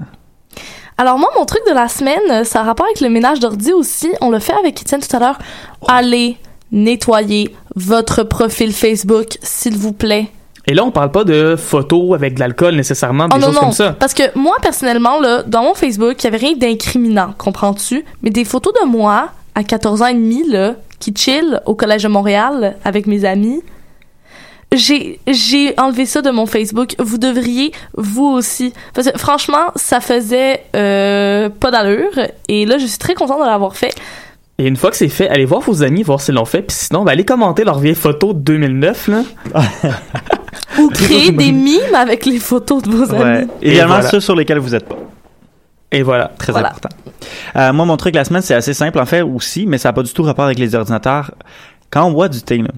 Alors 0.98 1.16
moi, 1.18 1.30
mon 1.38 1.44
truc 1.46 1.60
de 1.68 1.72
la 1.72 1.86
semaine, 1.88 2.18
euh, 2.30 2.44
ça 2.44 2.60
a 2.60 2.62
rapport 2.64 2.84
avec 2.86 3.00
le 3.00 3.08
ménage 3.08 3.38
d'ordi 3.38 3.72
aussi. 3.72 4.10
On 4.20 4.30
l'a 4.30 4.40
fait 4.40 4.52
avec 4.54 4.80
Étienne 4.80 5.00
tout 5.00 5.16
à 5.16 5.20
l'heure. 5.20 5.38
Allez 5.86 6.36
nettoyer 6.72 7.54
votre 7.76 8.24
profil 8.24 8.72
Facebook, 8.72 9.38
s'il 9.42 9.76
vous 9.76 9.92
plaît. 9.92 10.28
Et 10.66 10.74
là, 10.74 10.84
on 10.84 10.90
parle 10.90 11.10
pas 11.12 11.24
de 11.24 11.56
photos 11.56 12.14
avec 12.14 12.34
de 12.34 12.40
l'alcool 12.40 12.74
nécessairement, 12.74 13.28
des 13.28 13.36
Oh 13.36 13.38
non, 13.38 13.46
choses 13.46 13.54
non, 13.54 13.60
comme 13.60 13.72
ça. 13.72 13.92
parce 13.98 14.12
que 14.12 14.36
moi, 14.36 14.56
personnellement, 14.60 15.18
là, 15.20 15.42
dans 15.44 15.62
mon 15.62 15.74
Facebook, 15.74 16.16
il 16.18 16.24
y 16.24 16.26
avait 16.26 16.36
rien 16.36 16.56
d'incriminant, 16.56 17.32
comprends-tu? 17.38 18.04
Mais 18.22 18.30
des 18.30 18.44
photos 18.44 18.74
de 18.82 18.86
moi, 18.86 19.30
à 19.58 19.64
14 19.64 20.02
ans 20.02 20.06
et 20.06 20.14
demi, 20.14 20.48
là, 20.48 20.76
qui 21.00 21.12
chill 21.16 21.60
au 21.66 21.74
Collège 21.74 22.04
de 22.04 22.08
Montréal 22.08 22.76
avec 22.84 23.08
mes 23.08 23.24
amis, 23.24 23.60
j'ai 24.72 25.18
j'ai 25.26 25.74
enlevé 25.80 26.06
ça 26.06 26.22
de 26.22 26.30
mon 26.30 26.46
Facebook. 26.46 26.94
Vous 27.00 27.18
devriez, 27.18 27.72
vous 27.96 28.26
aussi. 28.26 28.72
Parce 28.94 29.10
que 29.10 29.18
franchement, 29.18 29.72
ça 29.74 30.00
faisait 30.00 30.62
euh, 30.76 31.48
pas 31.48 31.72
d'allure. 31.72 32.12
Et 32.46 32.66
là, 32.66 32.78
je 32.78 32.86
suis 32.86 32.98
très 32.98 33.14
contente 33.14 33.40
de 33.40 33.46
l'avoir 33.46 33.74
fait. 33.74 33.94
Et 34.58 34.66
une 34.66 34.76
fois 34.76 34.90
que 34.90 34.96
c'est 34.96 35.08
fait, 35.08 35.28
allez 35.28 35.44
voir 35.44 35.60
vos 35.62 35.82
amis, 35.82 36.02
voir 36.04 36.20
s'ils 36.20 36.34
l'ont 36.34 36.44
fait. 36.44 36.62
Puis 36.62 36.76
sinon, 36.76 37.02
ben, 37.02 37.12
allez 37.12 37.24
commenter 37.24 37.64
leurs 37.64 37.78
vieilles 37.80 37.94
photos 37.96 38.34
de 38.34 38.40
2009, 38.40 39.08
là. 39.08 39.22
Ou 40.80 40.88
créer 40.90 41.32
des 41.32 41.50
mimes 41.50 41.94
avec 41.96 42.26
les 42.26 42.38
photos 42.38 42.82
de 42.82 42.90
vos 42.90 43.06
Ouais. 43.12 43.22
amis. 43.22 43.48
Voilà. 43.62 44.02
ceux 44.02 44.20
sur 44.20 44.36
lesquels 44.36 44.58
vous 44.58 44.74
êtes 44.74 44.86
pas. 44.88 44.98
Et 45.90 46.02
voilà. 46.02 46.30
Très 46.38 46.52
Voilà. 46.52 46.68
important. 46.68 46.88
Euh, 47.56 47.72
moi, 47.72 47.86
mon 47.86 47.96
truc 47.96 48.14
la 48.14 48.24
semaine, 48.24 48.42
c'est 48.42 48.54
assez 48.54 48.74
simple 48.74 48.98
en 48.98 49.06
fait 49.06 49.22
aussi, 49.22 49.66
mais 49.66 49.78
ça 49.78 49.88
n'a 49.88 49.92
pas 49.94 50.02
du 50.02 50.12
tout 50.12 50.22
rapport 50.22 50.44
avec 50.44 50.58
les 50.58 50.74
ordinateurs. 50.74 51.32
Quand 51.90 52.04
on 52.04 52.12
boit 52.12 52.28
du 52.28 52.42
thé, 52.42 52.58
là, 52.58 52.68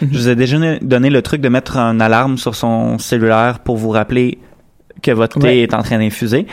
Mhm. 0.00 0.08
je 0.12 0.18
vous 0.18 0.28
ai 0.28 0.36
déjà 0.36 0.56
donné 0.80 1.10
le 1.10 1.20
truc 1.22 1.40
de 1.40 1.48
mettre 1.48 1.76
une 1.76 2.00
alarme 2.00 2.38
sur 2.38 2.54
son 2.54 2.98
cellulaire 2.98 3.58
pour 3.58 3.76
vous 3.76 3.90
rappeler 3.90 4.38
que 5.02 5.10
votre 5.10 5.38
thé 5.40 5.46
Ouais. 5.46 5.58
est 5.60 5.74
en 5.74 5.82
train 5.82 5.98
d'infuser. 5.98 6.46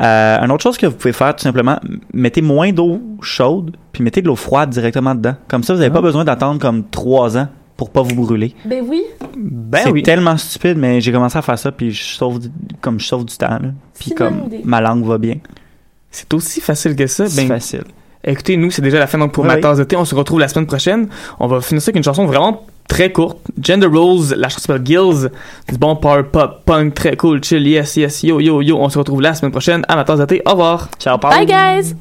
Euh, 0.00 0.38
une 0.40 0.52
autre 0.52 0.62
chose 0.62 0.76
que 0.76 0.86
vous 0.86 0.94
pouvez 0.94 1.12
faire, 1.12 1.34
tout 1.34 1.42
simplement, 1.42 1.80
mettez 2.12 2.42
moins 2.42 2.70
d'eau 2.70 3.00
chaude, 3.22 3.76
puis 3.92 4.04
mettez 4.04 4.22
de 4.22 4.26
l'eau 4.28 4.36
froide 4.36 4.70
directement 4.70 5.14
dedans. 5.14 5.34
Comme 5.48 5.64
ça, 5.64 5.72
vous 5.74 5.80
n'avez 5.80 5.92
pas 5.92 6.02
besoin 6.02 6.24
d'attendre 6.24 6.60
comme 6.60 6.84
trois 6.90 7.36
ans 7.38 7.48
pour 7.76 7.90
pas 7.90 8.02
vous 8.02 8.14
brûler. 8.14 8.54
Ben 8.66 8.84
oui. 8.86 9.02
Ben 9.36 9.80
c'est 9.84 9.90
oui. 9.90 10.02
tellement 10.04 10.36
stupide, 10.36 10.76
mais 10.78 11.00
j'ai 11.00 11.10
commencé 11.10 11.36
à 11.38 11.42
faire 11.42 11.58
ça, 11.58 11.72
puis 11.72 11.90
je 11.90 12.04
sauve, 12.04 12.38
du- 12.40 12.50
comme 12.80 13.00
je 13.00 13.06
sauve 13.06 13.24
du 13.24 13.36
temps, 13.36 13.48
là. 13.60 13.70
Puis 13.98 14.12
comme 14.12 14.48
ma 14.64 14.80
langue 14.80 15.04
va 15.04 15.18
bien. 15.18 15.36
C'est 16.14 16.32
aussi 16.32 16.60
facile 16.60 16.94
que 16.94 17.08
ça. 17.08 17.26
C'est 17.28 17.42
Ben, 17.42 17.48
facile. 17.48 17.82
Écoutez, 18.22 18.56
nous, 18.56 18.70
c'est 18.70 18.82
déjà 18.82 19.00
la 19.00 19.08
fin 19.08 19.18
donc 19.18 19.32
pour 19.32 19.42
Oui, 19.42 19.48
ma 19.48 19.56
tasse 19.56 19.78
de 19.78 19.84
thé. 19.84 19.96
On 19.96 20.04
se 20.04 20.14
retrouve 20.14 20.38
la 20.38 20.46
semaine 20.46 20.66
prochaine. 20.66 21.08
On 21.40 21.48
va 21.48 21.60
finir 21.60 21.82
ça 21.82 21.86
avec 21.90 21.96
une 21.96 22.04
chanson 22.04 22.24
vraiment 22.24 22.62
très 22.88 23.10
courte. 23.10 23.38
Gender 23.60 23.88
Rose, 23.88 24.32
la 24.38 24.48
chanson 24.48 24.60
s'appelle 24.68 24.86
Gills. 24.86 25.30
Du 25.68 25.76
bon 25.76 25.96
power 25.96 26.22
pop, 26.22 26.62
punk, 26.64 26.94
très 26.94 27.16
cool, 27.16 27.42
chill, 27.42 27.66
yes, 27.66 27.96
yes, 27.96 28.22
yo, 28.22 28.38
yo, 28.38 28.62
yo. 28.62 28.78
On 28.78 28.88
se 28.88 28.98
retrouve 28.98 29.20
la 29.22 29.34
semaine 29.34 29.50
prochaine 29.50 29.84
à 29.88 29.96
ma 29.96 30.04
tasse 30.04 30.20
de 30.20 30.24
thé. 30.26 30.40
Au 30.46 30.52
revoir. 30.52 30.88
Ciao, 31.00 31.18
Bye 31.18 31.46
guys! 31.46 31.96